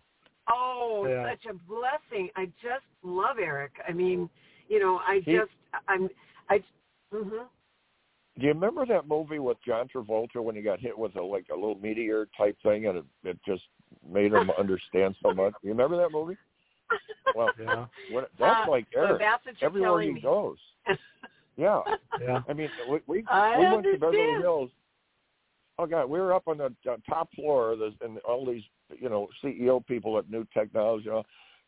oh, 0.50 1.08
Yeah. 1.08 1.32
such 1.32 1.46
a 1.50 1.54
blessing. 1.54 2.30
I 2.36 2.46
just 2.62 2.86
love 3.04 3.38
Eric. 3.40 3.72
I 3.88 3.94
mean, 3.94 4.30
you 4.70 4.80
know, 4.80 4.98
I 5.00 5.22
He- 5.26 5.36
just, 5.36 5.52
I'm, 5.88 6.10
I. 6.50 6.64
hmm 7.12 7.30
Do 7.30 8.46
you 8.46 8.50
remember 8.50 8.86
that 8.86 9.08
movie 9.08 9.40
with 9.40 9.58
John 9.66 9.88
Travolta 9.88 10.36
when 10.44 10.56
he 10.56 10.62
got 10.62 10.80
hit 10.80 10.96
with 10.98 11.16
a 11.16 11.22
like 11.24 11.46
a 11.52 11.56
little 11.56 11.76
meteor 11.80 12.28
type 12.38 12.58
thing 12.62 12.86
and 12.86 13.00
it, 13.00 13.06
it 13.24 13.40
just 13.46 13.64
made 14.08 14.34
him 14.34 14.52
understand 14.60 15.16
so 15.24 15.34
much? 15.34 15.54
Do 15.62 15.68
You 15.68 15.72
remember 15.72 15.98
that 15.98 16.12
movie? 16.12 16.38
Well, 17.36 17.52
Yeah. 17.60 17.86
what, 18.10 18.30
that's 18.40 18.68
Uh, 18.68 18.72
like 18.72 18.86
so 18.94 19.00
Eric. 19.00 19.20
that's 19.20 19.46
what 19.46 19.56
you're 19.62 19.70
Everywhere 19.70 19.90
telling 19.90 20.08
he 20.08 20.14
me. 20.14 20.22
goes. 20.22 20.58
Yeah. 21.58 21.82
Yeah. 22.22 22.44
I 22.48 22.54
mean, 22.54 22.70
we 22.88 23.00
we, 23.08 23.24
I 23.28 23.58
we 23.58 23.66
went 23.66 23.84
to 23.86 23.98
Beverly. 23.98 24.34
Hills. 24.40 24.70
Oh 25.80 25.88
God, 25.88 26.08
we 26.08 26.20
were 26.20 26.32
up 26.34 26.48
on 26.48 26.58
the 26.60 26.66
uh, 26.90 26.98
top 27.10 27.34
floor, 27.34 27.72
of 27.72 27.80
this, 27.80 27.94
and 28.02 28.20
all 28.20 28.46
these 28.46 28.62
you 29.00 29.10
know 29.10 29.28
CEO 29.44 29.86
people 29.86 30.18
at 30.20 30.30
New 30.30 30.46
Technology, 30.54 31.06
you 31.06 31.12
know, 31.12 31.24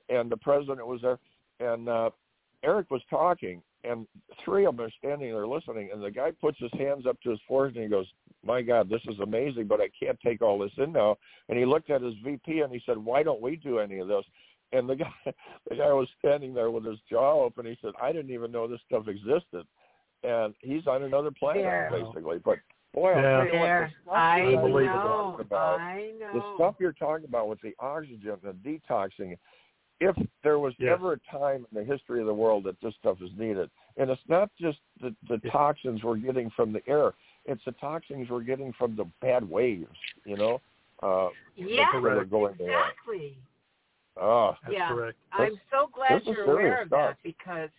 and 0.09 0.31
the 0.31 0.37
president 0.37 0.85
was 0.85 1.01
there, 1.01 1.17
and 1.59 1.89
uh, 1.89 2.11
Eric 2.63 2.91
was 2.91 3.01
talking, 3.09 3.63
and 3.83 4.05
three 4.45 4.65
of 4.65 4.77
them 4.77 4.85
are 4.85 4.91
standing 4.99 5.31
there 5.31 5.47
listening, 5.47 5.89
and 5.91 6.03
the 6.03 6.11
guy 6.11 6.31
puts 6.39 6.59
his 6.59 6.71
hands 6.77 7.05
up 7.07 7.19
to 7.21 7.31
his 7.31 7.39
forehead 7.47 7.75
and 7.75 7.83
he 7.83 7.89
goes, 7.89 8.07
"My 8.45 8.61
God, 8.61 8.89
this 8.89 9.01
is 9.07 9.19
amazing, 9.21 9.65
but 9.67 9.81
I 9.81 9.89
can't 9.99 10.19
take 10.21 10.41
all 10.43 10.59
this 10.59 10.71
in 10.77 10.91
now." 10.91 11.17
And 11.49 11.57
he 11.57 11.65
looked 11.65 11.89
at 11.89 12.01
his 12.01 12.13
VP 12.23 12.61
and 12.61 12.71
he 12.71 12.81
said, 12.85 12.97
"Why 12.97 13.23
don't 13.23 13.41
we 13.41 13.55
do 13.55 13.79
any 13.79 13.97
of 13.99 14.07
this?" 14.07 14.23
And 14.71 14.87
the 14.89 14.95
guy, 15.03 15.13
the 15.69 15.75
guy 15.75 15.91
was 15.93 16.07
standing 16.19 16.53
there 16.53 16.71
with 16.71 16.85
his 16.85 16.99
jaw 17.09 17.43
open. 17.43 17.65
He 17.65 17.77
said, 17.81 17.91
"I 18.01 18.11
didn't 18.11 18.31
even 18.31 18.51
know 18.51 18.67
this 18.67 18.79
stuff 18.87 19.07
existed." 19.07 19.65
And 20.23 20.53
he's 20.59 20.85
on 20.85 21.03
another 21.03 21.31
planet, 21.31 21.63
There. 21.63 21.89
basically. 21.91 22.39
But 22.43 22.57
boy, 22.93 23.11
I'll 23.13 23.21
Yeah. 23.23 23.37
tell 23.45 23.53
you 23.53 23.59
what, 23.59 23.67
the 23.67 23.89
stuff 24.03 24.17
I 24.17 24.39
you're 24.41 24.57
talking 24.57 24.85
know. 24.85 25.37
about- 25.39 25.79
I 25.79 26.11
know. 26.19 26.33
the 26.33 26.55
stuff 26.55 26.75
you're 26.79 26.91
talking 26.93 27.25
about 27.25 27.47
with 27.47 27.61
the 27.61 27.73
oxygen, 27.79 28.37
the 28.43 28.51
detoxing, 28.53 29.37
if 30.01 30.15
there 30.43 30.59
was 30.59 30.73
Yes. 30.77 30.91
ever 30.93 31.13
a 31.13 31.19
time 31.31 31.65
in 31.71 31.77
the 31.77 31.83
history 31.83 32.19
of 32.19 32.25
the 32.25 32.33
world 32.33 32.63
that 32.65 32.79
this 32.81 32.93
stuff 32.95 33.21
is 33.21 33.31
needed, 33.37 33.69
and 33.97 34.09
it's 34.09 34.21
not 34.27 34.49
just 34.59 34.79
the, 35.01 35.15
the 35.29 35.39
Yeah. 35.43 35.51
toxins 35.51 36.03
we're 36.03 36.17
getting 36.17 36.49
from 36.51 36.73
the 36.73 36.81
air, 36.87 37.13
it's 37.45 37.63
the 37.65 37.71
toxins 37.73 38.29
we're 38.29 38.41
getting 38.41 38.73
from 38.73 38.95
the 38.97 39.05
bad 39.21 39.49
waves, 39.49 39.95
you 40.25 40.35
know, 40.35 40.59
uh, 41.01 41.29
Yes, 41.55 41.87
that 41.93 42.03
are 42.17 42.25
going 42.25 42.55
there. 42.57 42.67
exactly. 42.71 43.37
Oh, 44.19 44.55
That's 44.63 44.73
yeah. 44.73 44.89
correct. 44.89 45.17
I'm 45.31 45.59
so 45.71 45.89
glad 45.93 46.21
you're 46.25 46.43
aware 46.43 46.81
of 46.81 46.87
stuff. 46.87 47.15
that 47.15 47.17
because, 47.23 47.69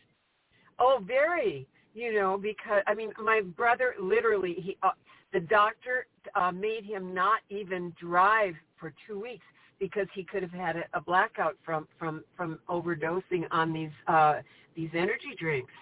oh, 0.79 1.03
very. 1.07 1.67
You 1.93 2.15
know, 2.15 2.39
because 2.39 2.83
I 2.87 2.95
mean, 2.95 3.11
my 3.19 3.41
brother 3.41 3.95
literally, 4.01 4.55
he, 4.55 4.77
uh, 4.83 4.91
the 5.33 5.41
doctor 5.41 6.07
uh, 6.37 6.53
made 6.53 6.85
him 6.85 7.13
not 7.13 7.41
even 7.49 7.93
drive 8.01 8.55
for 8.79 8.95
two 9.07 9.21
weeks 9.21 9.45
because 9.81 10.07
he 10.15 10.23
could 10.23 10.43
have 10.43 10.53
had 10.53 10.77
a, 10.77 10.85
a 10.95 11.01
blackout 11.01 11.57
from 11.65 11.89
from 11.99 12.23
from 12.37 12.61
overdosing 12.69 13.45
on 13.51 13.73
these 13.73 13.91
uh 14.07 14.35
these 14.77 14.91
energy 14.95 15.35
drinks. 15.37 15.73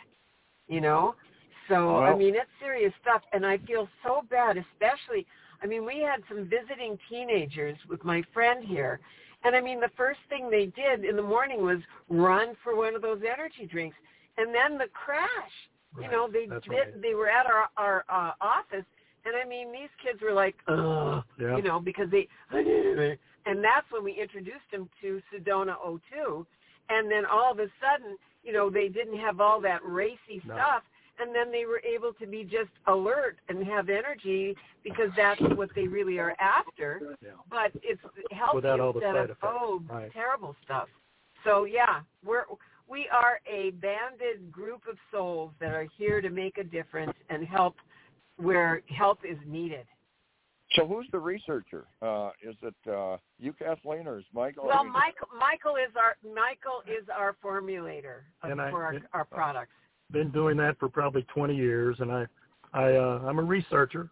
You 0.67 0.81
know, 0.81 1.15
so 1.69 1.99
I 1.99 2.15
mean, 2.17 2.35
it's 2.35 2.51
serious 2.61 2.93
stuff, 3.03 3.23
and 3.33 3.45
I 3.45 3.59
feel 3.59 3.89
so 4.05 4.23
bad, 4.31 4.57
especially. 4.57 5.27
I 5.63 5.67
mean, 5.67 5.85
we 5.85 6.01
had 6.01 6.23
some 6.29 6.49
visiting 6.49 6.99
teenagers 7.09 7.77
with 7.89 8.05
my 8.05 8.23
friend 8.33 8.65
here, 8.65 9.01
and 9.45 9.55
I 9.57 9.61
mean, 9.61 9.81
the 9.81 9.91
first 9.97 10.21
thing 10.29 10.51
they 10.51 10.67
did 10.67 11.05
in 11.05 11.17
the 11.17 11.23
morning 11.23 11.63
was 11.63 11.79
run 12.09 12.55
for 12.63 12.77
one 12.77 12.95
of 12.95 13.03
those 13.03 13.21
energy 13.23 13.67
drinks, 13.71 13.97
and 14.37 14.55
then 14.55 14.79
the 14.79 14.87
crash. 14.93 15.29
You 16.01 16.09
know, 16.11 16.29
they 16.31 16.47
That's 16.47 16.67
they, 16.69 16.77
right. 16.77 17.03
they 17.03 17.15
were 17.15 17.29
at 17.29 17.47
our 17.47 17.69
our 17.77 18.05
uh, 18.09 18.33
office, 18.41 18.85
and 19.25 19.35
I 19.35 19.49
mean, 19.49 19.73
these 19.73 19.89
kids 20.05 20.21
were 20.23 20.33
like, 20.33 20.55
ugh, 20.69 21.25
Yeah. 21.41 21.57
you 21.57 21.63
know, 21.63 21.81
because 21.81 22.09
they, 22.11 22.29
and 22.53 23.65
that's 23.65 23.87
when 23.91 24.05
we 24.05 24.13
introduced 24.13 24.71
them 24.71 24.89
to 25.01 25.21
Sedona 25.33 25.75
O2, 25.85 26.45
and 26.91 27.11
then 27.11 27.25
all 27.27 27.51
of 27.51 27.59
a 27.59 27.69
sudden, 27.81 28.17
you 28.45 28.53
know, 28.53 28.71
they 28.71 28.89
didn't 28.89 29.19
have 29.19 29.41
all 29.41 29.61
that 29.63 29.81
racy 29.85 30.41
No. 30.45 30.55
stuff, 30.55 30.83
and 31.21 31.35
then 31.35 31.51
they 31.51 31.65
were 31.65 31.81
able 31.81 32.13
to 32.15 32.27
be 32.27 32.45
just 32.45 32.71
alert 32.87 33.39
and 33.49 33.65
have 33.67 33.89
energy 33.89 34.57
because 34.85 35.11
that's 35.17 35.41
what 35.57 35.69
they 35.75 35.87
really 35.87 36.19
are 36.19 36.35
after. 36.41 37.17
Yeah. 37.23 37.31
But 37.51 37.73
it's 37.83 38.01
healthy 38.31 38.57
Without 38.57 38.81
all 38.81 38.93
the 38.93 39.01
instead 39.01 39.15
side 39.15 39.25
of 39.31 39.31
effects. 39.31 39.43
oh 39.61 39.83
Right. 39.89 40.13
terrible 40.13 40.55
stuff. 40.65 40.89
So 41.45 41.65
yeah, 41.65 42.01
we're 42.25 42.45
we 42.89 43.09
are 43.13 43.41
a 43.51 43.71
banded 43.73 44.51
group 44.51 44.83
of 44.91 44.97
souls 45.13 45.53
that 45.61 45.73
are 45.75 45.87
here 45.97 46.21
to 46.21 46.31
make 46.31 46.59
a 46.59 46.65
difference 46.65 47.13
and 47.31 47.47
help 47.47 47.77
where 48.37 48.83
help 48.89 49.19
is 49.25 49.37
needed. 49.47 49.87
so 50.77 50.87
who's 50.87 51.07
the 51.13 51.19
researcher? 51.19 51.87
Uh, 52.03 52.31
is 52.43 52.55
it 52.63 52.75
uh, 52.91 53.17
you, 53.39 53.53
Kathleen, 53.53 54.07
or 54.07 54.19
is 54.19 54.25
Michael? 54.33 54.67
Well, 54.67 54.85
Michael 54.85 55.29
Michael 55.39 55.77
is 55.77 55.93
our 55.97 56.17
Michael 56.35 56.83
is 56.87 57.07
our 57.15 57.37
formulator 57.45 58.21
of, 58.43 58.51
And 58.51 58.61
I- 58.61 58.71
for 58.71 58.85
our, 58.85 58.93
and- 58.93 59.07
our 59.13 59.25
products. 59.25 59.73
Been 60.11 60.31
doing 60.31 60.57
that 60.57 60.79
for 60.79 60.89
probably 60.89 61.23
20 61.35 61.55
years, 61.55 61.97
and 62.01 62.11
I, 62.11 62.25
I, 62.73 62.95
uh, 62.95 63.21
I'm 63.27 63.39
a 63.39 63.43
researcher. 63.43 64.09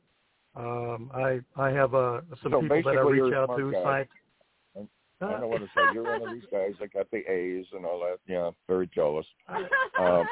Um, 0.54 1.10
I, 1.14 1.40
I 1.56 1.70
have 1.70 1.94
uh, 1.94 2.20
some 2.42 2.52
So 2.52 2.60
people 2.60 2.68
that 2.68 2.88
I 2.88 2.92
basically 2.92 3.20
reach 3.22 3.34
out 3.34 3.56
to. 3.56 3.72
guy. 3.72 3.82
Science. 3.82 4.88
I 5.22 5.40
know 5.40 5.48
what 5.48 5.62
it's 5.62 5.70
like. 5.74 5.94
You're 5.94 6.02
one 6.02 6.28
of 6.28 6.34
these 6.34 6.44
guys 6.52 6.72
that 6.80 6.92
got 6.92 7.10
the 7.10 7.18
A's 7.30 7.64
and 7.72 7.86
all 7.86 7.98
that. 8.00 8.18
Yeah, 8.30 8.50
very 8.68 8.88
jealous. 8.94 9.24
Um, 9.98 10.26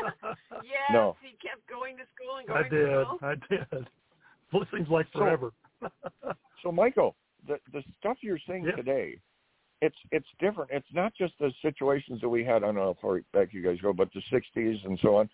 yes, 0.62 0.90
no. 0.92 1.16
he 1.22 1.30
kept 1.46 1.66
going 1.66 1.96
to 1.96 2.02
school 2.14 2.36
and 2.36 2.46
going 2.46 2.64
I 2.64 2.68
to 2.68 2.76
did. 2.76 3.06
school. 3.06 3.18
I 3.22 3.34
did. 3.78 3.88
Well, 4.52 4.62
it 4.62 4.68
seems 4.76 4.88
like 4.90 5.06
So- 5.14 5.20
forever. 5.20 5.52
So, 6.62 6.70
Michael, 6.72 7.14
the 7.46 7.56
the 7.72 7.82
stuff 8.00 8.18
you're 8.22 8.38
seeing 8.46 8.64
Yeah. 8.64 8.72
today, 8.76 9.18
it's 9.82 9.96
it's 10.12 10.26
different. 10.38 10.70
It's 10.70 10.86
not 10.94 11.12
just 11.14 11.32
the 11.40 11.50
situations 11.62 12.20
that 12.22 12.28
we 12.28 12.42
had. 12.44 12.56
I 12.56 12.66
don't 12.66 12.74
know 12.76 12.94
how 12.94 12.96
far 13.02 13.20
back 13.34 13.52
you 13.52 13.62
guys 13.62 13.78
go, 13.82 13.92
but 13.94 14.08
the 14.14 14.22
'60s 14.30 14.84
and 14.86 14.98
so 15.02 15.16
on. 15.16 15.28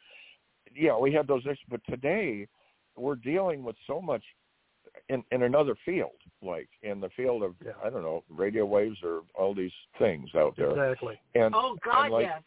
Yeah, 0.74 0.96
we 0.96 1.12
had 1.12 1.26
those 1.26 1.42
issues, 1.44 1.58
but 1.68 1.80
today 1.88 2.46
we're 2.96 3.16
dealing 3.16 3.64
with 3.64 3.76
so 3.86 4.00
much 4.00 4.22
in 5.08 5.22
in 5.30 5.42
another 5.42 5.74
field, 5.84 6.18
like 6.42 6.68
in 6.82 7.00
the 7.00 7.10
field 7.10 7.42
of 7.42 7.54
Yeah. 7.64 7.72
I 7.84 7.90
don't 7.90 8.02
know 8.02 8.24
radio 8.28 8.64
waves 8.64 8.98
or 9.02 9.22
all 9.34 9.54
these 9.54 9.72
things 9.98 10.34
out 10.34 10.56
there. 10.56 10.70
exactly. 10.70 11.20
And 11.34 11.54
Oh 11.54 11.76
God, 11.84 12.04
and 12.04 12.12
like, 12.12 12.26
yes. 12.26 12.42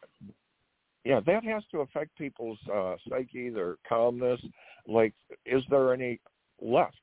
yeah, 1.06 1.20
that 1.22 1.44
has 1.44 1.64
to 1.72 1.82
affect 1.82 2.18
people's 2.18 2.60
uh, 2.74 2.96
psyche, 3.10 3.50
their 3.50 3.78
calmness. 3.88 4.42
Like, 4.88 5.14
is 5.46 5.64
there 5.70 5.94
any 5.94 6.20
left? 6.62 7.00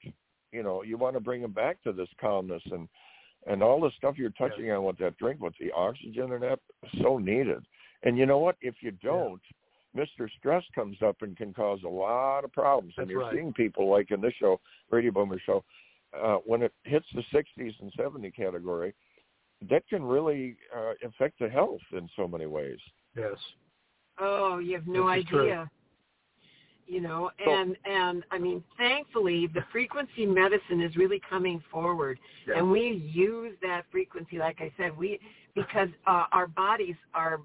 You 0.52 0.62
know, 0.62 0.82
you 0.82 0.96
want 0.98 1.14
to 1.14 1.20
bring 1.20 1.42
them 1.42 1.52
back 1.52 1.82
to 1.82 1.92
this 1.92 2.08
calmness 2.20 2.62
and 2.70 2.88
and 3.46 3.62
all 3.62 3.80
the 3.80 3.90
stuff 3.96 4.18
you're 4.18 4.30
touching 4.30 4.70
on 4.70 4.84
with 4.84 4.98
that 4.98 5.16
drink, 5.16 5.40
with 5.40 5.54
the 5.58 5.72
oxygen 5.72 6.32
and 6.32 6.42
that, 6.42 6.58
so 7.00 7.16
needed. 7.16 7.64
And 8.02 8.18
you 8.18 8.26
know 8.26 8.38
what? 8.38 8.56
If 8.60 8.76
you 8.82 8.90
don't, 8.90 9.40
Mr. 9.96 10.28
Stress 10.38 10.62
comes 10.74 10.96
up 11.02 11.16
and 11.22 11.36
can 11.36 11.52
cause 11.52 11.80
a 11.84 11.88
lot 11.88 12.44
of 12.44 12.52
problems. 12.52 12.94
and 12.96 13.10
you're 13.10 13.20
right. 13.20 13.34
seeing 13.34 13.52
people 13.52 13.88
like 13.90 14.10
in 14.10 14.20
this 14.20 14.34
show, 14.38 14.60
Radio 14.90 15.10
Boomer 15.10 15.38
Show, 15.44 15.64
uh, 16.16 16.36
when 16.44 16.62
it 16.62 16.72
hits 16.84 17.06
the 17.14 17.22
60s 17.34 17.72
and 17.80 17.92
70 17.96 18.30
category, 18.30 18.94
that 19.68 19.86
can 19.88 20.02
really 20.02 20.56
uh, 20.76 20.92
affect 21.06 21.38
the 21.38 21.48
health 21.48 21.80
in 21.92 22.08
so 22.16 22.26
many 22.26 22.46
ways. 22.46 22.78
Yes. 23.16 23.34
Oh, 24.18 24.58
you 24.58 24.74
have 24.74 24.86
no 24.86 25.08
This 25.08 25.26
idea. 25.26 25.70
You 26.86 27.00
know, 27.00 27.30
So- 27.44 27.50
and 27.52 27.76
and 27.84 28.24
I 28.32 28.38
mean, 28.38 28.64
thankfully, 28.76 29.46
the 29.46 29.62
frequency 29.70 30.26
medicine 30.26 30.80
is 30.80 30.96
really 30.96 31.20
coming 31.30 31.60
forward, 31.70 32.18
Yeah. 32.48 32.58
and 32.58 32.70
we 32.70 32.88
use 33.14 33.56
that 33.62 33.86
frequency. 33.92 34.38
Like 34.38 34.60
I 34.60 34.72
said, 34.76 34.96
we 34.96 35.20
because 35.54 35.88
uh, 36.06 36.26
our 36.32 36.48
bodies 36.48 36.96
are 37.14 37.40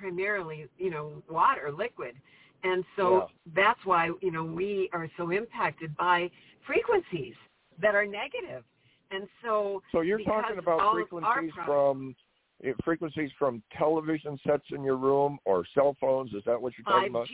primarily, 0.00 0.66
you 0.78 0.90
know, 0.90 1.22
water, 1.28 1.70
liquid, 1.76 2.14
and 2.62 2.84
so 2.96 3.28
that's 3.54 3.80
why 3.84 4.10
you 4.22 4.30
know 4.30 4.44
we 4.44 4.88
are 4.92 5.08
so 5.16 5.30
impacted 5.30 5.96
by 5.96 6.30
frequencies 6.66 7.34
that 7.80 7.94
are 7.94 8.06
negative, 8.06 8.64
and 9.10 9.28
so 9.42 9.82
So 9.92 10.00
you're 10.00 10.22
talking 10.22 10.58
about 10.58 10.80
all 10.80 10.98
of 11.00 11.24
our 11.24 11.34
frequencies 11.34 11.52
from 11.66 12.16
eh, 12.64 12.72
frequencies 12.84 13.30
from 13.38 13.62
television 13.76 14.38
sets 14.46 14.64
in 14.70 14.82
your 14.82 14.96
room 14.96 15.38
or 15.44 15.64
cell 15.74 15.96
phones. 16.00 16.32
Is 16.32 16.42
that 16.46 16.60
what 16.60 16.72
you're 16.78 16.84
talking 16.84 17.10
5G, 17.10 17.10
about? 17.10 17.28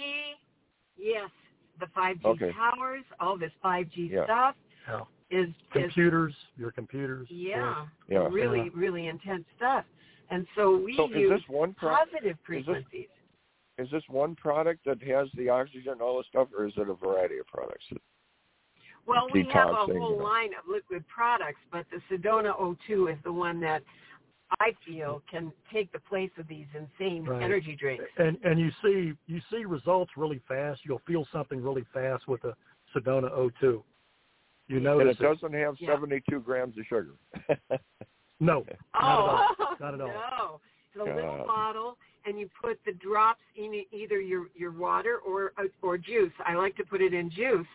yes, 0.97 1.31
the 1.81 1.87
5G 1.87 2.25
Okay. 2.25 2.53
towers, 2.53 3.05
all 3.21 3.39
this 3.39 3.53
5G 3.65 4.11
Yeah. 4.11 4.25
stuff 4.25 4.55
Yeah. 4.89 5.01
is 5.31 5.49
is 5.49 5.55
Computers, 5.73 6.35
your 6.57 6.71
computers. 6.71 7.29
yeah, 7.31 7.87
Yeah. 8.09 8.29
really 8.31 8.65
Yeah. 8.65 8.71
really 8.75 9.07
intense 9.09 9.45
stuff. 9.57 9.85
And 10.31 10.47
so 10.57 10.77
we 10.77 10.97
So 10.97 11.07
is 11.11 11.17
use 11.17 11.31
this 11.31 11.49
one 11.49 11.75
pro- 11.75 11.97
positive 11.97 12.37
is 12.49 12.67
this- 12.67 13.07
Is 13.79 13.91
this 13.91 14.03
one 14.09 14.35
product 14.35 14.85
that 14.87 15.03
has 15.03 15.31
the 15.33 15.49
oxygen 15.49 15.93
and 15.93 16.03
all 16.03 16.19
this 16.19 16.27
stuff, 16.29 16.49
or 16.57 16.67
is 16.67 16.73
it 16.77 16.89
a 16.89 16.95
variety 16.95 17.39
of 17.39 17.47
products? 17.47 17.85
Well, 19.07 19.29
we 19.33 19.45
have 19.53 19.71
a 19.71 19.75
whole 19.75 19.89
you 19.95 20.01
know. 20.19 20.25
line 20.25 20.51
of 20.55 20.67
liquid 20.67 21.07
products, 21.07 21.61
but 21.71 21.87
the 21.91 22.01
Sedona 22.11 22.59
O2 22.59 23.13
is 23.13 23.19
the 23.23 23.33
one 23.33 23.61
that 23.61 23.83
I 24.61 24.73
feel 24.85 25.23
can 25.31 25.53
take 25.73 25.93
the 25.93 26.01
place 26.01 26.31
of 26.39 26.49
these 26.49 26.67
insane 26.75 27.25
Right. 27.25 27.43
energy 27.43 27.77
drinks. 27.77 28.05
And 28.17 28.39
and 28.45 28.59
you 28.59 28.71
see 28.83 29.13
you 29.27 29.41
see 29.51 29.65
results 29.65 30.17
really 30.17 30.39
fast. 30.41 30.85
You'll 30.85 31.01
feel 31.01 31.25
something 31.27 31.63
really 31.63 31.85
fast 31.93 32.27
with 32.29 32.43
the 32.43 32.57
Sedona 32.95 33.31
O2. 33.33 33.83
You 34.69 34.77
and 34.77 34.85
notice 34.85 35.21
it 35.21 35.23
doesn't 35.23 35.53
have 35.53 35.77
Yeah. 35.81 35.93
72 35.95 36.41
grams 36.41 36.77
of 36.79 36.87
sugar. 36.87 37.15
No, 38.41 38.65
Oh, 38.95 39.01
not 39.01 39.15
at 39.15 39.21
all. 39.61 39.77
Not 39.81 39.95
at 39.95 40.01
all. 40.01 40.09
no. 40.09 40.61
It's 40.95 41.03
a 41.03 41.15
little 41.15 41.45
bottle, 41.47 41.99
and 42.25 42.39
you 42.39 42.49
put 42.63 42.79
the 42.87 42.93
drops 42.93 43.41
in 43.57 43.85
either 43.93 44.21
your 44.21 44.47
your 44.55 44.73
water 44.73 45.19
or 45.27 45.53
uh, 45.59 45.65
or 45.83 45.99
juice. 45.99 46.33
I 46.45 46.55
like 46.55 46.75
to 46.77 46.85
put 46.85 47.01
it 47.03 47.13
in 47.15 47.31
juice, 47.31 47.67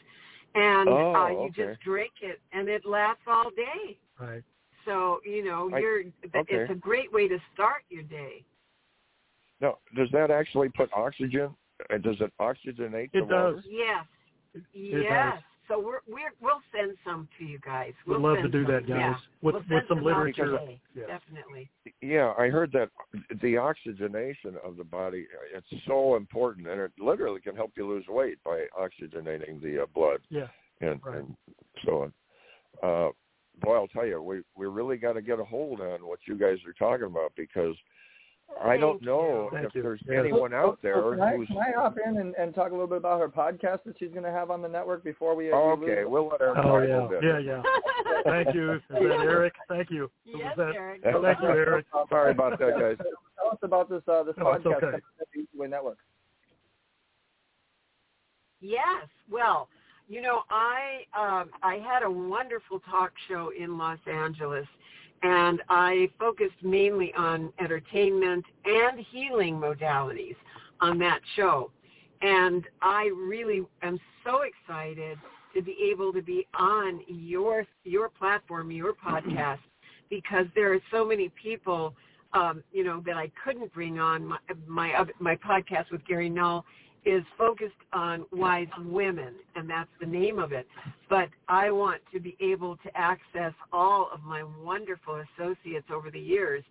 and 0.55 0.89
Oh, 0.89 1.14
uh, 1.14 1.30
you 1.30 1.36
okay. 1.49 1.68
just 1.68 1.82
drink 1.82 2.12
it, 2.22 2.39
and 2.51 2.68
it 2.68 2.86
lasts 2.86 3.24
all 3.28 3.49
day. 3.51 3.97
Right. 4.20 4.43
So 4.86 5.20
you 5.24 5.43
know 5.45 5.70
I- 5.74 5.80
you're 5.80 5.99
okay. 6.01 6.45
it's 6.49 6.72
a 6.72 6.76
great 6.76 7.12
way 7.14 7.28
to 7.28 7.38
start 7.53 7.84
your 7.89 8.03
day. 8.03 8.43
No, 9.62 9.78
does 9.95 10.09
that 10.14 10.32
actually 10.32 10.70
put 10.70 10.89
oxygen? 10.93 11.55
uh, 11.93 11.97
Does 11.99 12.18
it 12.22 12.32
oxygenate 12.41 13.12
the 13.12 13.20
It 13.20 13.30
does. 13.30 13.55
water? 13.55 13.62
Yes, 13.70 14.05
It 14.55 14.64
yes. 15.03 15.41
Does. 15.72 15.80
So 15.80 15.86
we're 15.86 15.99
we're 16.07 16.32
we'll 16.41 16.61
send 16.76 16.97
some 17.05 17.28
to 17.39 17.45
you 17.45 17.59
guys. 17.59 17.93
We'd 18.05 18.13
We'll 18.19 18.34
love 18.34 18.43
to 18.43 18.49
do 18.49 18.63
some. 18.65 18.74
that, 18.74 18.88
guys. 18.88 18.97
Yeah. 18.99 19.15
With 19.41 19.53
we'll 19.55 19.61
with 19.61 19.69
send 19.69 19.82
some 19.88 20.03
literature. 20.03 20.45
today. 20.57 20.82
Yeah. 20.95 21.07
Definitely. 21.07 21.69
Yeah, 22.01 22.34
I 22.38 22.47
heard 22.49 22.72
that 22.74 22.89
the 23.41 23.57
oxygenation 23.57 24.55
of 24.63 24.78
the 24.78 24.84
body 24.84 25.28
uh, 25.34 25.57
it's 25.57 25.84
so 25.88 26.15
important, 26.15 26.67
and 26.67 26.80
it 26.82 26.91
literally 26.99 27.41
can 27.41 27.55
help 27.55 27.72
you 27.78 27.88
lose 27.88 28.05
weight 28.07 28.38
by 28.43 28.65
oxygenating 28.80 29.61
the 29.61 29.84
uh, 29.84 29.86
blood 29.93 30.19
Yeah. 30.30 30.47
and, 30.82 30.99
Right. 31.03 31.17
and 31.19 31.36
so 31.86 32.01
on. 32.03 32.13
Uh, 32.84 33.11
boy, 33.61 33.76
I'll 33.76 33.88
tell 33.88 34.05
you, 34.05 34.22
we 34.22 34.41
we 34.55 34.65
really 34.67 34.97
got 34.97 35.13
to 35.13 35.22
get 35.22 35.39
a 35.39 35.43
hold 35.45 35.82
on 35.82 36.05
what 36.05 36.19
you 36.28 36.36
guys 36.38 36.57
are 36.65 36.74
talking 36.74 37.05
about 37.07 37.32
because 37.36 37.76
I 38.64 38.78
don't 38.78 39.02
know. 39.02 39.49
Thank 39.52 39.68
if 39.68 39.76
you. 39.76 39.82
there's 39.82 40.02
Yeah. 40.08 40.20
anyone 40.20 40.54
out 40.54 40.80
there 40.82 40.97
Oh, 41.04 41.12
can 41.12 41.22
I, 41.22 41.36
who's 41.36 41.47
can 41.47 41.58
I 41.58 41.72
hop 41.76 41.97
in 42.06 42.18
and, 42.18 42.36
and 42.36 42.54
talk 42.54 42.70
a 42.70 42.74
little 42.74 42.88
bit 42.88 42.97
about 42.97 43.20
her 43.20 43.30
podcast 43.30 43.84
that 43.86 43.95
she's 43.99 44.12
going 44.12 44.24
to 44.24 44.32
have 44.32 44.52
on 44.52 44.62
the 44.62 44.68
network 44.68 45.04
before 45.04 45.36
we? 45.36 45.52
Oh, 45.52 45.72
okay. 45.72 46.02
lose? 46.02 46.06
We'll 46.10 46.28
let 46.28 46.41
her 46.41 46.54
talk 46.54 46.66
Oh 46.66 46.78
a 46.78 46.82
little 46.82 47.10
yeah. 47.12 47.20
bit. 47.20 47.24
Yeah, 47.24 47.39
yeah. 47.39 47.62
Thank 48.24 48.54
you. 48.56 48.80
Eric? 48.91 49.54
Thank 49.68 49.89
you. 49.89 50.10
Yes, 50.26 50.56
was 50.58 50.74
that? 50.74 50.76
Eric. 50.76 51.02
Thank 51.04 51.41
you, 51.41 51.47
Eric. 51.49 51.86
Sorry 52.10 52.32
about 52.32 52.60
that, 52.60 52.80
guys. 52.80 52.97
Tell 53.38 53.52
us 53.52 53.58
about 53.64 53.89
this 53.89 54.04
uh, 54.08 54.24
this 54.24 54.36
No, 54.38 54.52
it's 54.52 54.66
podcast 54.66 54.84
okay. 54.84 54.97
the 55.58 55.68
Network. 55.68 55.97
Yes. 58.60 59.08
Well, 59.30 59.70
you 60.08 60.22
know, 60.22 60.41
I 60.49 61.04
um, 61.18 61.49
I 61.64 61.76
had 61.76 62.04
a 62.04 62.12
wonderful 62.12 62.80
talk 62.82 63.12
show 63.28 63.52
in 63.58 63.78
Los 63.78 63.99
Angeles, 64.08 64.68
and 65.24 65.61
I 65.69 66.09
focused 66.19 66.63
mainly 66.63 67.13
on 67.15 67.51
entertainment 67.59 68.45
and 68.65 68.99
healing 69.11 69.55
modalities 69.55 70.36
on 70.80 70.97
that 70.99 71.19
show. 71.36 71.72
And 72.22 72.65
I 72.82 73.11
really 73.15 73.63
am 73.82 73.99
so 74.24 74.41
excited 74.41 75.17
to 75.55 75.61
be 75.61 75.76
able 75.91 76.13
to 76.13 76.22
be 76.22 76.47
on 76.57 77.01
your 77.07 77.65
your 77.84 78.09
platform, 78.09 78.72
your 78.72 78.93
podcast, 78.93 79.59
because 80.09 80.45
there 80.55 80.74
are 80.74 80.80
so 80.91 81.05
many 81.05 81.30
people, 81.41 81.95
um, 82.34 82.63
you 82.72 82.84
know, 82.84 83.01
that 83.05 83.17
I 83.17 83.32
couldn't 83.43 83.74
bring 83.74 83.99
on. 83.99 84.26
My 84.26 84.38
my, 84.67 85.05
my 85.19 85.36
podcast 85.36 85.91
with 85.91 86.05
Gary 86.07 86.30
Null 86.30 86.65
is 87.06 87.24
focused 87.38 87.74
on 87.93 88.26
wise 88.32 88.68
women, 88.86 89.34
and 89.56 89.70
that's 89.70 89.89
the 89.99 90.06
name 90.06 90.38
of 90.38 90.52
it. 90.52 90.68
But 91.10 91.30
I 91.47 91.72
want 91.72 92.02
to 92.14 92.20
be 92.20 92.38
able 92.39 92.78
to 92.78 92.97
access 92.97 93.54
all 93.74 94.10
of 94.14 94.24
my 94.24 94.43
wonderful 94.64 95.24
associates 95.39 95.88
over 95.91 96.12
the 96.12 96.20
years 96.20 96.64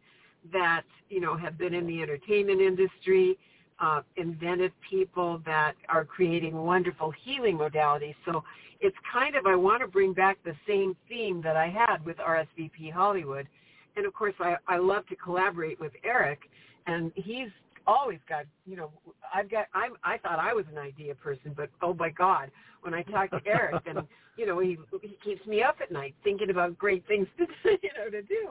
that 0.52 0.82
you 1.08 1.20
know 1.20 1.36
have 1.36 1.58
been 1.58 1.74
in 1.74 1.86
the 1.86 2.00
entertainment 2.00 2.60
industry, 2.60 3.38
uh, 3.80 4.02
inventive 4.16 4.72
people 4.88 5.42
that 5.46 5.74
are 5.88 6.04
creating 6.04 6.56
wonderful 6.56 7.12
healing 7.24 7.58
modalities. 7.58 8.14
So 8.24 8.44
it's 8.80 8.96
kind 9.12 9.34
of 9.34 9.46
I 9.46 9.56
want 9.56 9.82
to 9.82 9.88
bring 9.88 10.12
back 10.12 10.38
the 10.44 10.54
same 10.66 10.96
theme 11.08 11.42
that 11.42 11.56
I 11.56 11.68
had 11.68 12.04
with 12.04 12.18
RSVP 12.18 12.92
Hollywood, 12.92 13.48
and 13.96 14.06
of 14.06 14.14
course 14.14 14.34
I, 14.38 14.56
I 14.68 14.76
love 14.78 15.06
to 15.08 15.16
collaborate 15.16 15.80
with 15.80 15.92
Eric, 16.04 16.42
and 16.86 17.10
he's 17.16 17.48
always 17.96 18.18
got 18.28 18.44
you 18.66 18.76
know 18.76 18.90
I've 19.34 19.50
got 19.50 19.66
I'm 19.74 19.92
I 20.04 20.18
thought 20.18 20.38
I 20.38 20.52
was 20.54 20.64
an 20.70 20.78
idea 20.78 21.14
person, 21.14 21.52
but 21.56 21.70
oh 21.82 21.94
my 21.94 22.10
God, 22.10 22.50
when 22.82 22.94
I 22.94 23.02
talk 23.02 23.30
to 23.30 23.40
Eric, 23.46 23.82
and 23.86 24.00
you 24.36 24.46
know 24.46 24.58
he 24.58 24.78
he 25.02 25.16
keeps 25.24 25.46
me 25.46 25.62
up 25.62 25.76
at 25.82 25.90
night 25.90 26.14
thinking 26.24 26.50
about 26.50 26.78
great 26.78 27.06
things 27.06 27.26
to 27.38 27.46
you 27.82 27.90
know 27.96 28.10
to 28.10 28.22
do. 28.22 28.50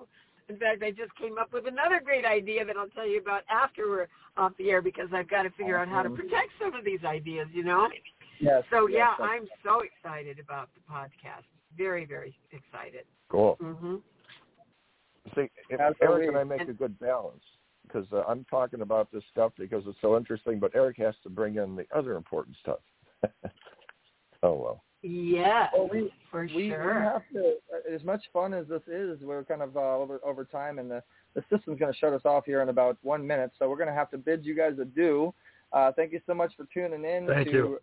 In 0.50 0.58
fact, 0.58 0.82
I 0.82 0.90
just 0.90 1.16
came 1.16 1.38
up 1.38 1.54
with 1.54 1.68
another 1.68 2.02
great 2.04 2.26
idea 2.26 2.66
that 2.66 2.76
I'll 2.76 2.88
tell 2.90 3.08
you 3.08 3.20
about 3.20 3.44
after 3.52 3.88
we're 3.88 4.08
off 4.36 4.54
the 4.58 4.72
air 4.72 4.82
because 4.82 5.08
I've 5.14 5.30
got 5.30 5.44
to 5.44 5.52
figure 5.52 5.78
out 5.78 5.88
how 5.88 6.02
to 6.02 6.10
protect 6.10 6.50
some 6.60 6.74
of 6.74 6.84
these 6.84 7.04
ideas, 7.06 7.48
you 7.54 7.64
know. 7.64 7.88
Yes. 8.40 8.64
So 8.72 8.88
yes, 8.88 8.98
yeah, 8.98 9.26
that's- 9.26 9.42
I'm 9.42 9.48
so 9.64 9.82
excited 9.82 10.40
about 10.40 10.70
the 10.74 10.82
podcast. 10.92 11.44
Very, 11.78 12.06
very 12.06 12.36
excited. 12.52 13.04
Cool. 13.30 13.58
hmm 13.62 13.98
See. 15.36 15.50
Eric 16.02 16.28
and 16.30 16.38
I 16.38 16.44
make 16.44 16.62
a 16.62 16.74
good 16.74 16.98
balance 17.00 17.44
because 17.92 18.08
uh, 18.14 18.24
I'm 18.28 18.46
talking 18.50 18.82
about 18.82 19.12
this 19.12 19.24
stuff 19.32 19.52
because 19.58 19.84
it's 19.88 19.98
so 20.02 20.16
interesting, 20.16 20.60
but 20.60 20.72
Eric 20.76 20.98
has 20.98 21.16
to 21.24 21.30
bring 21.30 21.56
in 21.58 21.76
the 21.76 21.86
other 21.96 22.16
important 22.16 22.56
stuff. 22.62 22.80
oh 24.44 24.54
well. 24.54 24.84
Yes, 25.02 25.70
Well, 25.76 25.88
we- 25.92 26.12
for 26.30 26.42
we, 26.54 26.70
sure. 26.70 26.96
we 26.96 27.02
have 27.02 27.22
to, 27.34 27.54
uh, 27.74 27.94
as 27.96 28.04
much 28.04 28.22
fun 28.34 28.54
as 28.54 28.68
this 28.68 28.82
is, 28.88 29.18
we're 29.22 29.46
kind 29.46 29.62
of 29.62 29.76
uh, 29.78 29.96
over 29.96 30.20
over 30.26 30.44
time, 30.46 30.78
and 30.78 30.92
the 30.92 31.02
the 31.36 31.42
system's 31.50 31.80
going 31.80 31.92
to 31.92 31.98
shut 31.98 32.12
us 32.14 32.22
off 32.26 32.44
here 32.46 32.62
in 32.62 32.70
about 32.70 32.98
one 33.02 33.26
minute, 33.26 33.52
so 33.58 33.70
we're 33.70 33.78
going 33.78 33.88
to 33.88 33.94
have 33.94 34.10
to 34.12 34.18
bid 34.18 34.44
you 34.46 34.56
guys 34.56 34.74
adieu. 34.82 35.34
Uh, 35.72 35.92
thank 35.96 36.12
you 36.12 36.20
so 36.28 36.34
much 36.34 36.52
for 36.58 36.66
tuning 36.74 37.06
in 37.06 37.28
Thank 37.28 37.48
to 37.50 37.54
you. 37.54 37.80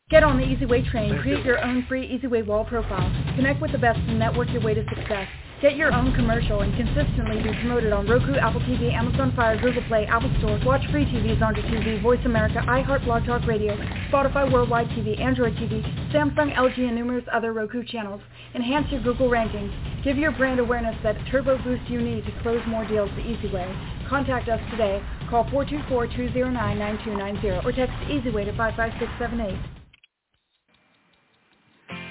Get 0.09 0.23
on 0.23 0.37
the 0.37 0.43
eZWay 0.43 0.89
train. 0.91 1.17
Create 1.19 1.45
your 1.45 1.63
own 1.63 1.85
free 1.87 2.19
eZWay 2.19 2.45
wall 2.45 2.65
profile. 2.65 3.09
Connect 3.35 3.61
with 3.61 3.71
the 3.71 3.77
best 3.77 3.99
and 3.99 4.19
network 4.19 4.49
your 4.49 4.61
way 4.61 4.73
to 4.73 4.83
success. 4.95 5.29
Get 5.61 5.75
your 5.75 5.91
own 5.91 6.13
commercial 6.13 6.61
and 6.61 6.75
consistently 6.75 7.41
be 7.41 7.49
promoted 7.49 7.91
on 7.91 8.07
Roku, 8.07 8.35
Apple 8.35 8.61
TV, 8.61 8.93
Amazon 8.93 9.33
Fire, 9.35 9.59
Google 9.59 9.81
Play, 9.87 10.05
Apple 10.05 10.31
Store. 10.37 10.59
Watch 10.63 10.83
free 10.91 11.05
TV, 11.05 11.35
Zonda 11.39 11.65
TV, 11.65 11.99
Voice 12.01 12.19
America, 12.25 12.61
iHeart 12.67 13.03
Blog 13.05 13.25
Talk 13.25 13.47
Radio, 13.47 13.75
Spotify 14.11 14.51
Worldwide 14.51 14.87
TV, 14.89 15.19
Android 15.19 15.55
TV, 15.55 15.81
Samsung, 16.13 16.55
LG, 16.55 16.77
and 16.77 16.95
numerous 16.95 17.25
other 17.33 17.53
Roku 17.53 17.83
channels. 17.83 18.21
Enhance 18.53 18.85
your 18.91 19.01
Google 19.01 19.29
rankings. 19.29 19.73
Give 20.03 20.17
your 20.17 20.31
brand 20.31 20.59
awareness 20.59 20.95
that 21.01 21.15
turbo 21.31 21.57
boost 21.63 21.89
you 21.89 22.01
need 22.01 22.23
to 22.25 22.31
close 22.43 22.61
more 22.67 22.87
deals 22.87 23.09
the 23.15 23.25
easy 23.25 23.51
way. 23.51 23.67
Contact 24.07 24.47
us 24.49 24.59
today 24.69 25.01
Call 25.29 25.45
424-209-9290 25.45 27.65
or 27.65 27.71
text 27.71 27.95
EZWAY 28.09 28.45
to 28.45 28.55
55678. 28.55 29.59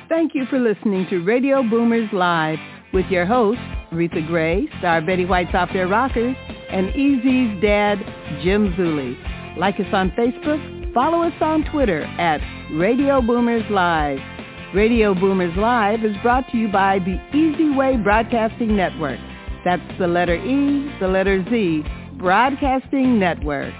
Thank 0.09 0.35
you 0.35 0.47
for 0.47 0.59
listening 0.59 1.07
to 1.11 1.21
Radio 1.21 1.63
Boomers 1.63 2.09
Live 2.13 2.59
with 2.93 3.07
your 3.07 3.27
hosts, 3.27 3.63
Aretha 3.93 4.27
Gray, 4.27 4.69
star 4.79 5.01
Betty 5.01 5.25
White's 5.25 5.55
Off 5.55 5.71
Their 5.73 5.89
Rockers, 5.89 6.37
and 6.71 6.95
Easy's 6.97 7.61
dad, 7.63 7.99
Jim 8.43 8.73
Zuley. 8.75 9.17
Like 9.59 9.81
us 9.81 9.87
on 9.93 10.11
Facebook, 10.13 10.95
follow 10.95 11.23
us 11.23 11.35
on 11.41 11.65
Twitter 11.71 12.03
at 12.03 12.41
Radio 12.73 13.21
Boomers 13.21 13.65
Live. 13.71 14.19
Radio 14.75 15.15
Boomers 15.15 15.57
Live 15.57 16.05
is 16.05 16.17
brought 16.23 16.49
to 16.51 16.59
you 16.59 16.69
by 16.69 16.99
the 16.99 17.17
eZWay 17.33 18.03
Broadcasting 18.03 18.77
Network. 18.77 19.21
That's 19.65 19.99
the 19.99 20.07
letter 20.07 20.37
E, 20.37 20.93
the 21.01 21.09
letter 21.09 21.45
Z, 21.51 21.85
Broadcasting 22.19 23.19
Network. 23.19 23.75